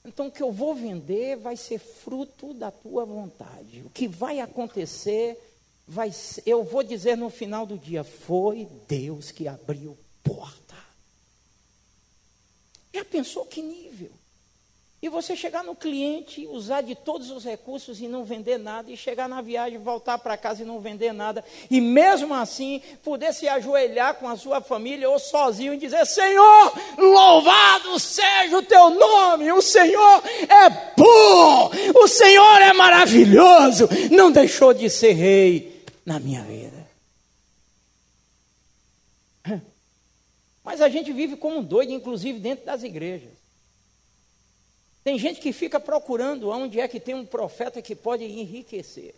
Então 0.05 0.27
o 0.27 0.31
que 0.31 0.43
eu 0.43 0.53
vou 0.53 0.75
vender 0.75 1.37
vai 1.37 1.57
ser 1.57 1.79
fruto 1.79 2.53
da 2.53 2.71
tua 2.71 3.07
vontade. 3.07 3.81
O 3.87 3.89
que 3.89 4.07
vai 4.07 4.39
acontecer 4.41 5.39
vai 5.89 6.13
ser, 6.13 6.43
eu 6.45 6.63
vou 6.63 6.83
dizer 6.83 7.17
no 7.17 7.31
final 7.31 7.65
do 7.65 7.79
dia, 7.79 8.05
foi 8.05 8.69
Deus 8.87 9.31
que 9.31 9.49
abriu 9.49 9.97
porta. 10.23 10.77
Já 12.93 13.03
pensou 13.03 13.47
que 13.47 13.63
nível? 13.63 14.11
E 15.03 15.11
você 15.11 15.37
chegar 15.37 15.63
no 15.63 15.77
cliente, 15.77 16.47
usar 16.47 16.81
de 16.81 16.95
todos 16.95 17.31
os 17.31 17.45
recursos 17.45 18.01
e 18.01 18.09
não 18.09 18.25
vender 18.25 18.59
nada, 18.59 18.91
e 18.91 18.97
chegar 18.97 19.29
na 19.29 19.43
viagem, 19.43 19.79
voltar 19.79 20.19
para 20.19 20.39
casa 20.39 20.63
e 20.63 20.67
não 20.67 20.81
vender 20.81 21.13
nada, 21.13 21.45
e 21.71 21.83
mesmo 21.83 22.33
assim 22.33 22.81
poder 23.05 23.35
se 23.35 23.47
ajoelhar 23.47 24.15
com 24.15 24.27
a 24.27 24.37
sua 24.37 24.63
família 24.63 25.09
ou 25.09 25.19
sozinho 25.19 25.75
e 25.75 25.79
dizer: 25.79 26.07
Senhor, 26.07 26.73
louvado 26.97 27.99
seja 28.01 28.57
o 28.57 28.63
teu 28.63 28.89
nome, 28.89 29.53
o 29.53 29.61
Senhor 29.61 30.23
é 30.49 30.71
bom, 30.97 31.71
o 32.03 32.09
Senhor 32.09 32.63
é 32.63 32.73
maravilhoso, 32.73 33.87
não 34.11 34.33
deixou 34.33 34.73
de 34.73 34.89
ser 34.89 35.13
rei 35.13 35.85
na 36.07 36.19
minha 36.19 36.43
vida. 36.43 36.87
Mas 40.65 40.81
a 40.81 40.89
gente 40.89 41.13
vive 41.13 41.37
como 41.37 41.59
um 41.59 41.63
doido, 41.63 41.93
inclusive 41.93 42.41
dentro 42.41 42.65
das 42.65 42.83
igrejas. 42.83 43.36
Tem 45.07 45.17
gente 45.17 45.41
que 45.41 45.53
fica 45.53 45.79
procurando 45.79 46.51
onde 46.51 46.81
é 46.81 46.89
que 46.89 46.99
tem 46.99 47.15
um 47.15 47.25
profeta 47.25 47.81
que 47.81 47.95
pode 47.95 48.25
enriquecer. 48.25 49.15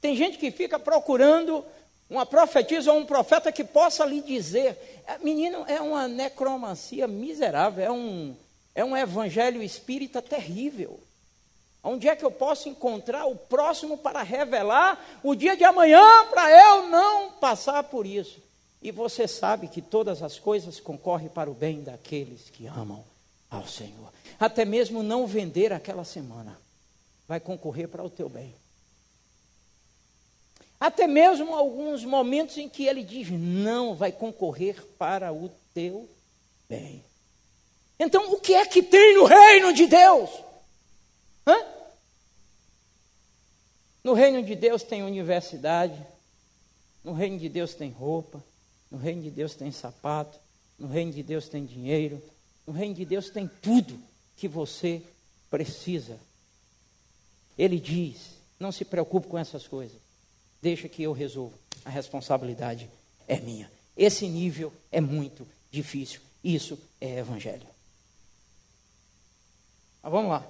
Tem 0.00 0.16
gente 0.16 0.38
que 0.38 0.50
fica 0.50 0.78
procurando 0.78 1.62
uma 2.08 2.24
profetisa 2.24 2.90
ou 2.90 3.00
um 3.00 3.04
profeta 3.04 3.52
que 3.52 3.62
possa 3.62 4.06
lhe 4.06 4.22
dizer. 4.22 5.02
É, 5.06 5.18
menino, 5.18 5.62
é 5.68 5.78
uma 5.78 6.08
necromancia 6.08 7.06
miserável, 7.06 7.84
é 7.84 7.90
um, 7.90 8.34
é 8.74 8.82
um 8.82 8.96
evangelho 8.96 9.62
espírita 9.62 10.22
terrível. 10.22 10.98
Onde 11.82 12.08
é 12.08 12.16
que 12.16 12.24
eu 12.24 12.30
posso 12.30 12.70
encontrar 12.70 13.26
o 13.26 13.36
próximo 13.36 13.98
para 13.98 14.22
revelar 14.22 15.20
o 15.22 15.34
dia 15.34 15.54
de 15.54 15.64
amanhã 15.64 16.00
para 16.30 16.50
eu 16.50 16.88
não 16.88 17.32
passar 17.32 17.84
por 17.84 18.06
isso? 18.06 18.42
E 18.80 18.90
você 18.90 19.28
sabe 19.28 19.68
que 19.68 19.82
todas 19.82 20.22
as 20.22 20.38
coisas 20.38 20.80
concorrem 20.80 21.28
para 21.28 21.50
o 21.50 21.54
bem 21.54 21.82
daqueles 21.82 22.48
que 22.48 22.66
amam 22.66 23.04
ao 23.54 23.66
Senhor. 23.66 24.12
Até 24.38 24.64
mesmo 24.64 25.02
não 25.02 25.26
vender 25.26 25.72
aquela 25.72 26.04
semana 26.04 26.58
vai 27.26 27.40
concorrer 27.40 27.88
para 27.88 28.04
o 28.04 28.10
teu 28.10 28.28
bem. 28.28 28.54
Até 30.78 31.06
mesmo 31.06 31.54
alguns 31.54 32.04
momentos 32.04 32.58
em 32.58 32.68
que 32.68 32.84
ele 32.84 33.02
diz 33.02 33.30
não, 33.30 33.94
vai 33.94 34.12
concorrer 34.12 34.84
para 34.98 35.32
o 35.32 35.50
teu 35.72 36.08
bem. 36.68 37.02
Então, 37.98 38.32
o 38.32 38.40
que 38.40 38.54
é 38.54 38.66
que 38.66 38.82
tem 38.82 39.14
no 39.14 39.24
reino 39.24 39.72
de 39.72 39.86
Deus? 39.86 40.30
Hã? 41.46 41.56
No 44.02 44.12
reino 44.12 44.42
de 44.42 44.54
Deus 44.54 44.82
tem 44.82 45.02
universidade, 45.02 45.98
no 47.02 47.12
reino 47.12 47.38
de 47.38 47.48
Deus 47.48 47.74
tem 47.74 47.90
roupa, 47.90 48.44
no 48.90 48.98
reino 48.98 49.22
de 49.22 49.30
Deus 49.30 49.54
tem 49.54 49.70
sapato, 49.72 50.38
no 50.78 50.88
reino 50.88 51.12
de 51.12 51.22
Deus 51.22 51.48
tem 51.48 51.64
dinheiro, 51.64 52.22
no 52.66 52.72
reino 52.72 52.94
de 52.94 53.04
Deus 53.04 53.30
tem 53.30 53.48
tudo 53.60 54.00
que 54.36 54.48
você 54.48 55.02
precisa. 55.50 56.18
Ele 57.56 57.78
diz: 57.78 58.34
não 58.58 58.72
se 58.72 58.84
preocupe 58.84 59.28
com 59.28 59.38
essas 59.38 59.66
coisas, 59.66 59.98
deixa 60.60 60.88
que 60.88 61.02
eu 61.02 61.12
resolvo, 61.12 61.58
a 61.84 61.90
responsabilidade 61.90 62.88
é 63.28 63.38
minha. 63.38 63.70
Esse 63.96 64.28
nível 64.28 64.72
é 64.90 65.00
muito 65.00 65.46
difícil, 65.70 66.20
isso 66.42 66.78
é 67.00 67.18
evangelho. 67.18 67.66
Mas 70.02 70.12
vamos 70.12 70.30
lá. 70.30 70.46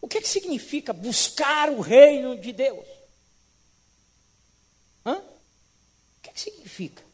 O 0.00 0.08
que, 0.08 0.20
que 0.20 0.28
significa 0.28 0.92
buscar 0.92 1.68
o 1.68 1.80
reino 1.80 2.38
de 2.38 2.52
Deus? 2.52 2.86
Hã? 5.04 5.16
O 5.16 6.22
que, 6.22 6.32
que 6.32 6.40
significa? 6.40 7.05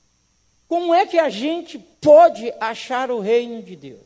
Como 0.73 0.95
é 0.95 1.05
que 1.05 1.19
a 1.19 1.29
gente 1.29 1.79
pode 1.79 2.51
achar 2.59 3.11
o 3.11 3.21
reino 3.21 3.63
de 3.63 3.77
Deus? 3.77 4.01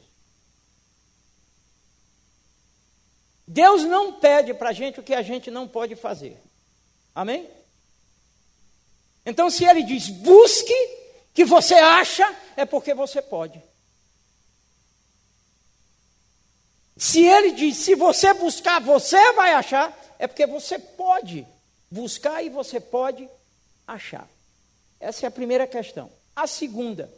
Deus 3.47 3.85
não 3.85 4.15
pede 4.15 4.53
para 4.53 4.71
a 4.71 4.73
gente 4.73 4.99
o 4.99 5.03
que 5.05 5.15
a 5.15 5.23
gente 5.23 5.49
não 5.49 5.69
pode 5.69 5.95
fazer. 5.95 6.37
Amém? 7.15 7.49
Então, 9.25 9.49
se 9.49 9.65
Ele 9.65 9.85
diz 9.85 10.09
busque, 10.09 10.75
que 11.33 11.45
você 11.45 11.75
acha, 11.75 12.37
é 12.57 12.65
porque 12.65 12.95
você 12.95 13.23
pode. 13.23 13.63
Se 16.97 17.25
ele 17.25 17.53
diz, 17.53 17.77
se 17.77 17.95
você 17.95 18.35
buscar, 18.35 18.81
você 18.81 19.33
vai 19.35 19.53
achar, 19.53 19.97
é 20.19 20.27
porque 20.27 20.49
você 20.49 20.81
pode 20.81 21.47
buscar 21.89 22.43
e 22.43 22.49
você 22.49 22.81
pode 22.81 23.29
achar. 23.87 24.29
Essa 24.99 25.27
é 25.27 25.29
a 25.29 25.31
primeira 25.31 25.65
questão. 25.65 26.16
A 26.37 26.47
segunda, 26.47 27.11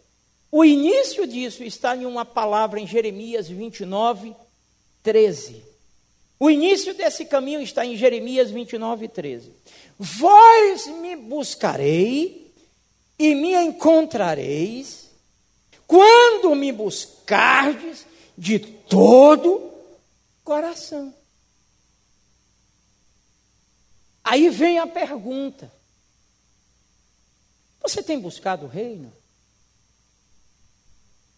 o 0.51 0.65
início 0.65 1.27
disso 1.27 1.65
está 1.65 1.97
em 1.97 2.07
uma 2.07 2.25
palavra 2.25 2.79
em 2.79 2.87
Jeremias 2.87 3.49
29, 3.49 4.33
13. 5.03 5.65
O 6.39 6.49
início 6.49 6.95
desse 6.95 7.25
caminho 7.25 7.61
está 7.61 7.85
em 7.85 7.97
Jeremias 7.97 8.49
29, 8.49 9.09
13. 9.09 9.53
Vós 9.99 10.87
me 10.87 11.17
buscarei 11.17 12.55
e 13.19 13.35
me 13.35 13.55
encontrareis 13.55 15.11
quando 15.85 16.55
me 16.55 16.71
buscardes 16.71 18.07
de 18.37 18.61
todo 18.61 19.73
coração. 20.45 21.13
Aí 24.23 24.49
vem 24.49 24.79
a 24.79 24.87
pergunta: 24.87 25.73
Você 27.89 28.03
tem 28.03 28.21
buscado 28.21 28.67
o 28.67 28.69
reino? 28.69 29.11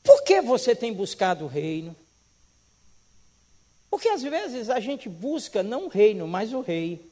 Por 0.03 0.25
que 0.25 0.41
você 0.41 0.75
tem 0.75 0.93
buscado 0.93 1.45
o 1.45 1.49
reino? 1.49 1.95
Porque 3.89 4.09
às 4.09 4.21
vezes 4.21 4.69
a 4.69 4.81
gente 4.81 5.09
busca 5.09 5.63
não 5.63 5.85
o 5.85 5.89
reino, 5.89 6.27
mas 6.27 6.53
o 6.53 6.61
rei. 6.61 7.09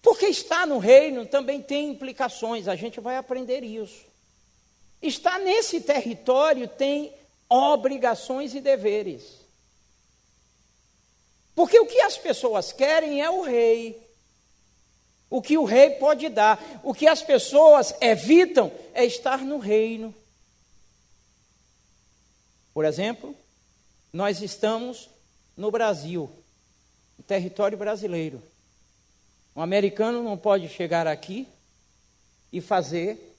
Porque 0.00 0.26
estar 0.26 0.68
no 0.68 0.78
reino 0.78 1.26
também 1.26 1.60
tem 1.60 1.90
implicações, 1.90 2.68
a 2.68 2.76
gente 2.76 3.00
vai 3.00 3.16
aprender 3.16 3.64
isso. 3.64 4.04
Estar 5.02 5.40
nesse 5.40 5.80
território 5.80 6.68
tem 6.68 7.12
obrigações 7.48 8.54
e 8.54 8.60
deveres. 8.60 9.24
Porque 11.56 11.80
o 11.80 11.86
que 11.86 12.00
as 12.02 12.16
pessoas 12.16 12.70
querem 12.72 13.20
é 13.20 13.28
o 13.28 13.42
rei. 13.42 14.07
O 15.30 15.42
que 15.42 15.58
o 15.58 15.64
rei 15.64 15.90
pode 15.90 16.28
dar. 16.28 16.80
O 16.82 16.94
que 16.94 17.06
as 17.06 17.22
pessoas 17.22 17.94
evitam 18.00 18.72
é 18.94 19.04
estar 19.04 19.38
no 19.38 19.58
reino. 19.58 20.14
Por 22.72 22.84
exemplo, 22.84 23.34
nós 24.12 24.40
estamos 24.40 25.10
no 25.56 25.70
Brasil, 25.70 26.30
no 27.18 27.24
território 27.24 27.76
brasileiro. 27.76 28.42
Um 29.54 29.60
americano 29.60 30.22
não 30.22 30.38
pode 30.38 30.68
chegar 30.68 31.06
aqui 31.06 31.48
e 32.52 32.60
fazer 32.60 33.36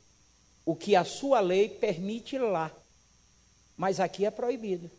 o 0.66 0.76
que 0.76 0.96
a 0.96 1.04
sua 1.04 1.40
lei 1.40 1.70
permite 1.70 2.38
lá. 2.38 2.72
Mas 3.76 4.00
aqui 4.00 4.26
é 4.26 4.30
proibido. 4.30 4.92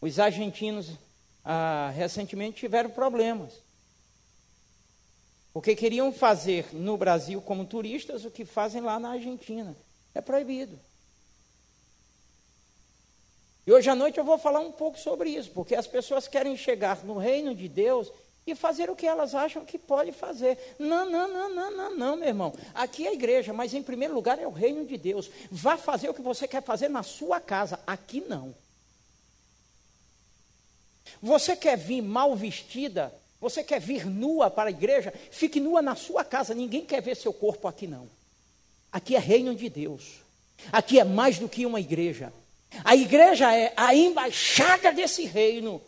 Os 0.00 0.18
argentinos 0.18 0.90
ah, 1.44 1.92
recentemente 1.94 2.58
tiveram 2.58 2.90
problemas. 2.90 3.52
Porque 5.52 5.74
queriam 5.74 6.12
fazer 6.12 6.74
no 6.74 6.96
Brasil 6.96 7.40
como 7.40 7.64
turistas 7.64 8.24
o 8.24 8.30
que 8.30 8.44
fazem 8.44 8.80
lá 8.80 8.98
na 8.98 9.12
Argentina. 9.12 9.76
É 10.14 10.20
proibido. 10.20 10.78
E 13.66 13.72
hoje 13.72 13.90
à 13.90 13.94
noite 13.94 14.18
eu 14.18 14.24
vou 14.24 14.38
falar 14.38 14.60
um 14.60 14.72
pouco 14.72 14.98
sobre 14.98 15.30
isso, 15.30 15.50
porque 15.50 15.74
as 15.74 15.86
pessoas 15.86 16.26
querem 16.26 16.56
chegar 16.56 17.04
no 17.04 17.18
reino 17.18 17.54
de 17.54 17.68
Deus 17.68 18.10
e 18.46 18.54
fazer 18.54 18.88
o 18.88 18.96
que 18.96 19.06
elas 19.06 19.34
acham 19.34 19.64
que 19.64 19.78
pode 19.78 20.10
fazer. 20.12 20.76
Não, 20.78 21.08
não, 21.08 21.28
não, 21.28 21.54
não, 21.54 21.76
não, 21.76 21.96
não, 21.96 22.16
meu 22.16 22.28
irmão. 22.28 22.54
Aqui 22.74 23.06
é 23.06 23.10
a 23.10 23.12
igreja, 23.12 23.52
mas 23.52 23.74
em 23.74 23.82
primeiro 23.82 24.14
lugar 24.14 24.38
é 24.38 24.46
o 24.46 24.50
reino 24.50 24.86
de 24.86 24.96
Deus. 24.96 25.30
Vá 25.50 25.76
fazer 25.76 26.08
o 26.08 26.14
que 26.14 26.22
você 26.22 26.48
quer 26.48 26.62
fazer 26.62 26.88
na 26.88 27.02
sua 27.02 27.40
casa, 27.40 27.78
aqui 27.86 28.22
não. 28.22 28.54
Você 31.20 31.56
quer 31.56 31.76
vir 31.76 32.00
mal 32.00 32.34
vestida? 32.34 33.12
Você 33.40 33.62
quer 33.62 33.80
vir 33.80 34.04
nua 34.04 34.50
para 34.50 34.68
a 34.68 34.72
igreja? 34.72 35.12
Fique 35.30 35.60
nua 35.60 35.80
na 35.80 35.94
sua 35.94 36.24
casa, 36.24 36.54
ninguém 36.54 36.84
quer 36.84 37.00
ver 37.00 37.16
seu 37.16 37.32
corpo 37.32 37.68
aqui 37.68 37.86
não. 37.86 38.08
Aqui 38.92 39.14
é 39.14 39.18
reino 39.18 39.54
de 39.54 39.68
Deus. 39.68 40.20
Aqui 40.72 40.98
é 40.98 41.04
mais 41.04 41.38
do 41.38 41.48
que 41.48 41.64
uma 41.64 41.78
igreja. 41.78 42.32
A 42.84 42.96
igreja 42.96 43.54
é 43.54 43.72
a 43.76 43.94
embaixada 43.94 44.92
desse 44.92 45.24
reino. 45.24 45.80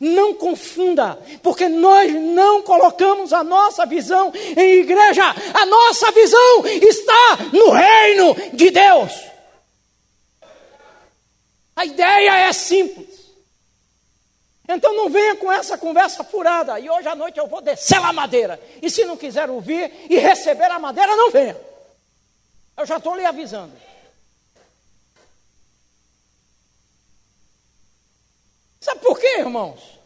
Não 0.00 0.34
confunda, 0.34 1.16
porque 1.40 1.68
nós 1.68 2.12
não 2.12 2.62
colocamos 2.62 3.32
a 3.32 3.44
nossa 3.44 3.86
visão 3.86 4.32
em 4.56 4.80
igreja, 4.80 5.22
a 5.22 5.66
nossa 5.66 6.10
visão 6.10 6.66
está 6.66 7.38
no 7.52 7.70
reino 7.70 8.34
de 8.54 8.70
Deus. 8.70 9.12
A 11.76 11.84
ideia 11.84 12.48
é 12.48 12.52
simples. 12.52 13.13
Então 14.68 14.94
não 14.94 15.10
venha 15.10 15.36
com 15.36 15.52
essa 15.52 15.76
conversa 15.76 16.24
furada. 16.24 16.80
E 16.80 16.88
hoje 16.88 17.06
à 17.06 17.14
noite 17.14 17.38
eu 17.38 17.46
vou 17.46 17.60
descer 17.60 17.98
a 17.98 18.12
madeira. 18.12 18.60
E 18.80 18.88
se 18.88 19.04
não 19.04 19.16
quiser 19.16 19.50
ouvir 19.50 19.92
e 20.08 20.18
receber 20.18 20.70
a 20.70 20.78
madeira, 20.78 21.14
não 21.14 21.30
venha. 21.30 21.56
Eu 22.76 22.86
já 22.86 22.96
estou 22.96 23.14
lhe 23.14 23.24
avisando. 23.24 23.72
Sabe 28.80 29.00
por 29.00 29.18
quê, 29.18 29.38
irmãos? 29.38 29.98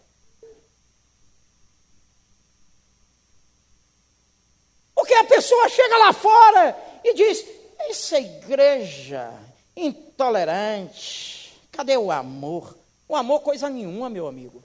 Porque 4.94 5.14
a 5.14 5.24
pessoa 5.24 5.68
chega 5.68 5.96
lá 5.96 6.12
fora 6.12 6.76
e 7.04 7.14
diz: 7.14 7.44
essa 7.78 8.18
igreja 8.18 9.32
intolerante, 9.76 11.58
cadê 11.70 11.96
o 11.96 12.10
amor? 12.10 12.76
O 13.08 13.16
amor, 13.16 13.40
coisa 13.40 13.70
nenhuma, 13.70 14.10
meu 14.10 14.26
amigo. 14.26 14.62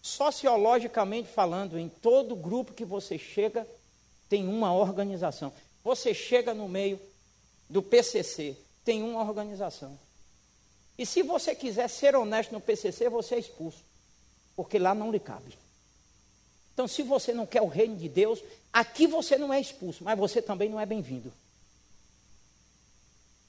Sociologicamente 0.00 1.28
falando, 1.28 1.78
em 1.78 1.88
todo 1.88 2.34
grupo 2.34 2.72
que 2.72 2.84
você 2.84 3.18
chega, 3.18 3.66
tem 4.28 4.48
uma 4.48 4.74
organização. 4.74 5.52
Você 5.84 6.14
chega 6.14 6.54
no 6.54 6.66
meio 6.66 6.98
do 7.68 7.82
PCC, 7.82 8.56
tem 8.82 9.02
uma 9.02 9.22
organização. 9.22 9.98
E 10.96 11.04
se 11.04 11.22
você 11.22 11.54
quiser 11.54 11.88
ser 11.88 12.16
honesto 12.16 12.52
no 12.52 12.60
PCC, 12.60 13.08
você 13.08 13.34
é 13.34 13.38
expulso. 13.38 13.82
Porque 14.56 14.78
lá 14.78 14.94
não 14.94 15.10
lhe 15.10 15.20
cabe. 15.20 15.58
Então, 16.72 16.88
se 16.88 17.02
você 17.02 17.32
não 17.32 17.46
quer 17.46 17.62
o 17.62 17.68
reino 17.68 17.96
de 17.96 18.08
Deus, 18.08 18.42
aqui 18.72 19.06
você 19.06 19.36
não 19.36 19.52
é 19.52 19.60
expulso, 19.60 20.02
mas 20.02 20.18
você 20.18 20.40
também 20.40 20.68
não 20.68 20.80
é 20.80 20.86
bem-vindo. 20.86 21.32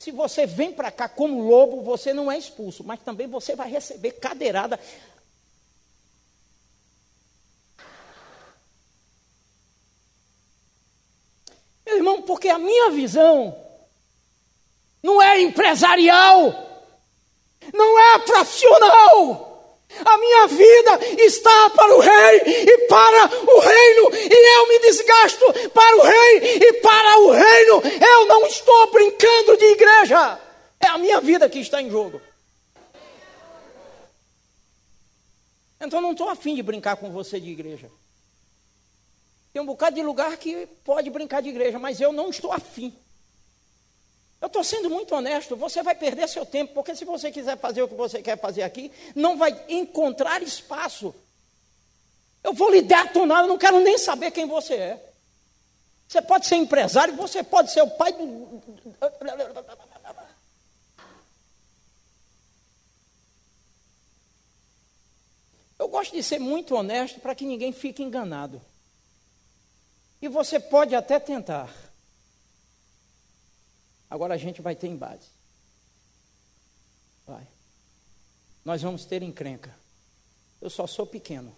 Se 0.06 0.12
você 0.12 0.46
vem 0.46 0.72
para 0.72 0.92
cá 0.92 1.10
como 1.10 1.42
lobo, 1.42 1.82
você 1.82 2.14
não 2.14 2.32
é 2.32 2.38
expulso, 2.38 2.84
mas 2.84 3.00
também 3.00 3.26
você 3.26 3.56
vai 3.56 3.68
receber 3.72 4.12
cadeirada. 4.12 4.80
Meu 11.84 11.98
irmão, 11.98 12.22
porque 12.22 12.50
a 12.50 12.60
minha 12.60 12.92
visão 12.92 13.60
não 15.02 15.20
é 15.20 15.42
empresarial, 15.42 16.54
não 17.74 18.00
é 18.00 18.20
profissional. 18.20 19.55
A 20.04 20.18
minha 20.18 20.48
vida 20.48 21.24
está 21.24 21.70
para 21.70 21.96
o 21.96 22.00
rei 22.00 22.42
e 22.46 22.78
para 22.88 23.26
o 23.26 23.60
reino, 23.60 24.10
e 24.14 24.58
eu 24.58 24.68
me 24.68 24.80
desgasto 24.80 25.70
para 25.70 25.98
o 25.98 26.02
rei 26.02 26.58
e 26.58 26.74
para 26.74 27.20
o 27.20 27.32
reino. 27.32 27.82
Eu 28.06 28.26
não 28.26 28.46
estou 28.46 28.92
brincando 28.92 29.58
de 29.58 29.66
igreja, 29.66 30.40
é 30.80 30.88
a 30.88 30.98
minha 30.98 31.22
vida 31.22 31.48
que 31.48 31.60
está 31.60 31.82
em 31.82 31.90
jogo. 31.90 32.22
Então 35.80 36.02
não 36.02 36.12
estou 36.14 36.30
afim 36.30 36.56
de 36.56 36.64
brincar 36.64 36.96
com 36.98 37.12
você 37.12 37.40
de 37.40 37.52
igreja. 37.52 37.90
Tem 39.54 39.62
um 39.62 39.66
bocado 39.66 39.96
de 39.96 40.04
lugar 40.04 40.36
que 40.36 40.68
pode 40.84 41.10
brincar 41.10 41.42
de 41.42 41.50
igreja, 41.50 41.80
mas 41.80 42.02
eu 42.02 42.12
não 42.12 42.30
estou 42.30 42.52
afim. 42.52 42.94
Eu 44.42 44.48
estou 44.48 44.64
sendo 44.64 44.90
muito 44.90 45.16
honesto, 45.16 45.56
você 45.56 45.82
vai 45.82 45.96
perder 45.96 46.28
seu 46.28 46.46
tempo, 46.46 46.74
porque 46.74 46.96
se 46.96 47.06
você 47.06 47.32
quiser 47.32 47.58
fazer 47.58 47.82
o 47.82 47.88
que 47.88 47.96
você 47.96 48.22
quer 48.22 48.40
fazer 48.40 48.64
aqui, 48.64 48.92
não 49.16 49.38
vai 49.38 49.60
encontrar 49.70 50.44
espaço. 50.44 51.16
Eu 52.44 52.54
vou 52.54 52.70
lhe 52.70 52.82
detonar, 52.82 53.44
eu 53.44 53.48
não 53.48 53.58
quero 53.58 53.80
nem 53.80 53.98
saber 53.98 54.32
quem 54.32 54.46
você 54.46 54.76
é. 54.76 55.14
Você 56.08 56.22
pode 56.22 56.46
ser 56.46 56.56
empresário, 56.56 57.16
você 57.16 57.44
pode 57.44 57.72
ser 57.72 57.82
o 57.82 57.90
pai 57.90 58.14
do. 58.14 58.62
Eu 65.78 65.88
gosto 65.88 66.14
de 66.14 66.22
ser 66.24 66.40
muito 66.40 66.76
honesto 66.76 67.20
para 67.20 67.36
que 67.36 67.46
ninguém 67.46 67.74
fique 67.74 68.04
enganado. 68.04 68.62
E 70.22 70.28
você 70.28 70.60
pode 70.60 70.96
até 70.96 71.20
tentar. 71.20 71.85
Agora 74.10 74.34
a 74.34 74.38
gente 74.38 74.62
vai 74.62 74.76
ter 74.76 74.88
embate. 74.88 75.28
Vai. 77.26 77.48
Nós 78.64 78.82
vamos 78.82 79.06
ter 79.06 79.22
encrenca. 79.24 79.76
Eu 80.62 80.70
só 80.70 80.88
sou 80.88 81.06
pequeno. 81.06 81.56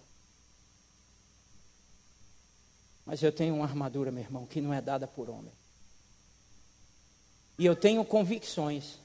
Mas 3.04 3.22
eu 3.22 3.32
tenho 3.32 3.54
uma 3.54 3.64
armadura, 3.64 4.10
meu 4.10 4.22
irmão, 4.22 4.44
que 4.44 4.60
não 4.60 4.72
é 4.72 4.82
dada 4.82 5.06
por 5.06 5.30
homem. 5.30 5.52
E 7.58 7.64
eu 7.64 7.74
tenho 7.74 8.04
convicções 8.04 8.98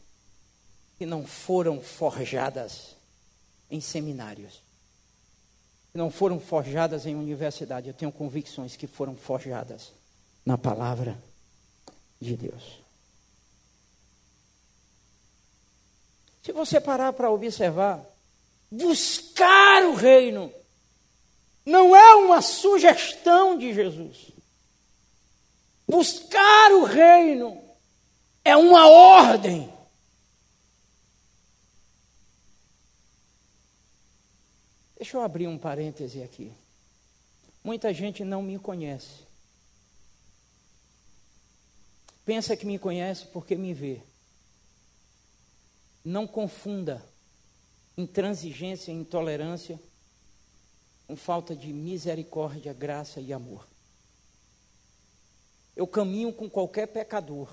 que 0.97 1.05
não 1.05 1.25
foram 1.25 1.81
forjadas 1.81 2.95
em 3.71 3.79
seminários. 3.79 4.61
Que 5.91 5.97
não 5.97 6.11
foram 6.11 6.39
forjadas 6.39 7.05
em 7.05 7.15
universidade. 7.15 7.87
Eu 7.87 7.93
tenho 7.93 8.11
convicções 8.11 8.75
que 8.75 8.87
foram 8.87 9.15
forjadas 9.15 9.93
na 10.45 10.57
palavra 10.57 11.17
de 12.19 12.35
Deus. 12.35 12.82
Se 16.43 16.51
você 16.51 16.81
parar 16.81 17.13
para 17.13 17.31
observar, 17.31 18.05
buscar 18.69 19.85
o 19.85 19.95
reino 19.95 20.53
não 21.65 21.95
é 21.95 22.15
uma 22.15 22.41
sugestão 22.41 23.57
de 23.57 23.73
Jesus. 23.73 24.31
Buscar 25.87 26.71
o 26.73 26.83
reino 26.83 27.63
é 28.43 28.57
uma 28.57 28.87
ordem. 28.89 29.71
Deixa 34.97 35.15
eu 35.15 35.21
abrir 35.21 35.47
um 35.47 35.57
parêntese 35.57 36.21
aqui. 36.21 36.51
Muita 37.63 37.93
gente 37.93 38.25
não 38.25 38.41
me 38.41 38.59
conhece. 38.59 39.23
Pensa 42.25 42.57
que 42.57 42.65
me 42.65 42.77
conhece 42.77 43.27
porque 43.27 43.55
me 43.55 43.73
vê. 43.73 44.01
Não 46.03 46.27
confunda 46.27 47.03
intransigência 47.97 48.91
e 48.91 48.95
intolerância 48.95 49.79
com 51.07 51.15
falta 51.15 51.55
de 51.55 51.71
misericórdia, 51.71 52.73
graça 52.73 53.19
e 53.21 53.31
amor. 53.31 53.67
Eu 55.75 55.87
caminho 55.87 56.31
com 56.33 56.49
qualquer 56.49 56.87
pecador 56.87 57.49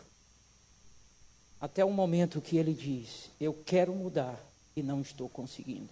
até 1.60 1.84
o 1.84 1.90
momento 1.90 2.40
que 2.40 2.56
ele 2.56 2.72
diz: 2.72 3.30
Eu 3.40 3.54
quero 3.64 3.94
mudar 3.94 4.38
e 4.74 4.82
não 4.82 5.00
estou 5.00 5.28
conseguindo. 5.28 5.90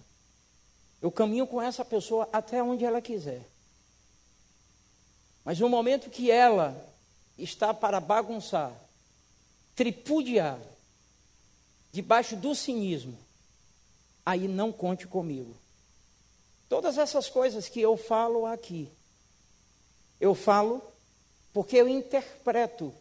Eu 1.01 1.11
caminho 1.11 1.47
com 1.47 1.61
essa 1.61 1.85
pessoa 1.85 2.27
até 2.31 2.61
onde 2.61 2.83
ela 2.83 3.01
quiser. 3.01 3.47
Mas 5.45 5.59
no 5.59 5.69
momento 5.69 6.09
que 6.09 6.29
ela 6.29 6.75
está 7.37 7.73
para 7.73 7.99
bagunçar, 7.99 8.73
tripudiar, 9.75 10.59
debaixo 11.91 12.35
do 12.35 12.53
cinismo, 12.53 13.17
aí 14.25 14.47
não 14.47 14.71
conte 14.71 15.07
comigo. 15.07 15.55
Todas 16.67 16.97
essas 16.97 17.29
coisas 17.29 17.67
que 17.67 17.81
eu 17.81 17.97
falo 17.97 18.45
aqui, 18.45 18.89
eu 20.19 20.35
falo 20.35 20.81
porque 21.51 21.77
eu 21.77 21.87
interpreto 21.87 22.93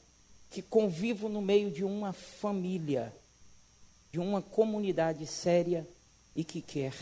que 0.51 0.63
convivo 0.63 1.29
no 1.29 1.43
meio 1.43 1.71
de 1.71 1.85
uma 1.85 2.13
família, 2.13 3.13
de 4.11 4.19
uma 4.19 4.41
comunidade 4.41 5.27
séria 5.27 5.87
e 6.35 6.43
que 6.43 6.63
quer 6.63 6.95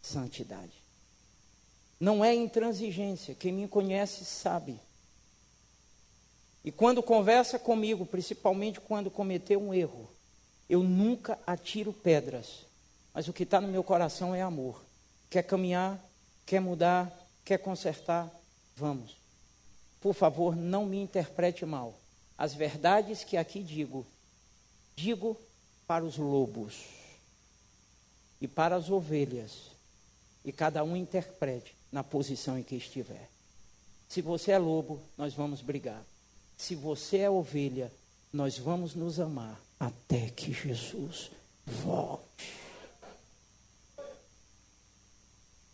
santidade. 0.00 0.72
Não 1.98 2.24
é 2.24 2.34
intransigência, 2.34 3.34
quem 3.34 3.52
me 3.52 3.66
conhece 3.66 4.24
sabe. 4.24 4.78
E 6.64 6.70
quando 6.70 7.02
conversa 7.02 7.58
comigo, 7.58 8.06
principalmente 8.06 8.80
quando 8.80 9.10
cometeu 9.10 9.60
um 9.60 9.74
erro, 9.74 10.08
eu 10.68 10.82
nunca 10.82 11.38
atiro 11.46 11.92
pedras, 11.92 12.66
mas 13.12 13.28
o 13.28 13.32
que 13.32 13.42
está 13.42 13.60
no 13.60 13.68
meu 13.68 13.84
coração 13.84 14.34
é 14.34 14.42
amor. 14.42 14.82
Quer 15.28 15.42
caminhar, 15.42 16.02
quer 16.46 16.60
mudar, 16.60 17.12
quer 17.44 17.58
consertar, 17.58 18.30
vamos. 18.76 19.16
Por 20.00 20.14
favor, 20.14 20.56
não 20.56 20.86
me 20.86 21.00
interprete 21.00 21.64
mal. 21.64 21.98
As 22.36 22.54
verdades 22.54 23.22
que 23.22 23.36
aqui 23.36 23.62
digo, 23.62 24.06
digo 24.96 25.36
para 25.86 26.04
os 26.04 26.16
lobos 26.16 26.84
e 28.40 28.48
para 28.48 28.74
as 28.74 28.90
ovelhas, 28.90 29.70
e 30.44 30.50
cada 30.50 30.82
um 30.82 30.96
interprete 30.96 31.74
na 31.92 32.02
posição 32.02 32.58
em 32.58 32.62
que 32.62 32.74
estiver. 32.74 33.28
Se 34.08 34.20
você 34.20 34.50
é 34.52 34.58
lobo, 34.58 35.00
nós 35.16 35.34
vamos 35.34 35.60
brigar. 35.60 36.02
Se 36.56 36.74
você 36.74 37.18
é 37.18 37.30
ovelha, 37.30 37.92
nós 38.32 38.58
vamos 38.58 38.94
nos 38.94 39.20
amar 39.20 39.60
até 39.82 40.30
que 40.30 40.52
Jesus 40.52 41.32
volte. 41.66 42.54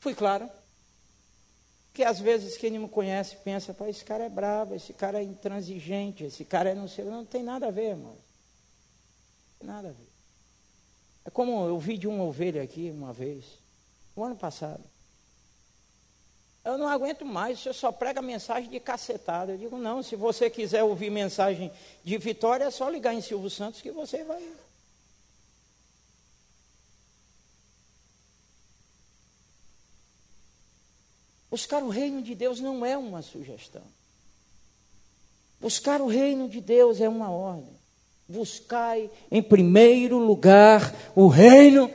Fui 0.00 0.14
claro? 0.14 0.48
Que 1.92 2.02
às 2.02 2.18
vezes 2.18 2.56
quem 2.56 2.70
não 2.70 2.82
me 2.82 2.88
conhece 2.88 3.36
pensa, 3.44 3.74
pô, 3.74 3.86
esse 3.86 4.02
cara 4.02 4.24
é 4.24 4.28
bravo, 4.30 4.74
esse 4.74 4.94
cara 4.94 5.20
é 5.20 5.22
intransigente, 5.22 6.24
esse 6.24 6.42
cara 6.42 6.70
é 6.70 6.74
não 6.74 6.88
sei, 6.88 7.04
não 7.04 7.26
tem 7.26 7.42
nada 7.42 7.66
a 7.66 7.70
ver, 7.70 7.90
irmão. 7.90 8.16
Não 9.60 9.74
nada 9.74 9.88
a 9.88 9.92
ver. 9.92 10.08
É 11.26 11.30
como 11.30 11.66
eu 11.66 11.78
vi 11.78 11.98
de 11.98 12.08
uma 12.08 12.24
ovelha 12.24 12.62
aqui 12.62 12.90
uma 12.90 13.12
vez, 13.12 13.44
no 14.16 14.24
ano 14.24 14.36
passado. 14.36 14.82
Eu 16.68 16.76
não 16.76 16.86
aguento 16.86 17.24
mais, 17.24 17.60
você 17.60 17.72
só 17.72 17.90
prega 17.90 18.20
mensagem 18.20 18.68
de 18.68 18.78
cacetada. 18.78 19.52
Eu 19.52 19.56
digo, 19.56 19.78
não, 19.78 20.02
se 20.02 20.14
você 20.14 20.50
quiser 20.50 20.84
ouvir 20.84 21.08
mensagem 21.08 21.72
de 22.04 22.18
vitória, 22.18 22.64
é 22.64 22.70
só 22.70 22.90
ligar 22.90 23.14
em 23.14 23.22
Silvio 23.22 23.48
Santos 23.48 23.80
que 23.80 23.90
você 23.90 24.22
vai. 24.22 24.46
Buscar 31.50 31.82
o 31.82 31.88
reino 31.88 32.20
de 32.20 32.34
Deus 32.34 32.60
não 32.60 32.84
é 32.84 32.98
uma 32.98 33.22
sugestão. 33.22 33.84
Buscar 35.58 36.02
o 36.02 36.06
reino 36.06 36.50
de 36.50 36.60
Deus 36.60 37.00
é 37.00 37.08
uma 37.08 37.30
ordem. 37.30 37.78
Buscai 38.28 39.10
em 39.30 39.42
primeiro 39.42 40.18
lugar 40.18 40.94
o 41.16 41.28
reino 41.28 41.90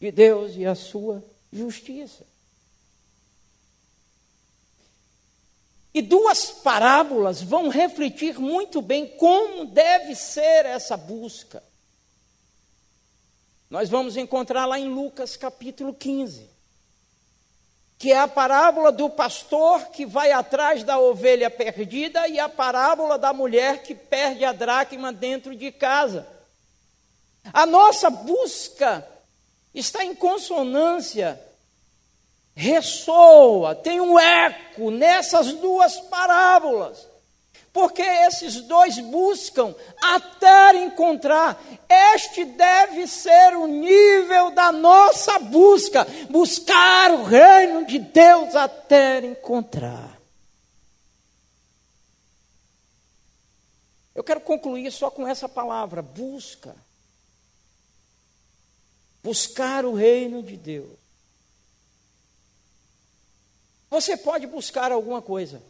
de 0.00 0.10
Deus 0.10 0.56
e 0.56 0.66
a 0.66 0.74
sua 0.74 1.22
justiça. 1.52 2.31
E 5.94 6.00
duas 6.00 6.50
parábolas 6.50 7.42
vão 7.42 7.68
refletir 7.68 8.38
muito 8.38 8.80
bem 8.80 9.06
como 9.18 9.66
deve 9.66 10.14
ser 10.14 10.64
essa 10.64 10.96
busca. 10.96 11.62
Nós 13.68 13.88
vamos 13.88 14.16
encontrar 14.16 14.66
lá 14.66 14.78
em 14.78 14.88
Lucas 14.88 15.36
capítulo 15.36 15.92
15, 15.92 16.48
que 17.98 18.10
é 18.12 18.18
a 18.18 18.28
parábola 18.28 18.90
do 18.90 19.08
pastor 19.10 19.86
que 19.86 20.06
vai 20.06 20.32
atrás 20.32 20.82
da 20.82 20.98
ovelha 20.98 21.50
perdida 21.50 22.26
e 22.26 22.38
a 22.38 22.48
parábola 22.48 23.18
da 23.18 23.32
mulher 23.32 23.82
que 23.82 23.94
perde 23.94 24.44
a 24.44 24.52
dracma 24.52 25.12
dentro 25.12 25.54
de 25.54 25.70
casa. 25.72 26.26
A 27.52 27.66
nossa 27.66 28.08
busca 28.08 29.06
está 29.74 30.04
em 30.04 30.14
consonância, 30.14 31.40
ressoa, 32.54 33.74
tem 33.74 34.00
um 34.00 34.18
eco 34.18 34.90
nessas 34.90 35.52
duas 35.54 36.00
parábolas. 36.00 37.12
Porque 37.72 38.02
esses 38.02 38.60
dois 38.62 38.98
buscam 38.98 39.74
até 40.02 40.76
encontrar. 40.84 41.58
Este 41.88 42.44
deve 42.44 43.06
ser 43.06 43.56
o 43.56 43.66
nível 43.66 44.50
da 44.50 44.70
nossa 44.70 45.38
busca: 45.38 46.06
buscar 46.28 47.10
o 47.12 47.24
reino 47.24 47.86
de 47.86 47.98
Deus 47.98 48.54
até 48.54 49.24
encontrar. 49.24 50.20
Eu 54.14 54.22
quero 54.22 54.42
concluir 54.42 54.90
só 54.92 55.10
com 55.10 55.26
essa 55.26 55.48
palavra: 55.48 56.02
busca. 56.02 56.76
Buscar 59.22 59.86
o 59.86 59.94
reino 59.94 60.42
de 60.42 60.58
Deus. 60.58 61.01
Você 63.92 64.16
pode 64.16 64.46
buscar 64.46 64.90
alguma 64.90 65.20
coisa. 65.20 65.62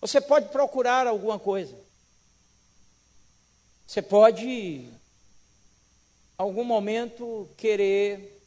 Você 0.00 0.20
pode 0.20 0.48
procurar 0.48 1.06
alguma 1.06 1.38
coisa. 1.38 1.78
Você 3.86 4.02
pode, 4.02 4.88
algum 6.36 6.64
momento, 6.64 7.48
querer 7.56 8.42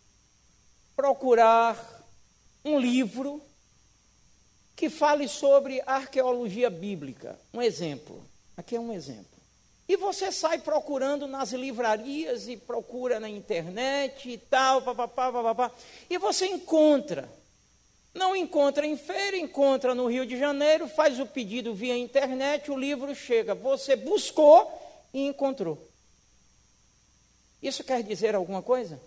procurar 0.97 2.03
um 2.65 2.77
livro 2.77 3.41
que 4.75 4.89
fale 4.89 5.29
sobre 5.29 5.81
arqueologia 5.85 6.69
bíblica. 6.69 7.39
Um 7.53 7.61
exemplo. 7.61 8.21
Aqui 8.57 8.75
é 8.75 8.81
um 8.81 8.91
exemplo. 8.91 9.39
E 9.87 9.95
você 9.95 10.29
sai 10.29 10.59
procurando 10.59 11.25
nas 11.25 11.53
livrarias 11.53 12.49
e 12.49 12.57
procura 12.57 13.17
na 13.17 13.29
internet 13.29 14.29
e 14.29 14.37
tal, 14.37 14.81
papapá, 14.81 15.31
papapá, 15.31 15.71
e 16.09 16.17
você 16.17 16.47
encontra. 16.47 17.41
Não 18.13 18.35
encontra 18.35 18.85
em 18.85 18.95
feira, 18.95 19.35
encontra 19.37 19.95
no 19.95 20.07
Rio 20.07 20.25
de 20.25 20.37
Janeiro, 20.37 20.87
faz 20.87 21.19
o 21.19 21.25
pedido 21.25 21.73
via 21.73 21.97
internet, 21.97 22.69
o 22.69 22.77
livro 22.77 23.15
chega. 23.15 23.55
Você 23.55 23.95
buscou 23.95 24.71
e 25.13 25.25
encontrou. 25.25 25.89
Isso 27.61 27.83
quer 27.83 28.03
dizer 28.03 28.35
alguma 28.35 28.61
coisa? 28.61 29.01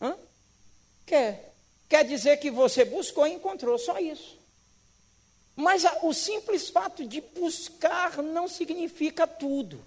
Hã? 0.00 0.16
Quer. 1.04 1.52
Quer 1.88 2.04
dizer 2.04 2.38
que 2.38 2.50
você 2.50 2.84
buscou 2.84 3.26
e 3.26 3.32
encontrou, 3.32 3.78
só 3.78 3.98
isso. 3.98 4.38
Mas 5.56 5.84
a, 5.84 6.06
o 6.06 6.14
simples 6.14 6.70
fato 6.70 7.04
de 7.04 7.20
buscar 7.20 8.22
não 8.22 8.46
significa 8.46 9.26
tudo. 9.26 9.84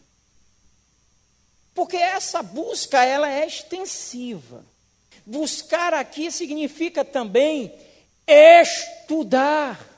Porque 1.73 1.95
essa 1.95 2.43
busca, 2.43 3.03
ela 3.03 3.29
é 3.31 3.47
extensiva. 3.47 4.65
Buscar 5.25 5.93
aqui 5.93 6.31
significa 6.31 7.05
também 7.05 7.73
estudar. 8.27 9.91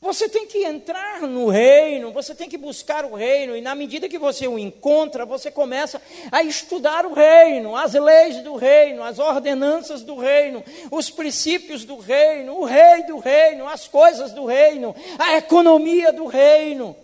Você 0.00 0.28
tem 0.28 0.46
que 0.46 0.62
entrar 0.62 1.22
no 1.22 1.48
reino, 1.48 2.12
você 2.12 2.34
tem 2.34 2.48
que 2.48 2.56
buscar 2.56 3.04
o 3.04 3.14
reino, 3.14 3.56
e 3.56 3.60
na 3.60 3.74
medida 3.74 4.08
que 4.08 4.18
você 4.18 4.46
o 4.46 4.58
encontra, 4.58 5.26
você 5.26 5.50
começa 5.50 6.00
a 6.30 6.42
estudar 6.42 7.04
o 7.04 7.12
reino, 7.12 7.74
as 7.74 7.94
leis 7.94 8.36
do 8.42 8.54
reino, 8.56 9.02
as 9.02 9.18
ordenanças 9.18 10.02
do 10.02 10.16
reino, 10.16 10.62
os 10.92 11.10
princípios 11.10 11.84
do 11.84 11.98
reino, 11.98 12.56
o 12.56 12.64
rei 12.64 13.02
do 13.04 13.18
reino, 13.18 13.66
as 13.66 13.88
coisas 13.88 14.32
do 14.32 14.44
reino, 14.44 14.94
a 15.18 15.38
economia 15.38 16.12
do 16.12 16.26
reino. 16.26 16.94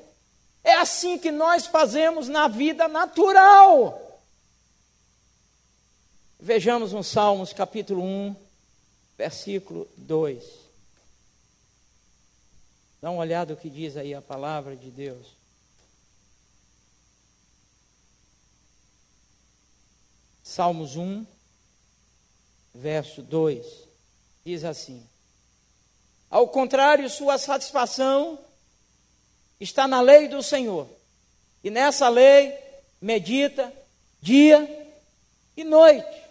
É 0.62 0.74
assim 0.74 1.18
que 1.18 1.32
nós 1.32 1.66
fazemos 1.66 2.28
na 2.28 2.46
vida 2.46 2.86
natural. 2.86 4.11
Vejamos 6.44 6.92
no 6.92 7.04
Salmos 7.04 7.52
capítulo 7.52 8.02
1, 8.02 8.34
versículo 9.16 9.88
2. 9.96 10.42
Dá 13.00 13.12
uma 13.12 13.20
olhada 13.20 13.54
o 13.54 13.56
que 13.56 13.70
diz 13.70 13.96
aí 13.96 14.12
a 14.12 14.20
palavra 14.20 14.74
de 14.74 14.90
Deus. 14.90 15.36
Salmos 20.42 20.96
1, 20.96 21.24
verso 22.74 23.22
2, 23.22 23.64
diz 24.44 24.64
assim: 24.64 25.06
Ao 26.28 26.48
contrário, 26.48 27.08
sua 27.08 27.38
satisfação 27.38 28.36
está 29.60 29.86
na 29.86 30.00
lei 30.00 30.26
do 30.26 30.42
Senhor, 30.42 30.88
e 31.62 31.70
nessa 31.70 32.08
lei 32.08 32.52
medita 33.00 33.72
dia 34.20 34.90
e 35.56 35.62
noite. 35.62 36.21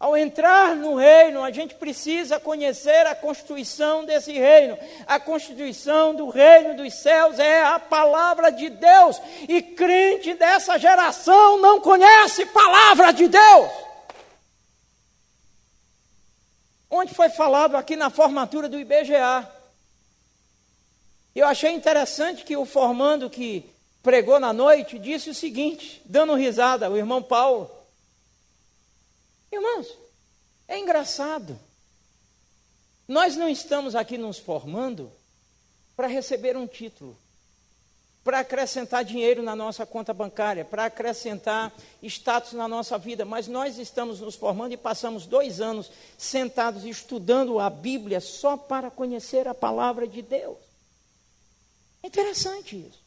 Ao 0.00 0.16
entrar 0.16 0.74
no 0.74 0.94
reino, 0.94 1.44
a 1.44 1.50
gente 1.50 1.74
precisa 1.74 2.40
conhecer 2.40 3.06
a 3.06 3.14
constituição 3.14 4.02
desse 4.02 4.32
reino. 4.32 4.78
A 5.06 5.20
constituição 5.20 6.14
do 6.14 6.30
reino 6.30 6.74
dos 6.74 6.94
céus 6.94 7.38
é 7.38 7.62
a 7.62 7.78
palavra 7.78 8.50
de 8.50 8.70
Deus. 8.70 9.20
E 9.46 9.60
crente 9.60 10.32
dessa 10.32 10.78
geração 10.78 11.58
não 11.58 11.82
conhece 11.82 12.46
palavra 12.46 13.12
de 13.12 13.28
Deus. 13.28 13.70
Onde 16.90 17.12
foi 17.12 17.28
falado 17.28 17.76
aqui 17.76 17.94
na 17.94 18.08
formatura 18.08 18.70
do 18.70 18.80
IBGA. 18.80 19.46
Eu 21.34 21.46
achei 21.46 21.72
interessante 21.72 22.42
que 22.42 22.56
o 22.56 22.64
formando 22.64 23.28
que 23.28 23.68
pregou 24.02 24.40
na 24.40 24.54
noite 24.54 24.98
disse 24.98 25.28
o 25.28 25.34
seguinte, 25.34 26.00
dando 26.06 26.34
risada, 26.34 26.90
o 26.90 26.96
irmão 26.96 27.22
Paulo. 27.22 27.79
Irmãos, 29.50 29.88
é 30.68 30.78
engraçado. 30.78 31.58
Nós 33.08 33.36
não 33.36 33.48
estamos 33.48 33.96
aqui 33.96 34.16
nos 34.16 34.38
formando 34.38 35.10
para 35.96 36.06
receber 36.06 36.56
um 36.56 36.66
título, 36.66 37.18
para 38.22 38.38
acrescentar 38.38 39.04
dinheiro 39.04 39.42
na 39.42 39.56
nossa 39.56 39.84
conta 39.84 40.14
bancária, 40.14 40.64
para 40.64 40.84
acrescentar 40.84 41.72
status 42.02 42.52
na 42.52 42.68
nossa 42.68 42.96
vida, 42.96 43.24
mas 43.24 43.48
nós 43.48 43.78
estamos 43.78 44.20
nos 44.20 44.36
formando 44.36 44.72
e 44.72 44.76
passamos 44.76 45.26
dois 45.26 45.60
anos 45.60 45.90
sentados 46.16 46.84
estudando 46.84 47.58
a 47.58 47.68
Bíblia 47.68 48.20
só 48.20 48.56
para 48.56 48.90
conhecer 48.90 49.48
a 49.48 49.54
palavra 49.54 50.06
de 50.06 50.22
Deus. 50.22 50.58
É 52.02 52.06
interessante 52.06 52.76
isso. 52.76 53.00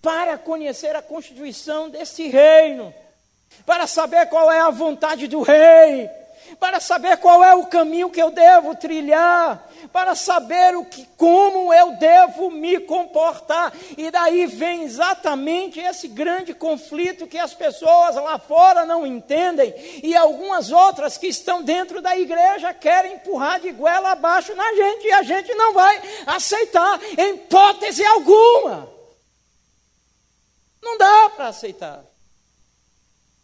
Para 0.00 0.38
conhecer 0.38 0.94
a 0.94 1.02
constituição 1.02 1.90
desse 1.90 2.28
reino 2.28 2.94
para 3.64 3.86
saber 3.86 4.26
qual 4.28 4.50
é 4.50 4.60
a 4.60 4.70
vontade 4.70 5.26
do 5.26 5.42
rei, 5.42 6.08
para 6.60 6.80
saber 6.80 7.16
qual 7.18 7.42
é 7.44 7.54
o 7.54 7.66
caminho 7.66 8.10
que 8.10 8.22
eu 8.22 8.30
devo 8.30 8.74
trilhar, 8.74 9.68
para 9.92 10.14
saber 10.14 10.76
o 10.76 10.84
que, 10.84 11.06
como 11.16 11.72
eu 11.72 11.96
devo 11.96 12.50
me 12.50 12.78
comportar. 12.80 13.72
E 13.96 14.10
daí 14.10 14.46
vem 14.46 14.82
exatamente 14.82 15.80
esse 15.80 16.08
grande 16.08 16.54
conflito 16.54 17.26
que 17.26 17.38
as 17.38 17.54
pessoas 17.54 18.14
lá 18.16 18.38
fora 18.38 18.86
não 18.86 19.06
entendem 19.06 19.74
e 20.02 20.16
algumas 20.16 20.70
outras 20.70 21.18
que 21.18 21.26
estão 21.26 21.62
dentro 21.62 22.00
da 22.00 22.16
igreja 22.16 22.72
querem 22.72 23.14
empurrar 23.14 23.60
de 23.60 23.72
goela 23.72 24.12
abaixo 24.12 24.54
na 24.54 24.74
gente 24.74 25.06
e 25.06 25.12
a 25.12 25.22
gente 25.22 25.52
não 25.54 25.72
vai 25.72 26.00
aceitar 26.26 27.00
em 27.18 27.34
hipótese 27.34 28.04
alguma. 28.04 28.88
Não 30.82 30.96
dá 30.96 31.30
para 31.30 31.48
aceitar. 31.48 32.15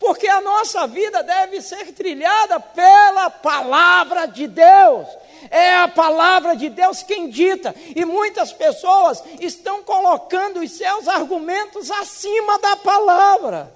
Porque 0.02 0.26
a 0.26 0.40
nossa 0.40 0.84
vida 0.88 1.22
deve 1.22 1.62
ser 1.62 1.92
trilhada 1.92 2.58
pela 2.58 3.30
palavra 3.30 4.26
de 4.26 4.48
Deus. 4.48 5.06
É 5.48 5.76
a 5.76 5.86
palavra 5.86 6.56
de 6.56 6.68
Deus 6.68 7.04
quem 7.04 7.30
dita. 7.30 7.72
E 7.94 8.04
muitas 8.04 8.52
pessoas 8.52 9.22
estão 9.38 9.84
colocando 9.84 10.58
os 10.58 10.72
seus 10.72 11.06
argumentos 11.06 11.88
acima 11.88 12.58
da 12.58 12.74
palavra. 12.78 13.72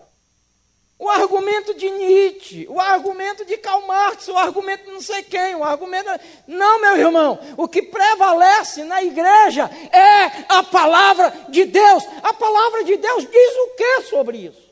O 0.99 1.09
argumento 1.09 1.73
de 1.75 1.89
Nietzsche, 1.91 2.67
o 2.69 2.81
argumento 2.81 3.45
de 3.45 3.57
Karl 3.59 3.87
Marx, 3.87 4.27
o 4.27 4.37
argumento 4.37 4.91
não 4.91 5.01
sei 5.01 5.23
quem, 5.23 5.55
o 5.55 5.63
argumento. 5.63 6.11
Não, 6.49 6.81
meu 6.81 6.97
irmão, 6.97 7.39
o 7.57 7.69
que 7.69 7.83
prevalece 7.83 8.83
na 8.83 9.01
igreja 9.01 9.71
é 9.93 10.45
a 10.49 10.65
palavra 10.65 11.33
de 11.51 11.67
Deus. 11.67 12.03
A 12.21 12.35
palavra 12.35 12.83
de 12.83 12.97
Deus 12.97 13.25
diz 13.31 13.57
o 13.59 13.77
que 13.77 14.01
sobre 14.09 14.39
isso? 14.39 14.67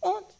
Ontem. 0.00 0.39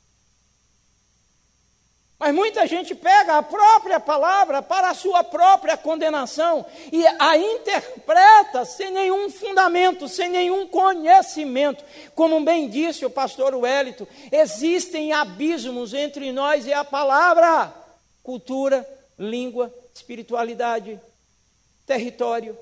Mas 2.21 2.35
muita 2.35 2.67
gente 2.67 2.95
pega 2.95 3.39
a 3.39 3.43
própria 3.43 3.99
palavra 3.99 4.61
para 4.61 4.91
a 4.91 4.95
sua 4.95 5.25
própria 5.25 5.75
condenação 5.75 6.67
e 6.93 7.03
a 7.19 7.39
interpreta 7.39 8.67
sem 8.67 8.91
nenhum 8.91 9.31
fundamento, 9.31 10.07
sem 10.07 10.29
nenhum 10.29 10.67
conhecimento. 10.67 11.83
Como 12.15 12.39
bem 12.45 12.69
disse 12.69 13.07
o 13.07 13.11
pastor 13.11 13.55
Wellington, 13.55 14.07
existem 14.31 15.15
abismos 15.15 15.95
entre 15.95 16.31
nós 16.31 16.67
e 16.67 16.75
a 16.75 16.85
palavra: 16.85 17.73
cultura, 18.23 18.87
língua, 19.19 19.75
espiritualidade, 19.95 21.01
território, 21.87 22.55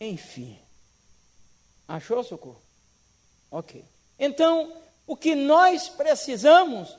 enfim. 0.00 0.56
Achou, 1.88 2.22
socorro? 2.22 2.62
Ok. 3.50 3.84
Então, 4.16 4.72
o 5.08 5.16
que 5.16 5.34
nós 5.34 5.88
precisamos 5.88 6.96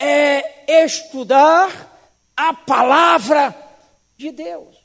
é 0.00 0.84
estudar 0.84 1.90
a 2.36 2.54
palavra 2.54 3.54
de 4.16 4.32
Deus. 4.32 4.76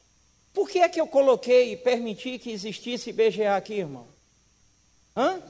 Por 0.54 0.70
que 0.70 0.80
é 0.80 0.90
que 0.90 1.00
eu 1.00 1.08
coloquei 1.08 1.74
e 1.74 1.78
permiti 1.78 2.38
que 2.38 2.52
existisse 2.52 3.12
BGA 3.14 3.56
aqui, 3.56 3.76
irmão? 3.76 4.08
Hã? 5.16 5.42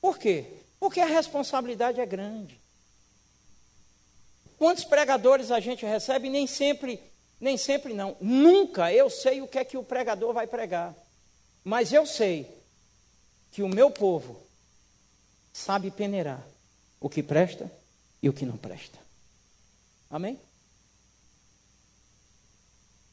Por 0.00 0.18
quê? 0.18 0.46
Porque 0.78 1.00
a 1.00 1.06
responsabilidade 1.06 2.00
é 2.00 2.06
grande. 2.06 2.60
Quantos 4.58 4.84
pregadores 4.84 5.50
a 5.50 5.60
gente 5.60 5.84
recebe? 5.86 6.28
Nem 6.28 6.46
sempre, 6.46 7.00
nem 7.40 7.56
sempre 7.56 7.94
não. 7.94 8.16
Nunca 8.20 8.92
eu 8.92 9.08
sei 9.08 9.40
o 9.40 9.48
que 9.48 9.58
é 9.58 9.64
que 9.64 9.76
o 9.76 9.84
pregador 9.84 10.32
vai 10.32 10.46
pregar. 10.46 10.94
Mas 11.64 11.92
eu 11.92 12.06
sei 12.06 12.46
que 13.50 13.62
o 13.62 13.68
meu 13.68 13.90
povo 13.90 14.40
sabe 15.52 15.90
peneirar 15.90 16.42
o 17.00 17.08
que 17.08 17.22
presta 17.22 17.70
e 18.22 18.28
o 18.28 18.32
que 18.32 18.46
não 18.46 18.56
presta. 18.56 18.98
Amém? 20.10 20.38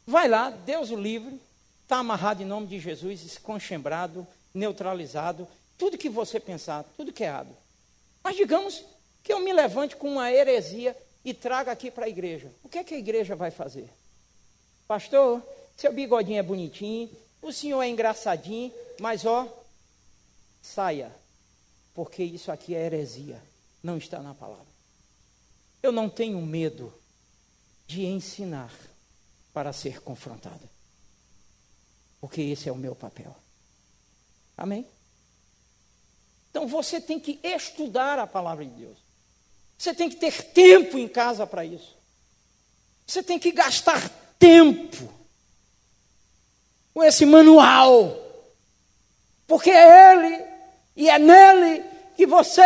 Vai 0.06 0.28
lá, 0.28 0.50
Deus 0.50 0.92
o 0.92 0.96
livre, 0.96 1.40
está 1.84 1.98
amarrado 1.98 2.44
em 2.44 2.46
nome 2.46 2.68
de 2.68 2.80
Jesus, 2.80 3.24
esconchembrado, 3.24 4.28
neutralizado, 4.54 5.48
tudo 5.78 5.98
que 5.98 6.10
você 6.10 6.40
pensar, 6.40 6.84
tudo 6.96 7.14
que 7.14 7.24
é 7.24 7.28
errado. 7.28 7.56
Mas 8.24 8.36
digamos 8.36 8.84
que 9.24 9.32
eu 9.32 9.40
me 9.40 9.54
levante 9.54 9.96
com 9.96 10.12
uma 10.12 10.32
heresia 10.32 10.96
e 11.24 11.34
traga 11.34 11.72
aqui 11.72 11.90
para 11.90 12.06
a 12.06 12.10
igreja. 12.10 12.52
O 12.64 12.70
que 12.70 12.78
é 12.78 12.84
que 12.84 12.94
a 12.94 13.00
igreja 13.00 13.36
vai 13.36 13.52
fazer? 13.52 13.90
Pastor, 14.88 15.42
seu 15.78 15.94
bigodinho 15.94 16.40
é 16.40 16.44
bonitinho, 16.44 17.10
o 17.42 17.54
senhor 17.54 17.82
é 17.82 17.88
engraçadinho, 17.88 18.74
mas 19.00 19.26
ó, 19.26 19.48
saia, 20.62 21.12
porque 21.94 22.24
isso 22.24 22.52
aqui 22.52 22.76
é 22.76 22.86
heresia, 22.86 23.42
não 23.82 23.98
está 23.98 24.20
na 24.20 24.34
palavra. 24.34 24.69
Eu 25.82 25.92
não 25.92 26.10
tenho 26.10 26.42
medo 26.42 26.94
de 27.88 28.06
ensinar 28.06 28.72
para 29.54 29.74
ser 29.74 30.02
confrontada. 30.02 30.70
Porque 32.22 32.42
esse 32.42 32.70
é 32.70 32.72
o 32.72 32.76
meu 32.76 32.96
papel. 32.96 33.36
Amém? 34.58 34.86
Então 36.50 36.68
você 36.68 37.00
tem 37.00 37.20
que 37.20 37.40
estudar 37.44 38.20
a 38.20 38.28
palavra 38.28 38.66
de 38.66 38.72
Deus. 38.72 38.98
Você 39.78 39.94
tem 39.94 40.10
que 40.10 40.18
ter 40.18 40.44
tempo 40.52 40.98
em 40.98 41.08
casa 41.08 41.48
para 41.48 41.64
isso. 41.64 41.96
Você 43.08 43.24
tem 43.24 43.40
que 43.40 43.52
gastar 43.52 44.10
tempo 44.38 45.12
com 46.94 47.04
esse 47.04 47.26
manual. 47.26 48.16
Porque 49.48 49.72
é 49.72 50.14
ele 50.14 50.46
e 50.96 51.10
é 51.10 51.18
nele 51.18 51.84
que 52.18 52.28
você 52.28 52.62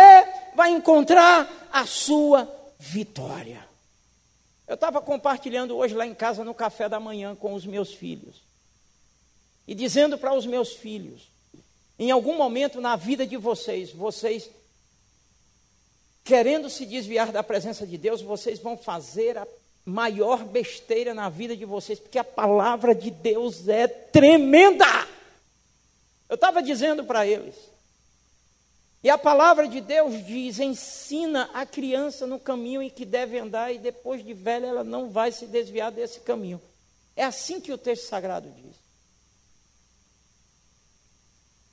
vai 0.56 0.70
encontrar 0.70 1.68
a 1.72 1.86
sua 1.86 2.44
vitória. 2.84 3.66
Eu 4.68 4.74
estava 4.74 5.00
compartilhando 5.00 5.76
hoje 5.76 5.94
lá 5.94 6.06
em 6.06 6.14
casa 6.14 6.44
no 6.44 6.54
café 6.54 6.88
da 6.88 7.00
manhã 7.00 7.34
com 7.34 7.54
os 7.54 7.64
meus 7.64 7.94
filhos. 7.94 8.42
E 9.66 9.74
dizendo 9.74 10.18
para 10.18 10.34
os 10.34 10.44
meus 10.44 10.74
filhos: 10.74 11.28
em 11.98 12.10
algum 12.10 12.36
momento 12.36 12.80
na 12.80 12.94
vida 12.94 13.26
de 13.26 13.36
vocês, 13.36 13.90
vocês, 13.90 14.50
querendo 16.22 16.68
se 16.68 16.84
desviar 16.84 17.32
da 17.32 17.42
presença 17.42 17.86
de 17.86 17.96
Deus, 17.96 18.20
vocês 18.20 18.58
vão 18.58 18.76
fazer 18.76 19.38
a 19.38 19.46
maior 19.84 20.44
besteira 20.44 21.14
na 21.14 21.28
vida 21.28 21.56
de 21.56 21.64
vocês, 21.64 21.98
porque 21.98 22.18
a 22.18 22.24
palavra 22.24 22.94
de 22.94 23.10
Deus 23.10 23.66
é 23.66 23.88
tremenda. 23.88 24.86
Eu 26.28 26.34
estava 26.34 26.62
dizendo 26.62 27.04
para 27.04 27.26
eles. 27.26 27.73
E 29.04 29.10
a 29.10 29.18
palavra 29.18 29.68
de 29.68 29.82
Deus 29.82 30.24
diz: 30.24 30.58
ensina 30.58 31.50
a 31.52 31.66
criança 31.66 32.26
no 32.26 32.40
caminho 32.40 32.80
em 32.80 32.88
que 32.88 33.04
deve 33.04 33.38
andar, 33.38 33.70
e 33.70 33.78
depois 33.78 34.24
de 34.24 34.32
velha 34.32 34.66
ela 34.66 34.82
não 34.82 35.10
vai 35.10 35.30
se 35.30 35.46
desviar 35.46 35.92
desse 35.92 36.20
caminho. 36.20 36.60
É 37.14 37.22
assim 37.22 37.60
que 37.60 37.70
o 37.70 37.76
texto 37.76 38.08
sagrado 38.08 38.50
diz. 38.50 38.74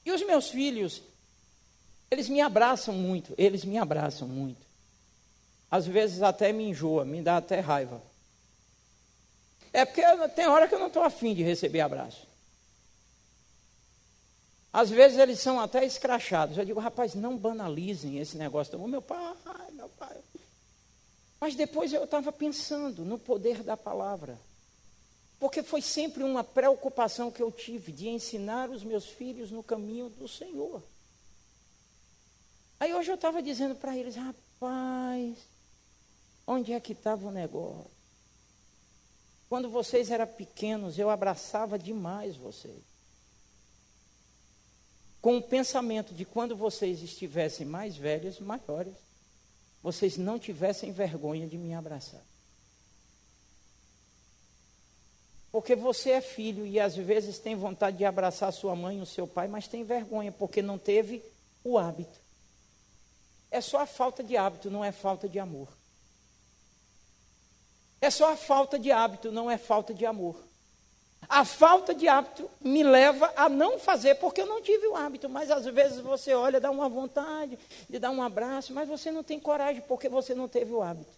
E 0.06 0.12
os 0.12 0.22
meus 0.26 0.50
filhos, 0.50 1.02
eles 2.10 2.28
me 2.28 2.42
abraçam 2.42 2.94
muito, 2.94 3.34
eles 3.38 3.64
me 3.64 3.78
abraçam 3.78 4.28
muito. 4.28 4.60
Às 5.70 5.88
vezes 5.88 6.22
até 6.22 6.52
me 6.52 6.66
enjoa, 6.66 7.06
me 7.06 7.22
dá 7.22 7.38
até 7.38 7.62
raiva. 7.62 8.02
É 9.72 9.86
porque 9.86 10.02
tem 10.36 10.48
hora 10.48 10.68
que 10.68 10.76
eu 10.76 10.80
não 10.80 10.88
estou 10.88 11.02
afim 11.02 11.34
de 11.34 11.44
receber 11.44 11.80
abraço. 11.80 12.28
Às 14.74 14.90
vezes 14.90 15.18
eles 15.18 15.40
são 15.40 15.60
até 15.60 15.86
escrachados. 15.86 16.58
Eu 16.58 16.64
digo, 16.64 16.80
rapaz, 16.80 17.14
não 17.14 17.38
banalizem 17.38 18.20
esse 18.20 18.38
negócio. 18.38 18.82
O 18.82 18.88
meu 18.88 19.02
pai, 19.02 19.36
meu 19.74 19.90
pai. 19.90 20.18
Mas 21.42 21.56
depois 21.56 21.92
eu 21.92 22.06
estava 22.06 22.32
pensando 22.32 23.04
no 23.04 23.20
poder 23.20 23.64
da 23.64 23.76
palavra. 23.76 24.40
Porque 25.40 25.62
foi 25.62 25.82
sempre 25.82 26.24
uma 26.24 26.44
preocupação 26.44 27.32
que 27.32 27.42
eu 27.42 27.52
tive 27.52 27.92
de 27.92 28.08
ensinar 28.08 28.70
os 28.70 28.84
meus 28.84 29.08
filhos 29.08 29.52
no 29.52 29.64
caminho 29.64 30.08
do 30.10 30.28
Senhor. 30.28 30.82
Aí 32.80 32.94
hoje 32.94 33.12
eu 33.12 33.16
estava 33.16 33.42
dizendo 33.42 33.76
para 33.76 33.98
eles, 33.98 34.16
rapaz, 34.16 35.38
onde 36.48 36.72
é 36.72 36.80
que 36.80 36.94
estava 36.94 37.28
o 37.28 37.32
negócio? 37.32 37.92
Quando 39.50 39.70
vocês 39.70 40.10
eram 40.10 40.28
pequenos, 40.28 40.98
eu 40.98 41.10
abraçava 41.10 41.78
demais 41.78 42.38
vocês 42.38 42.91
com 45.22 45.38
o 45.38 45.42
pensamento 45.42 46.14
de 46.14 46.26
quando 46.26 46.56
vocês 46.56 47.04
estivessem 47.04 47.66
mais 47.66 47.96
velhos, 47.96 48.40
maiores, 48.40 48.94
vocês 49.84 50.18
não 50.18 50.40
tivessem 50.40 50.92
vergonha 50.92 51.48
de 51.48 51.58
me 51.58 51.74
abraçar. 51.74 52.22
Porque 55.52 55.76
você 55.76 56.12
é 56.12 56.22
filho 56.22 56.66
e 56.66 56.80
às 56.80 56.96
vezes 56.96 57.38
tem 57.38 57.56
vontade 57.56 57.98
de 57.98 58.06
abraçar 58.06 58.52
sua 58.54 58.76
mãe 58.76 59.00
ou 59.00 59.06
seu 59.06 59.28
pai, 59.28 59.48
mas 59.48 59.68
tem 59.68 59.84
vergonha 59.84 60.32
porque 60.32 60.62
não 60.62 60.78
teve 60.78 61.24
o 61.64 61.78
hábito. 61.78 62.20
É 63.52 63.60
só 63.60 63.82
a 63.82 63.86
falta 63.86 64.24
de 64.24 64.38
hábito, 64.38 64.72
não 64.72 64.84
é 64.84 64.92
falta 64.92 65.28
de 65.28 65.38
amor. 65.38 65.68
É 68.00 68.10
só 68.10 68.32
a 68.32 68.38
falta 68.38 68.80
de 68.80 68.92
hábito, 68.92 69.32
não 69.32 69.52
é 69.52 69.58
falta 69.58 69.94
de 69.94 70.06
amor. 70.06 70.42
A 71.34 71.46
falta 71.46 71.96
de 71.96 72.10
hábito 72.10 72.52
me 72.60 72.84
leva 72.84 73.32
a 73.38 73.48
não 73.48 73.80
fazer, 73.80 74.16
porque 74.16 74.42
eu 74.42 74.46
não 74.46 74.62
tive 74.62 74.86
o 74.88 74.98
hábito. 74.98 75.30
Mas 75.30 75.50
às 75.50 75.64
vezes 75.64 76.02
você 76.02 76.34
olha, 76.34 76.60
dá 76.60 76.70
uma 76.70 76.90
vontade 76.90 77.58
de 77.90 77.98
dar 77.98 78.12
um 78.12 78.22
abraço, 78.22 78.74
mas 78.74 78.86
você 78.90 79.14
não 79.14 79.24
tem 79.24 79.40
coragem, 79.40 79.82
porque 79.88 80.10
você 80.10 80.36
não 80.36 80.50
teve 80.50 80.74
o 80.74 80.82
hábito. 80.84 81.10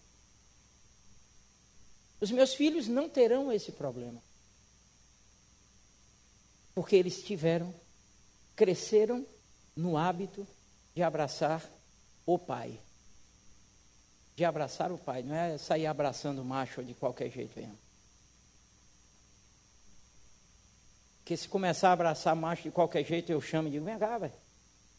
Os 2.22 2.30
meus 2.30 2.54
filhos 2.54 2.88
não 2.88 3.10
terão 3.10 3.52
esse 3.52 3.72
problema. 3.72 4.22
Porque 6.76 6.96
eles 6.96 7.24
tiveram, 7.24 7.74
cresceram 8.56 9.26
no 9.76 9.98
hábito 9.98 10.46
de 10.94 11.02
abraçar 11.02 11.68
o 12.24 12.38
pai. 12.38 12.80
De 14.36 14.46
abraçar 14.46 14.92
o 14.92 14.98
pai, 15.00 15.24
não 15.24 15.36
é 15.36 15.58
sair 15.58 15.88
abraçando 15.88 16.44
o 16.44 16.46
macho 16.46 16.84
de 16.84 16.94
qualquer 16.94 17.32
jeito 17.32 17.60
mesmo. 17.60 17.83
Que 21.26 21.38
se 21.38 21.48
começar 21.48 21.90
a 21.90 21.94
abraçar 21.94 22.36
macho 22.36 22.64
de 22.64 22.72
qualquer 22.72 23.04
jeito, 23.04 23.32
eu 23.32 23.42
chamo 23.42 23.68
e 23.68 23.72
digo, 23.72 23.86
vem 23.86 23.98
cá, 23.98 24.18
velho. 24.18 24.34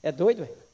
É 0.03 0.11
doido, 0.11 0.45
velho? 0.45 0.65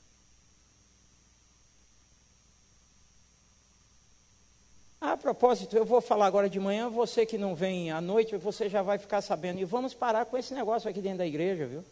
A 5.00 5.16
propósito, 5.16 5.74
eu 5.76 5.84
vou 5.84 6.00
falar 6.00 6.26
agora 6.26 6.48
de 6.48 6.60
manhã, 6.60 6.90
você 6.90 7.24
que 7.24 7.38
não 7.38 7.54
vem 7.54 7.90
à 7.90 8.00
noite, 8.00 8.36
você 8.36 8.68
já 8.68 8.82
vai 8.82 8.98
ficar 8.98 9.22
sabendo. 9.22 9.58
E 9.58 9.64
vamos 9.64 9.94
parar 9.94 10.26
com 10.26 10.36
esse 10.36 10.52
negócio 10.52 10.90
aqui 10.90 11.00
dentro 11.00 11.18
da 11.18 11.26
igreja, 11.26 11.66
viu? 11.66 11.84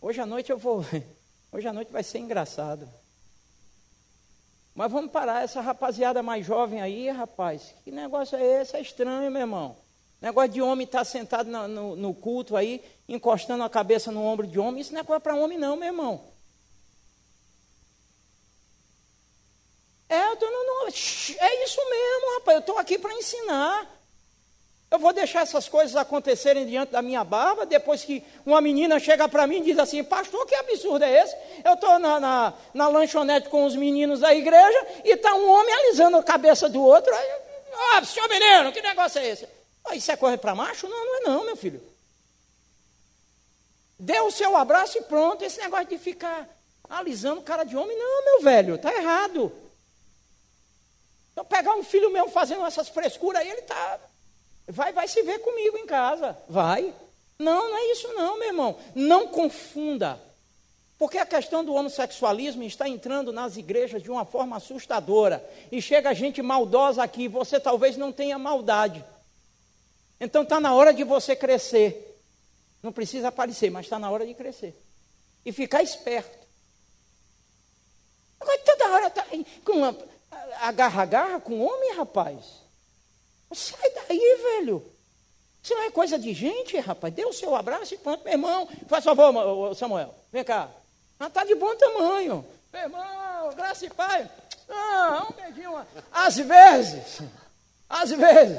Hoje 0.00 0.20
à 0.20 0.26
noite 0.26 0.50
eu 0.50 0.58
vou. 0.58 0.84
Hoje 1.50 1.66
à 1.66 1.72
noite 1.72 1.90
vai 1.90 2.02
ser 2.02 2.18
engraçado. 2.18 2.86
Mas 4.74 4.92
vamos 4.92 5.10
parar, 5.10 5.42
essa 5.42 5.62
rapaziada 5.62 6.22
mais 6.22 6.44
jovem 6.44 6.80
aí, 6.80 7.10
rapaz. 7.10 7.74
Que 7.82 7.90
negócio 7.90 8.36
é 8.36 8.60
esse? 8.60 8.76
É 8.76 8.80
estranho, 8.80 9.30
meu 9.30 9.40
irmão. 9.40 9.76
Negócio 10.20 10.50
de 10.50 10.60
homem 10.60 10.84
estar 10.84 10.98
tá 10.98 11.04
sentado 11.04 11.48
no, 11.48 11.68
no, 11.68 11.96
no, 11.96 12.14
culto 12.14 12.56
aí, 12.56 12.82
encostando 13.08 13.62
a 13.62 13.70
cabeça 13.70 14.10
no 14.10 14.24
ombro 14.24 14.46
de 14.46 14.58
homem, 14.58 14.80
isso 14.80 14.92
não 14.92 15.00
é 15.00 15.04
coisa 15.04 15.20
para 15.20 15.36
homem, 15.36 15.56
não, 15.56 15.76
meu 15.76 15.86
irmão. 15.86 16.24
É, 20.08 20.32
eu 20.32 20.36
tô, 20.36 20.46
não, 20.50 20.66
não, 20.66 20.86
é 20.88 21.64
isso 21.64 21.80
mesmo, 21.90 22.34
rapaz, 22.34 22.56
eu 22.56 22.60
estou 22.60 22.78
aqui 22.78 22.98
para 22.98 23.12
ensinar. 23.14 23.98
Eu 24.90 24.98
vou 24.98 25.12
deixar 25.12 25.42
essas 25.42 25.68
coisas 25.68 25.94
acontecerem 25.94 26.66
diante 26.66 26.92
da 26.92 27.02
minha 27.02 27.22
barba, 27.22 27.66
depois 27.66 28.02
que 28.02 28.24
uma 28.44 28.58
menina 28.60 28.98
chega 28.98 29.28
para 29.28 29.46
mim 29.46 29.58
e 29.58 29.64
diz 29.64 29.78
assim, 29.78 30.02
pastor, 30.02 30.46
que 30.46 30.54
absurdo 30.54 31.04
é 31.04 31.22
esse? 31.22 31.36
Eu 31.62 31.74
estou 31.74 31.98
na, 31.98 32.18
na, 32.18 32.54
na, 32.72 32.88
lanchonete 32.88 33.50
com 33.50 33.66
os 33.66 33.76
meninos 33.76 34.20
da 34.20 34.34
igreja 34.34 34.86
e 35.04 35.12
está 35.12 35.34
um 35.34 35.48
homem 35.48 35.74
alisando 35.74 36.16
a 36.16 36.22
cabeça 36.22 36.70
do 36.70 36.82
outro. 36.82 37.14
Ah, 37.92 38.02
senhor 38.02 38.28
menino, 38.30 38.72
que 38.72 38.80
negócio 38.80 39.20
é 39.20 39.28
esse? 39.28 39.57
Ah, 39.88 39.96
isso 39.96 40.10
é 40.10 40.16
correr 40.16 40.38
para 40.38 40.54
macho? 40.54 40.88
Não, 40.88 41.06
não 41.06 41.16
é 41.16 41.20
não, 41.20 41.46
meu 41.46 41.56
filho. 41.56 41.82
Dê 43.98 44.20
o 44.20 44.30
seu 44.30 44.56
abraço 44.56 44.98
e 44.98 45.02
pronto. 45.02 45.44
Esse 45.44 45.58
negócio 45.60 45.86
de 45.86 45.98
ficar 45.98 46.48
alisando 46.88 47.42
cara 47.42 47.64
de 47.64 47.76
homem, 47.76 47.96
não, 47.96 48.24
meu 48.24 48.42
velho, 48.42 48.76
está 48.76 48.94
errado. 48.94 49.52
Então, 51.32 51.44
pegar 51.44 51.74
um 51.74 51.84
filho 51.84 52.10
meu 52.10 52.28
fazendo 52.28 52.64
essas 52.64 52.88
frescuras 52.88 53.42
aí, 53.42 53.48
ele 53.48 53.60
está 53.60 54.00
Vai, 54.68 54.92
vai 54.92 55.08
se 55.08 55.22
ver 55.22 55.38
comigo 55.38 55.78
em 55.78 55.86
casa. 55.86 56.36
Vai. 56.48 56.92
Não, 57.38 57.70
não 57.70 57.76
é 57.76 57.92
isso 57.92 58.08
não, 58.08 58.38
meu 58.38 58.48
irmão. 58.48 58.76
Não 58.94 59.28
confunda. 59.28 60.20
Porque 60.98 61.16
a 61.16 61.24
questão 61.24 61.64
do 61.64 61.72
homossexualismo 61.74 62.62
está 62.64 62.88
entrando 62.88 63.32
nas 63.32 63.56
igrejas 63.56 64.02
de 64.02 64.10
uma 64.10 64.24
forma 64.24 64.56
assustadora. 64.56 65.42
E 65.72 65.80
chega 65.80 66.12
gente 66.12 66.42
maldosa 66.42 67.02
aqui, 67.02 67.28
você 67.28 67.58
talvez 67.58 67.96
não 67.96 68.12
tenha 68.12 68.38
maldade. 68.38 69.02
Então 70.20 70.42
está 70.42 70.60
na 70.60 70.74
hora 70.74 70.92
de 70.92 71.04
você 71.04 71.36
crescer. 71.36 72.20
Não 72.82 72.92
precisa 72.92 73.28
aparecer, 73.28 73.70
mas 73.70 73.86
está 73.86 73.98
na 73.98 74.10
hora 74.10 74.26
de 74.26 74.34
crescer. 74.34 74.74
E 75.44 75.52
ficar 75.52 75.82
esperto. 75.82 76.38
Agora 78.40 78.58
toda 78.58 78.92
hora 78.92 79.06
está 79.08 79.26
com 79.64 79.84
agarra-agarra 80.60 81.40
com 81.40 81.60
homem, 81.60 81.94
rapaz. 81.96 82.44
Sai 83.52 83.90
daí, 83.90 84.38
velho. 84.42 84.84
Isso 85.62 85.74
não 85.74 85.82
é 85.82 85.90
coisa 85.90 86.18
de 86.18 86.32
gente, 86.32 86.78
rapaz. 86.78 87.12
Dê 87.12 87.24
o 87.24 87.32
seu 87.32 87.54
abraço 87.54 87.94
e 87.94 87.98
pronto, 87.98 88.24
meu 88.24 88.32
irmão. 88.32 88.68
Faz 88.86 89.04
favor, 89.04 89.74
Samuel. 89.74 90.14
Vem 90.32 90.44
cá. 90.44 90.70
Ah, 91.18 91.28
tá 91.28 91.44
de 91.44 91.54
bom 91.54 91.74
tamanho. 91.76 92.44
Meu 92.72 92.82
irmão, 92.82 93.54
graça 93.54 93.86
e 93.86 93.90
pai. 93.90 94.30
Ah, 94.68 95.26
um 95.28 95.32
beijinho. 95.32 95.86
Às 96.12 96.36
vezes. 96.36 97.20
Às 97.88 98.10
vezes. 98.10 98.58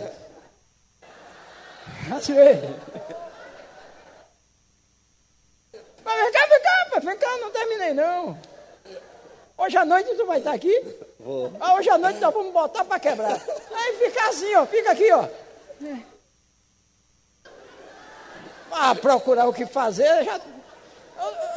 Mas 6.03 6.15
vem 6.17 6.31
cá, 6.31 6.47
vem 6.47 6.61
cá, 6.61 6.99
vem 6.99 7.17
cá, 7.17 7.37
não 7.37 7.51
terminei 7.51 7.93
não. 7.93 8.37
Hoje 9.57 9.77
à 9.77 9.85
noite 9.85 10.15
tu 10.15 10.25
vai 10.25 10.37
estar 10.39 10.53
aqui? 10.53 10.73
Vou. 11.19 11.51
Ah, 11.59 11.75
hoje 11.75 11.89
à 11.89 11.97
noite 11.97 12.19
nós 12.19 12.33
vamos 12.33 12.53
botar 12.53 12.85
para 12.85 12.99
quebrar. 12.99 13.33
Aí 13.73 13.97
fica 13.97 14.29
assim, 14.29 14.55
ó, 14.55 14.65
fica 14.65 14.91
aqui, 14.91 15.11
ó. 15.11 15.27
Ah, 18.71 18.95
procurar 18.95 19.47
o 19.47 19.53
que 19.53 19.65
fazer, 19.65 20.23
já, 20.23 20.39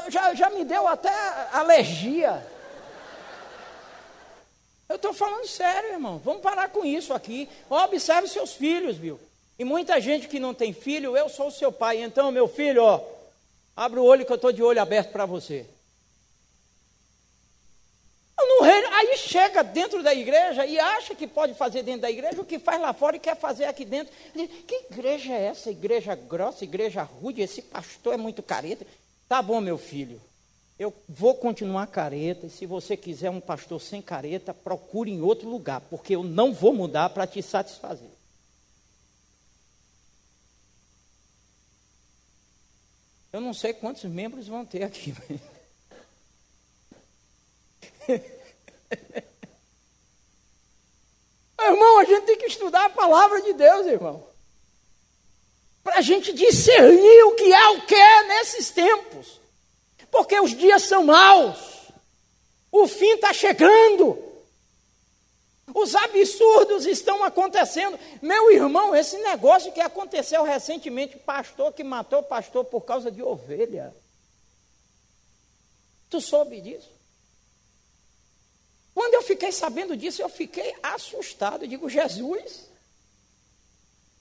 já, 0.09 0.35
já 0.35 0.51
me 0.51 0.65
deu 0.65 0.89
até 0.89 1.13
alergia. 1.53 2.45
Eu 4.89 4.97
estou 4.97 5.15
falando 5.15 5.47
sério, 5.47 5.93
irmão. 5.93 6.19
Vamos 6.19 6.43
parar 6.43 6.69
com 6.69 6.85
isso 6.85 7.15
aqui. 7.15 7.49
Observe 7.71 8.29
seus 8.29 8.53
filhos, 8.53 8.97
viu? 8.97 9.19
E 9.59 9.65
muita 9.65 10.01
gente 10.01 10.29
que 10.29 10.41
não 10.41 10.55
tem 10.55 10.73
filho, 10.73 11.17
eu 11.17 11.29
sou 11.29 11.49
o 11.49 11.53
seu 11.53 11.71
pai. 11.71 12.03
Então, 12.03 12.33
meu 12.33 12.49
filho, 12.49 12.83
ó, 12.83 13.01
abre 13.77 14.01
o 14.01 14.05
olho 14.05 14.25
que 14.25 14.33
eu 14.33 14.37
estou 14.37 14.53
de 14.53 14.63
olho 14.63 14.81
aberto 14.81 15.13
para 15.13 15.27
você. 15.27 15.67
Aí 19.03 19.17
chega 19.17 19.65
dentro 19.65 20.01
da 20.01 20.15
igreja 20.15 20.65
e 20.65 20.79
acha 20.79 21.13
que 21.13 21.27
pode 21.27 21.55
fazer 21.55 21.83
dentro 21.83 22.03
da 22.03 22.11
igreja 22.11 22.41
o 22.41 22.45
que 22.45 22.59
faz 22.59 22.81
lá 22.81 22.93
fora 22.93 23.17
e 23.17 23.21
quer 23.21 23.37
fazer 23.37 23.65
aqui 23.65 23.85
dentro. 23.85 24.13
Que 24.65 24.87
igreja 24.91 25.33
é 25.33 25.47
essa? 25.47 25.71
Igreja 25.71 26.15
grossa, 26.15 26.63
igreja 26.63 27.03
rude, 27.03 27.43
esse 27.43 27.61
pastor 27.61 28.15
é 28.15 28.17
muito 28.17 28.43
careta. 28.43 28.87
Tá 29.29 29.43
bom, 29.43 29.61
meu 29.61 29.77
filho. 29.77 30.21
Eu 30.79 30.95
vou 31.09 31.35
continuar 31.35 31.89
careta, 31.89 32.47
e 32.47 32.51
se 32.51 32.65
você 32.65 32.97
quiser 32.97 33.31
um 33.31 33.41
pastor 33.41 33.81
sem 33.81 34.01
careta, 34.01 34.55
procure 34.55 35.11
em 35.11 35.21
outro 35.21 35.49
lugar, 35.49 35.81
porque 35.91 36.15
eu 36.15 36.23
não 36.23 36.53
vou 36.53 36.73
mudar 36.73 37.11
para 37.11 37.27
te 37.27 37.43
satisfazer. 37.43 38.09
Eu 43.33 43.41
não 43.41 43.55
sei 43.55 43.73
quantos 43.73 44.05
membros 44.05 44.47
vão 44.47 44.65
ter 44.65 44.83
aqui. 44.83 45.15
irmão, 51.59 51.99
a 51.99 52.05
gente 52.05 52.27
tem 52.27 52.37
que 52.37 52.47
estudar 52.47 52.85
a 52.87 52.91
palavra 52.91 53.41
de 53.41 53.53
Deus, 53.55 53.87
irmão. 53.87 54.27
Para 55.83 55.99
a 55.99 56.03
gente 56.03 56.33
discernir 56.33 57.23
o 57.25 57.35
que 57.35 57.53
é 57.53 57.69
o 57.71 57.87
que 57.87 57.95
é 57.95 58.23
nesses 58.29 58.71
tempos. 58.71 59.41
Porque 60.11 60.39
os 60.39 60.55
dias 60.55 60.83
são 60.83 61.05
maus. 61.05 61.59
O 62.71 62.87
fim 62.87 63.15
está 63.15 63.33
chegando. 63.33 64.32
Os 65.75 65.95
absurdos 65.95 66.87
estão 66.87 67.25
acontecendo. 67.25 67.99
Meu 68.21 68.51
irmão, 68.51 68.95
esse 68.95 69.17
negócio 69.19 69.73
que 69.73 69.81
aconteceu 69.81 70.43
recentemente, 70.43 71.17
pastor 71.17 71.73
que 71.73 71.83
matou 71.83 72.23
pastor 72.23 72.65
por 72.65 72.83
causa 72.83 73.11
de 73.11 73.23
ovelha. 73.23 73.95
Tu 76.11 76.21
soube 76.21 76.61
disso? 76.61 76.91
Quando 78.95 79.15
eu 79.15 79.23
fiquei 79.23 79.51
sabendo 79.51 79.97
disso, 79.97 80.21
eu 80.21 80.29
fiquei 80.29 80.75
assustado. 80.83 81.65
Eu 81.65 81.69
digo, 81.69 81.89
Jesus. 81.89 82.69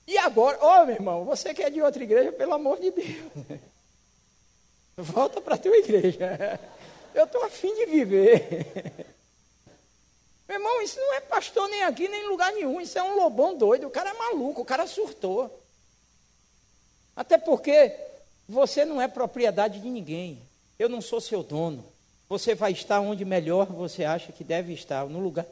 E 0.06 0.16
agora, 0.18 0.58
ó 0.60 0.82
oh, 0.82 0.86
meu 0.86 0.94
irmão, 0.94 1.24
você 1.24 1.52
que 1.54 1.62
é 1.62 1.70
de 1.70 1.80
outra 1.80 2.02
igreja, 2.02 2.32
pelo 2.32 2.54
amor 2.54 2.80
de 2.80 2.90
Deus. 2.90 3.60
Volta 4.96 5.40
para 5.40 5.54
a 5.54 5.58
tua 5.58 5.76
igreja. 5.76 6.58
Eu 7.14 7.24
estou 7.24 7.44
afim 7.44 7.74
de 7.74 7.86
viver. 7.86 9.06
Meu 10.52 10.60
irmão, 10.60 10.82
isso 10.82 11.00
não 11.00 11.14
é 11.14 11.20
pastor 11.20 11.66
nem 11.70 11.82
aqui, 11.84 12.06
nem 12.08 12.26
em 12.26 12.28
lugar 12.28 12.52
nenhum. 12.52 12.78
Isso 12.78 12.98
é 12.98 13.02
um 13.02 13.16
lobão 13.16 13.56
doido. 13.56 13.86
O 13.86 13.90
cara 13.90 14.10
é 14.10 14.12
maluco, 14.12 14.60
o 14.60 14.64
cara 14.66 14.86
surtou. 14.86 15.50
Até 17.16 17.38
porque 17.38 17.96
você 18.46 18.84
não 18.84 19.00
é 19.00 19.08
propriedade 19.08 19.80
de 19.80 19.88
ninguém. 19.88 20.38
Eu 20.78 20.90
não 20.90 21.00
sou 21.00 21.22
seu 21.22 21.42
dono. 21.42 21.82
Você 22.28 22.54
vai 22.54 22.72
estar 22.72 23.00
onde 23.00 23.24
melhor 23.24 23.64
você 23.64 24.04
acha 24.04 24.30
que 24.30 24.44
deve 24.44 24.74
estar, 24.74 25.06
no 25.06 25.20
lugar, 25.20 25.46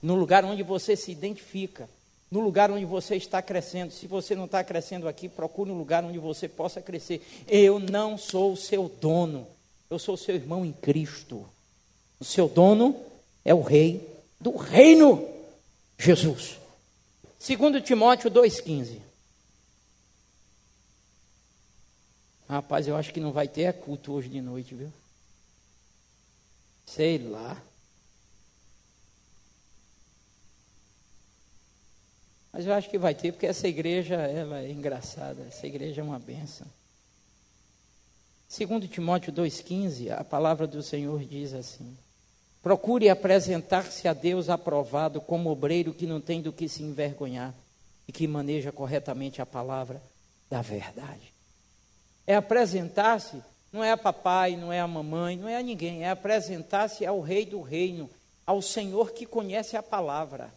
no 0.00 0.14
lugar 0.14 0.44
onde 0.44 0.62
você 0.62 0.94
se 0.94 1.10
identifica, 1.10 1.88
no 2.30 2.38
lugar 2.38 2.70
onde 2.70 2.84
você 2.84 3.16
está 3.16 3.42
crescendo. 3.42 3.92
Se 3.92 4.06
você 4.06 4.36
não 4.36 4.44
está 4.44 4.62
crescendo 4.62 5.08
aqui, 5.08 5.28
procure 5.28 5.72
um 5.72 5.78
lugar 5.78 6.04
onde 6.04 6.20
você 6.20 6.48
possa 6.48 6.80
crescer. 6.80 7.20
Eu 7.48 7.80
não 7.80 8.16
sou 8.16 8.52
o 8.52 8.56
seu 8.56 8.88
dono, 8.88 9.44
eu 9.90 9.98
sou 9.98 10.16
seu 10.16 10.36
irmão 10.36 10.64
em 10.64 10.72
Cristo. 10.72 11.44
O 12.20 12.24
seu 12.24 12.46
dono 12.46 12.94
é 13.44 13.52
o 13.52 13.60
rei 13.60 14.14
do 14.40 14.56
reino, 14.56 15.28
Jesus. 15.98 16.58
Segundo 17.38 17.80
Timóteo 17.80 18.30
2,15. 18.30 19.00
Rapaz, 22.48 22.86
eu 22.86 22.96
acho 22.96 23.12
que 23.12 23.20
não 23.20 23.32
vai 23.32 23.48
ter 23.48 23.72
culto 23.74 24.12
hoje 24.12 24.28
de 24.28 24.40
noite, 24.40 24.74
viu? 24.74 24.92
Sei 26.86 27.18
lá. 27.18 27.60
Mas 32.52 32.66
eu 32.66 32.72
acho 32.72 32.88
que 32.88 32.98
vai 32.98 33.14
ter, 33.14 33.32
porque 33.32 33.46
essa 33.46 33.66
igreja 33.66 34.14
ela 34.14 34.60
é 34.60 34.70
engraçada, 34.70 35.42
essa 35.42 35.66
igreja 35.66 36.00
é 36.00 36.04
uma 36.04 36.18
benção. 36.18 36.66
Segundo 38.48 38.86
Timóteo 38.86 39.32
2,15, 39.32 40.10
a 40.10 40.22
palavra 40.22 40.66
do 40.66 40.82
Senhor 40.82 41.22
diz 41.24 41.52
assim: 41.52 41.96
Procure 42.66 43.08
apresentar-se 43.08 44.08
a 44.08 44.12
Deus 44.12 44.48
aprovado 44.48 45.20
como 45.20 45.50
obreiro 45.50 45.94
que 45.94 46.04
não 46.04 46.20
tem 46.20 46.42
do 46.42 46.52
que 46.52 46.68
se 46.68 46.82
envergonhar 46.82 47.54
e 48.08 48.12
que 48.12 48.26
maneja 48.26 48.72
corretamente 48.72 49.40
a 49.40 49.46
palavra 49.46 50.02
da 50.50 50.62
verdade. 50.62 51.32
É 52.26 52.34
apresentar-se 52.34 53.40
não 53.72 53.84
é 53.84 53.92
a 53.92 53.96
papai, 53.96 54.56
não 54.56 54.72
é 54.72 54.80
a 54.80 54.88
mamãe, 54.88 55.36
não 55.36 55.48
é 55.48 55.56
a 55.56 55.62
ninguém, 55.62 56.02
é 56.02 56.10
apresentar-se 56.10 57.06
ao 57.06 57.20
Rei 57.20 57.46
do 57.46 57.60
Reino, 57.60 58.10
ao 58.44 58.60
Senhor 58.60 59.12
que 59.12 59.26
conhece 59.26 59.76
a 59.76 59.82
palavra. 59.82 60.52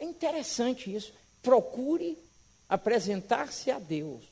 É 0.00 0.04
interessante 0.04 0.92
isso. 0.92 1.12
Procure 1.40 2.18
apresentar-se 2.68 3.70
a 3.70 3.78
Deus 3.78 4.24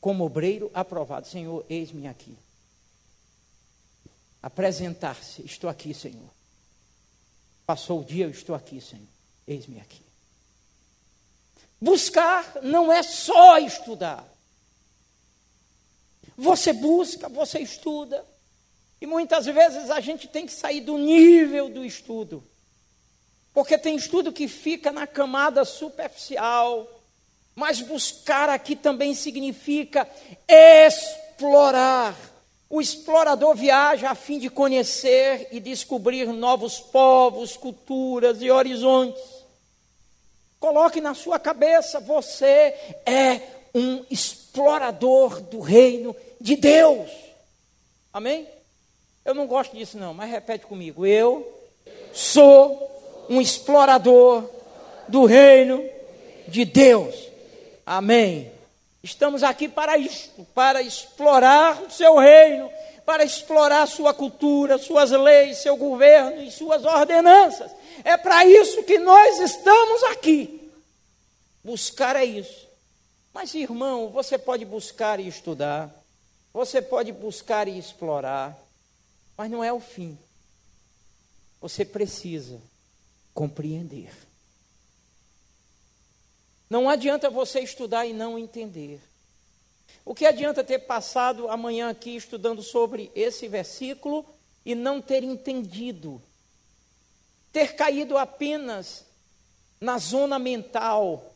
como 0.00 0.24
obreiro 0.24 0.70
aprovado. 0.72 1.28
Senhor, 1.28 1.62
eis-me 1.68 2.08
aqui. 2.08 2.34
Apresentar-se, 4.42 5.44
estou 5.44 5.68
aqui, 5.68 5.92
Senhor. 5.92 6.30
Passou 7.66 8.00
o 8.00 8.04
dia, 8.04 8.24
eu 8.24 8.30
estou 8.30 8.54
aqui, 8.54 8.80
Senhor. 8.80 9.06
Eis-me 9.46 9.80
aqui. 9.80 10.02
Buscar 11.80 12.62
não 12.62 12.92
é 12.92 13.02
só 13.02 13.58
estudar. 13.58 14.26
Você 16.36 16.72
busca, 16.72 17.28
você 17.28 17.58
estuda. 17.60 18.24
E 19.00 19.06
muitas 19.06 19.46
vezes 19.46 19.90
a 19.90 20.00
gente 20.00 20.28
tem 20.28 20.46
que 20.46 20.52
sair 20.52 20.82
do 20.82 20.98
nível 20.98 21.70
do 21.70 21.84
estudo 21.84 22.44
Porque 23.52 23.78
tem 23.78 23.96
estudo 23.96 24.32
que 24.32 24.46
fica 24.46 24.92
na 24.92 25.06
camada 25.06 25.64
superficial, 25.64 26.88
mas 27.54 27.80
buscar 27.80 28.48
aqui 28.48 28.76
também 28.76 29.14
significa 29.14 30.08
explorar. 30.48 32.14
O 32.72 32.80
explorador 32.80 33.56
viaja 33.56 34.10
a 34.10 34.14
fim 34.14 34.38
de 34.38 34.48
conhecer 34.48 35.48
e 35.50 35.58
descobrir 35.58 36.26
novos 36.28 36.78
povos, 36.78 37.56
culturas 37.56 38.40
e 38.40 38.48
horizontes. 38.48 39.20
Coloque 40.60 41.00
na 41.00 41.12
sua 41.12 41.40
cabeça: 41.40 41.98
você 41.98 42.72
é 43.04 43.40
um 43.74 44.04
explorador 44.08 45.40
do 45.40 45.58
reino 45.58 46.14
de 46.40 46.54
Deus. 46.54 47.10
Amém? 48.12 48.46
Eu 49.24 49.34
não 49.34 49.48
gosto 49.48 49.76
disso, 49.76 49.98
não, 49.98 50.14
mas 50.14 50.30
repete 50.30 50.64
comigo. 50.64 51.04
Eu 51.04 51.44
sou 52.12 53.26
um 53.28 53.40
explorador 53.40 54.48
do 55.08 55.24
reino 55.24 55.84
de 56.46 56.64
Deus. 56.64 57.16
Amém. 57.84 58.59
Estamos 59.02 59.42
aqui 59.42 59.68
para 59.68 59.94
para 60.54 60.82
explorar 60.82 61.82
o 61.82 61.90
seu 61.90 62.18
reino, 62.18 62.70
para 63.06 63.24
explorar 63.24 63.86
sua 63.86 64.12
cultura, 64.12 64.76
suas 64.76 65.10
leis, 65.10 65.58
seu 65.58 65.76
governo 65.76 66.42
e 66.42 66.50
suas 66.50 66.84
ordenanças. 66.84 67.72
É 68.04 68.16
para 68.16 68.44
isso 68.44 68.82
que 68.82 68.98
nós 68.98 69.40
estamos 69.40 70.02
aqui. 70.04 70.70
Buscar 71.64 72.14
é 72.16 72.24
isso. 72.24 72.68
Mas, 73.32 73.54
irmão, 73.54 74.10
você 74.10 74.36
pode 74.36 74.64
buscar 74.64 75.18
e 75.18 75.28
estudar, 75.28 75.90
você 76.52 76.82
pode 76.82 77.12
buscar 77.12 77.68
e 77.68 77.78
explorar, 77.78 78.58
mas 79.36 79.50
não 79.50 79.62
é 79.62 79.72
o 79.72 79.80
fim. 79.80 80.18
Você 81.60 81.84
precisa 81.84 82.60
compreender. 83.32 84.10
Não 86.70 86.88
adianta 86.88 87.28
você 87.28 87.60
estudar 87.60 88.06
e 88.06 88.12
não 88.12 88.38
entender. 88.38 89.00
O 90.04 90.14
que 90.14 90.24
adianta 90.24 90.62
ter 90.62 90.78
passado 90.78 91.48
amanhã 91.48 91.90
aqui 91.90 92.14
estudando 92.14 92.62
sobre 92.62 93.10
esse 93.14 93.48
versículo 93.48 94.24
e 94.64 94.74
não 94.74 95.02
ter 95.02 95.24
entendido? 95.24 96.22
Ter 97.52 97.74
caído 97.74 98.16
apenas 98.16 99.04
na 99.80 99.98
zona 99.98 100.38
mental, 100.38 101.34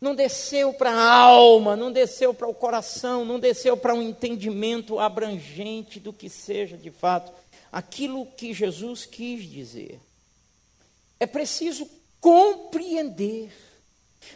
não 0.00 0.14
desceu 0.14 0.72
para 0.72 0.90
a 0.90 1.20
alma, 1.20 1.76
não 1.76 1.90
desceu 1.92 2.32
para 2.32 2.46
o 2.46 2.54
coração, 2.54 3.24
não 3.24 3.38
desceu 3.38 3.76
para 3.76 3.94
um 3.94 4.02
entendimento 4.02 4.98
abrangente 4.98 5.98
do 5.98 6.12
que 6.12 6.30
seja 6.30 6.76
de 6.76 6.90
fato 6.90 7.32
aquilo 7.72 8.24
que 8.24 8.54
Jesus 8.54 9.04
quis 9.04 9.44
dizer. 9.44 10.00
É 11.18 11.26
preciso 11.26 11.88
compreender, 12.20 13.52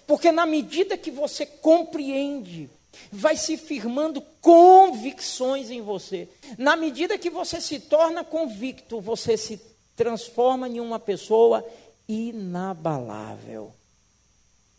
porque 0.07 0.33
na 0.33 0.47
medida 0.47 0.97
que 0.97 1.11
você 1.11 1.45
compreende, 1.45 2.69
vai 3.11 3.37
se 3.37 3.57
firmando 3.57 4.21
convicções 4.41 5.71
em 5.71 5.81
você. 5.81 6.29
Na 6.59 6.77
medida 6.77 7.19
que 7.19 7.31
você 7.31 7.61
se 7.61 7.81
torna 7.81 8.25
convicto, 8.25 9.01
você 9.01 9.37
se 9.37 9.61
transforma 9.97 10.69
em 10.69 10.81
uma 10.81 10.99
pessoa 10.99 11.65
inabalável. 12.09 13.73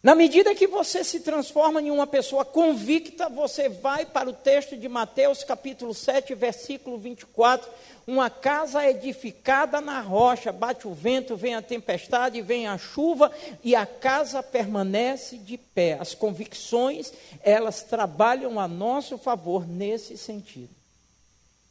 Na 0.03 0.15
medida 0.15 0.55
que 0.55 0.65
você 0.65 1.03
se 1.03 1.19
transforma 1.19 1.79
em 1.79 1.91
uma 1.91 2.07
pessoa 2.07 2.43
convicta, 2.43 3.29
você 3.29 3.69
vai 3.69 4.03
para 4.03 4.27
o 4.27 4.33
texto 4.33 4.75
de 4.75 4.89
Mateus, 4.89 5.43
capítulo 5.43 5.93
7, 5.93 6.33
versículo 6.33 6.97
24. 6.97 7.69
Uma 8.07 8.27
casa 8.27 8.83
edificada 8.89 9.79
na 9.79 10.01
rocha, 10.01 10.51
bate 10.51 10.87
o 10.87 10.93
vento, 10.93 11.35
vem 11.35 11.53
a 11.53 11.61
tempestade, 11.61 12.41
vem 12.41 12.67
a 12.67 12.79
chuva, 12.79 13.31
e 13.63 13.75
a 13.75 13.85
casa 13.85 14.41
permanece 14.41 15.37
de 15.37 15.55
pé. 15.55 15.97
As 15.99 16.15
convicções, 16.15 17.13
elas 17.43 17.83
trabalham 17.83 18.59
a 18.59 18.67
nosso 18.67 19.19
favor 19.19 19.67
nesse 19.67 20.17
sentido. 20.17 20.71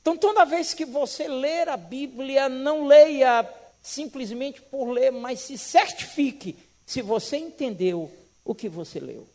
Então, 0.01 0.17
toda 0.17 0.45
vez 0.45 0.73
que 0.73 0.85
você 0.85 1.27
ler 1.27 1.69
a 1.69 1.77
Bíblia, 1.77 2.49
não 2.49 2.87
leia 2.87 3.45
simplesmente 3.83 4.63
por 4.63 4.89
ler, 4.89 5.11
mas 5.11 5.41
se 5.41 5.59
certifique 5.59 6.57
se 6.87 7.03
você 7.03 7.37
entendeu 7.37 8.20
o 8.45 8.55
que 8.55 8.69
você 8.69 8.99
leu. 8.99 9.29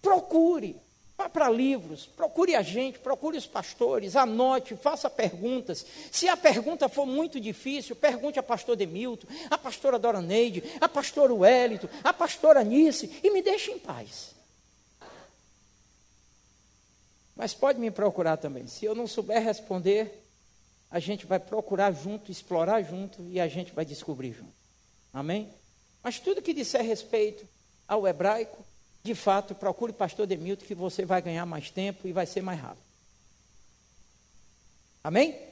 Procure, 0.00 0.80
vá 1.16 1.28
para 1.28 1.50
livros, 1.50 2.06
procure 2.06 2.54
a 2.54 2.62
gente, 2.62 2.98
procure 2.98 3.36
os 3.36 3.46
pastores, 3.46 4.16
anote, 4.16 4.76
faça 4.76 5.10
perguntas. 5.10 5.84
Se 6.10 6.28
a 6.28 6.36
pergunta 6.36 6.88
for 6.88 7.06
muito 7.06 7.38
difícil, 7.38 7.94
pergunte 7.94 8.38
a 8.38 8.42
pastor 8.42 8.76
Demilton, 8.76 9.26
a 9.50 9.58
pastora 9.58 9.98
Dora 9.98 10.22
Neide, 10.22 10.62
a 10.80 10.88
pastora 10.88 11.34
Wellington, 11.34 11.88
a 12.02 12.12
pastora 12.12 12.64
Nice 12.64 13.20
e 13.22 13.30
me 13.30 13.42
deixe 13.42 13.70
em 13.70 13.78
paz. 13.78 14.34
Mas 17.36 17.54
pode 17.54 17.78
me 17.78 17.90
procurar 17.90 18.36
também. 18.36 18.66
Se 18.66 18.84
eu 18.84 18.94
não 18.94 19.06
souber 19.06 19.42
responder, 19.42 20.26
a 20.90 20.98
gente 20.98 21.24
vai 21.24 21.38
procurar 21.38 21.92
junto, 21.92 22.30
explorar 22.30 22.82
junto 22.82 23.22
e 23.28 23.38
a 23.40 23.48
gente 23.48 23.72
vai 23.72 23.84
descobrir 23.84 24.32
junto. 24.32 24.52
Amém? 25.12 25.50
Mas 26.02 26.18
tudo 26.18 26.42
que 26.42 26.54
disser 26.54 26.82
respeito 26.82 27.46
ao 27.86 28.06
hebraico, 28.06 28.64
de 29.02 29.14
fato, 29.14 29.54
procure 29.54 29.92
pastor 29.92 30.26
Demilton 30.26 30.64
que 30.64 30.74
você 30.74 31.04
vai 31.04 31.22
ganhar 31.22 31.46
mais 31.46 31.70
tempo 31.70 32.06
e 32.06 32.12
vai 32.12 32.26
ser 32.26 32.42
mais 32.42 32.60
rápido. 32.60 32.84
Amém? 35.02 35.50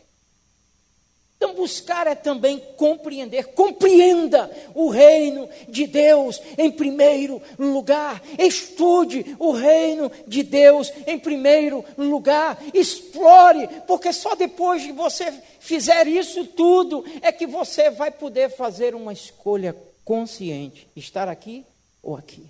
Então, 1.39 1.55
buscar 1.55 2.09
é 2.09 2.17
também 2.17 2.59
compreender. 2.77 3.55
Compreenda 3.55 4.51
o 4.75 4.89
reino 4.91 5.49
de 5.69 5.87
Deus 5.87 6.43
em 6.59 6.69
primeiro 6.69 7.41
lugar. 7.57 8.21
Estude 8.37 9.37
o 9.39 9.53
reino 9.53 10.11
de 10.27 10.43
Deus 10.43 10.93
em 11.07 11.17
primeiro 11.17 11.85
lugar. 11.97 12.61
Explore, 12.75 13.69
porque 13.87 14.13
só 14.13 14.35
depois 14.35 14.83
de 14.83 14.91
você 14.91 15.33
fizer 15.61 16.09
isso 16.09 16.45
tudo 16.45 17.05
é 17.23 17.31
que 17.31 17.47
você 17.47 17.89
vai 17.89 18.11
poder 18.11 18.51
fazer 18.51 18.95
uma 18.97 19.13
escolha 19.13 19.77
consciente, 20.09 20.89
estar 20.97 21.29
aqui 21.29 21.67
ou 22.03 22.17
aqui. 22.17 22.49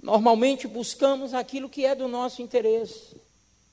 Normalmente 0.00 0.68
buscamos 0.68 1.34
aquilo 1.34 1.68
que 1.68 1.84
é 1.84 1.92
do 1.92 2.06
nosso 2.06 2.40
interesse. 2.40 3.20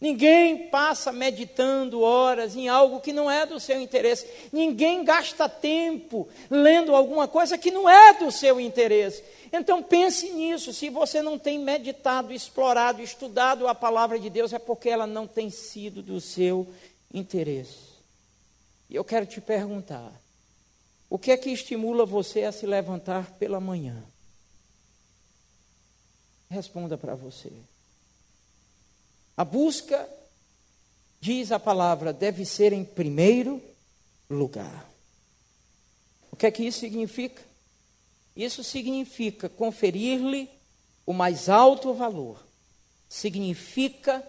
Ninguém 0.01 0.69
passa 0.69 1.11
meditando 1.11 2.01
horas 2.01 2.55
em 2.55 2.67
algo 2.67 2.99
que 2.99 3.13
não 3.13 3.29
é 3.29 3.45
do 3.45 3.59
seu 3.59 3.79
interesse. 3.79 4.25
Ninguém 4.51 5.03
gasta 5.03 5.47
tempo 5.47 6.27
lendo 6.49 6.95
alguma 6.95 7.27
coisa 7.27 7.59
que 7.59 7.69
não 7.69 7.87
é 7.87 8.11
do 8.13 8.31
seu 8.31 8.59
interesse. 8.59 9.23
Então 9.53 9.83
pense 9.83 10.31
nisso. 10.31 10.73
Se 10.73 10.89
você 10.89 11.21
não 11.21 11.37
tem 11.37 11.59
meditado, 11.59 12.33
explorado, 12.33 13.03
estudado 13.03 13.67
a 13.67 13.75
palavra 13.75 14.17
de 14.17 14.31
Deus, 14.31 14.51
é 14.51 14.57
porque 14.57 14.89
ela 14.89 15.05
não 15.05 15.27
tem 15.27 15.51
sido 15.51 16.01
do 16.01 16.19
seu 16.19 16.65
interesse. 17.13 17.89
E 18.89 18.95
eu 18.95 19.05
quero 19.05 19.27
te 19.27 19.39
perguntar: 19.39 20.11
o 21.09 21.17
que 21.17 21.31
é 21.31 21.37
que 21.37 21.49
estimula 21.49 22.05
você 22.05 22.43
a 22.43 22.51
se 22.51 22.67
levantar 22.67 23.31
pela 23.33 23.59
manhã? 23.59 24.03
Responda 26.49 26.97
para 26.97 27.15
você. 27.15 27.51
A 29.35 29.43
busca, 29.43 30.07
diz 31.19 31.51
a 31.51 31.59
palavra, 31.59 32.13
deve 32.13 32.45
ser 32.45 32.73
em 32.73 32.85
primeiro 32.85 33.61
lugar. 34.29 34.87
O 36.31 36.35
que 36.35 36.45
é 36.45 36.51
que 36.51 36.63
isso 36.63 36.79
significa? 36.79 37.41
Isso 38.35 38.63
significa 38.63 39.49
conferir-lhe 39.49 40.49
o 41.05 41.13
mais 41.13 41.49
alto 41.49 41.93
valor. 41.93 42.45
Significa 43.07 44.23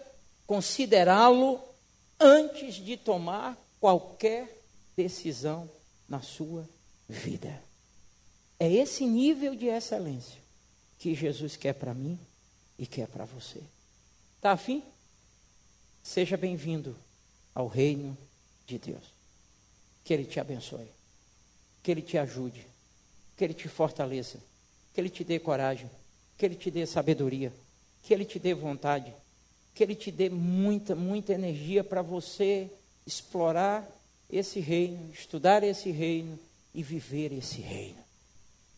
considerá-lo 0.47 1.61
antes 2.19 2.75
de 2.75 2.97
tomar 2.97 3.55
qualquer 3.79 4.63
decisão 4.95 5.69
na 6.11 6.21
sua 6.21 6.67
vida. 7.07 7.63
É 8.59 8.69
esse 8.69 9.05
nível 9.05 9.55
de 9.55 9.67
excelência 9.67 10.41
que 10.99 11.15
Jesus 11.15 11.55
quer 11.55 11.73
para 11.73 11.93
mim 11.93 12.19
e 12.77 12.85
quer 12.85 13.07
para 13.07 13.23
você. 13.23 13.61
Está 14.35 14.51
afim? 14.51 14.83
Seja 16.03 16.35
bem-vindo 16.35 16.97
ao 17.55 17.67
reino 17.67 18.17
de 18.67 18.77
Deus. 18.77 19.03
Que 20.03 20.13
Ele 20.13 20.25
te 20.25 20.37
abençoe, 20.37 20.89
que 21.81 21.89
Ele 21.89 22.01
te 22.01 22.17
ajude, 22.17 22.67
que 23.37 23.45
Ele 23.45 23.53
te 23.53 23.69
fortaleça, 23.69 24.37
que 24.93 24.99
Ele 24.99 25.09
te 25.09 25.23
dê 25.23 25.39
coragem, 25.39 25.89
que 26.37 26.45
Ele 26.45 26.55
te 26.55 26.69
dê 26.69 26.85
sabedoria, 26.85 27.53
que 28.03 28.13
Ele 28.13 28.25
te 28.25 28.37
dê 28.37 28.53
vontade, 28.53 29.13
que 29.73 29.81
Ele 29.81 29.95
te 29.95 30.11
dê 30.11 30.29
muita, 30.29 30.93
muita 30.93 31.31
energia 31.31 31.85
para 31.85 32.01
você 32.01 32.69
explorar 33.07 33.87
esse 34.31 34.59
reino, 34.59 35.11
estudar 35.13 35.63
esse 35.63 35.91
reino 35.91 36.39
e 36.73 36.81
viver 36.81 37.33
esse 37.33 37.59
reino. 37.61 37.99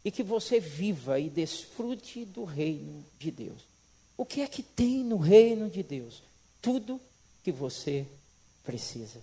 E 0.03 0.11
que 0.11 0.23
você 0.23 0.59
viva 0.59 1.19
e 1.19 1.29
desfrute 1.29 2.25
do 2.25 2.43
reino 2.43 3.05
de 3.19 3.31
Deus. 3.31 3.61
O 4.17 4.25
que 4.25 4.41
é 4.41 4.47
que 4.47 4.63
tem 4.63 5.03
no 5.03 5.17
reino 5.17 5.69
de 5.69 5.83
Deus? 5.83 6.21
Tudo 6.61 6.99
que 7.43 7.51
você 7.51 8.05
precisa. 8.63 9.21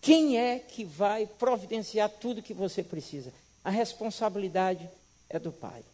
Quem 0.00 0.38
é 0.38 0.58
que 0.58 0.84
vai 0.84 1.26
providenciar 1.26 2.08
tudo 2.08 2.42
que 2.42 2.54
você 2.54 2.82
precisa? 2.82 3.32
A 3.64 3.70
responsabilidade 3.70 4.88
é 5.28 5.38
do 5.38 5.52
pai. 5.52 5.84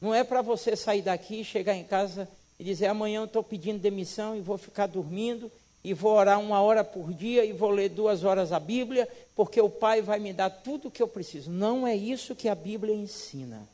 Não 0.00 0.14
é 0.14 0.24
para 0.24 0.40
você 0.40 0.74
sair 0.74 1.02
daqui, 1.02 1.44
chegar 1.44 1.74
em 1.74 1.84
casa 1.84 2.28
e 2.58 2.64
dizer: 2.64 2.86
amanhã 2.86 3.20
eu 3.20 3.24
estou 3.24 3.42
pedindo 3.42 3.78
demissão 3.78 4.36
e 4.36 4.40
vou 4.40 4.56
ficar 4.56 4.86
dormindo 4.86 5.50
e 5.82 5.94
vou 5.94 6.12
orar 6.12 6.38
uma 6.38 6.60
hora 6.60 6.84
por 6.84 7.12
dia 7.12 7.44
e 7.44 7.52
vou 7.52 7.70
ler 7.70 7.88
duas 7.88 8.22
horas 8.22 8.52
a 8.52 8.60
Bíblia, 8.60 9.08
porque 9.34 9.60
o 9.60 9.70
Pai 9.70 10.02
vai 10.02 10.18
me 10.18 10.32
dar 10.32 10.50
tudo 10.50 10.88
o 10.88 10.90
que 10.90 11.02
eu 11.02 11.08
preciso. 11.08 11.50
Não 11.50 11.86
é 11.86 11.96
isso 11.96 12.36
que 12.36 12.48
a 12.48 12.54
Bíblia 12.54 12.94
ensina. 12.94 13.66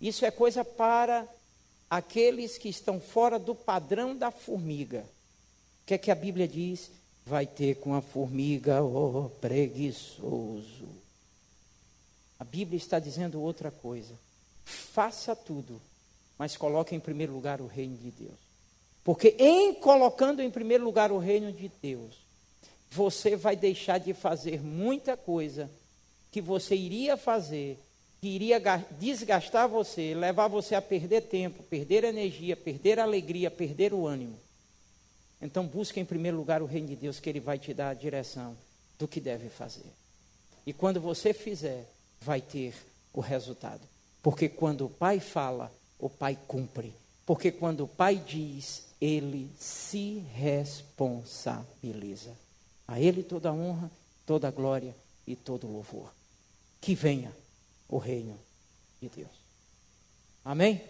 Isso 0.00 0.24
é 0.24 0.30
coisa 0.30 0.64
para 0.64 1.26
aqueles 1.88 2.58
que 2.58 2.68
estão 2.68 3.00
fora 3.00 3.38
do 3.38 3.54
padrão 3.54 4.14
da 4.14 4.30
formiga. 4.30 5.04
O 5.82 5.86
que 5.86 5.94
é 5.94 5.98
que 5.98 6.10
a 6.10 6.14
Bíblia 6.14 6.46
diz? 6.46 6.90
Vai 7.24 7.46
ter 7.46 7.76
com 7.76 7.94
a 7.94 8.02
formiga, 8.02 8.82
oh 8.82 9.30
preguiçoso. 9.40 10.88
A 12.38 12.44
Bíblia 12.44 12.76
está 12.76 12.98
dizendo 12.98 13.40
outra 13.40 13.70
coisa. 13.70 14.14
Faça 14.64 15.34
tudo, 15.34 15.80
mas 16.38 16.56
coloque 16.56 16.94
em 16.94 17.00
primeiro 17.00 17.32
lugar 17.32 17.60
o 17.60 17.66
reino 17.66 17.96
de 17.96 18.10
Deus. 18.10 18.49
Porque 19.10 19.34
em 19.40 19.74
colocando 19.74 20.40
em 20.40 20.48
primeiro 20.48 20.84
lugar 20.84 21.10
o 21.10 21.18
reino 21.18 21.52
de 21.52 21.68
Deus, 21.82 22.14
você 22.88 23.34
vai 23.34 23.56
deixar 23.56 23.98
de 23.98 24.14
fazer 24.14 24.62
muita 24.62 25.16
coisa 25.16 25.68
que 26.30 26.40
você 26.40 26.76
iria 26.76 27.16
fazer, 27.16 27.76
que 28.20 28.28
iria 28.28 28.60
desgastar 29.00 29.68
você, 29.68 30.14
levar 30.14 30.46
você 30.46 30.76
a 30.76 30.80
perder 30.80 31.22
tempo, 31.22 31.60
perder 31.64 32.04
energia, 32.04 32.56
perder 32.56 33.00
alegria, 33.00 33.50
perder 33.50 33.92
o 33.92 34.06
ânimo. 34.06 34.38
Então 35.42 35.66
busque 35.66 35.98
em 35.98 36.04
primeiro 36.04 36.36
lugar 36.36 36.62
o 36.62 36.66
reino 36.66 36.86
de 36.86 36.94
Deus, 36.94 37.18
que 37.18 37.28
Ele 37.28 37.40
vai 37.40 37.58
te 37.58 37.74
dar 37.74 37.88
a 37.88 37.94
direção 37.94 38.56
do 38.96 39.08
que 39.08 39.20
deve 39.20 39.48
fazer. 39.48 39.90
E 40.64 40.72
quando 40.72 41.00
você 41.00 41.34
fizer, 41.34 41.84
vai 42.20 42.40
ter 42.40 42.74
o 43.12 43.20
resultado. 43.20 43.82
Porque 44.22 44.48
quando 44.48 44.86
o 44.86 44.88
Pai 44.88 45.18
fala, 45.18 45.68
o 45.98 46.08
Pai 46.08 46.38
cumpre. 46.46 46.94
Porque 47.26 47.50
quando 47.50 47.82
o 47.82 47.88
Pai 47.88 48.14
diz, 48.14 48.88
ele 49.00 49.50
se 49.58 50.18
responsabiliza. 50.34 52.36
A 52.86 53.00
Ele 53.00 53.22
toda 53.22 53.48
a 53.48 53.52
honra, 53.52 53.90
toda 54.26 54.48
a 54.48 54.50
glória 54.50 54.94
e 55.26 55.34
todo 55.34 55.66
o 55.66 55.72
louvor. 55.72 56.12
Que 56.80 56.94
venha 56.94 57.34
o 57.88 57.96
reino 57.98 58.38
de 59.00 59.08
Deus. 59.08 59.30
Amém? 60.44 60.82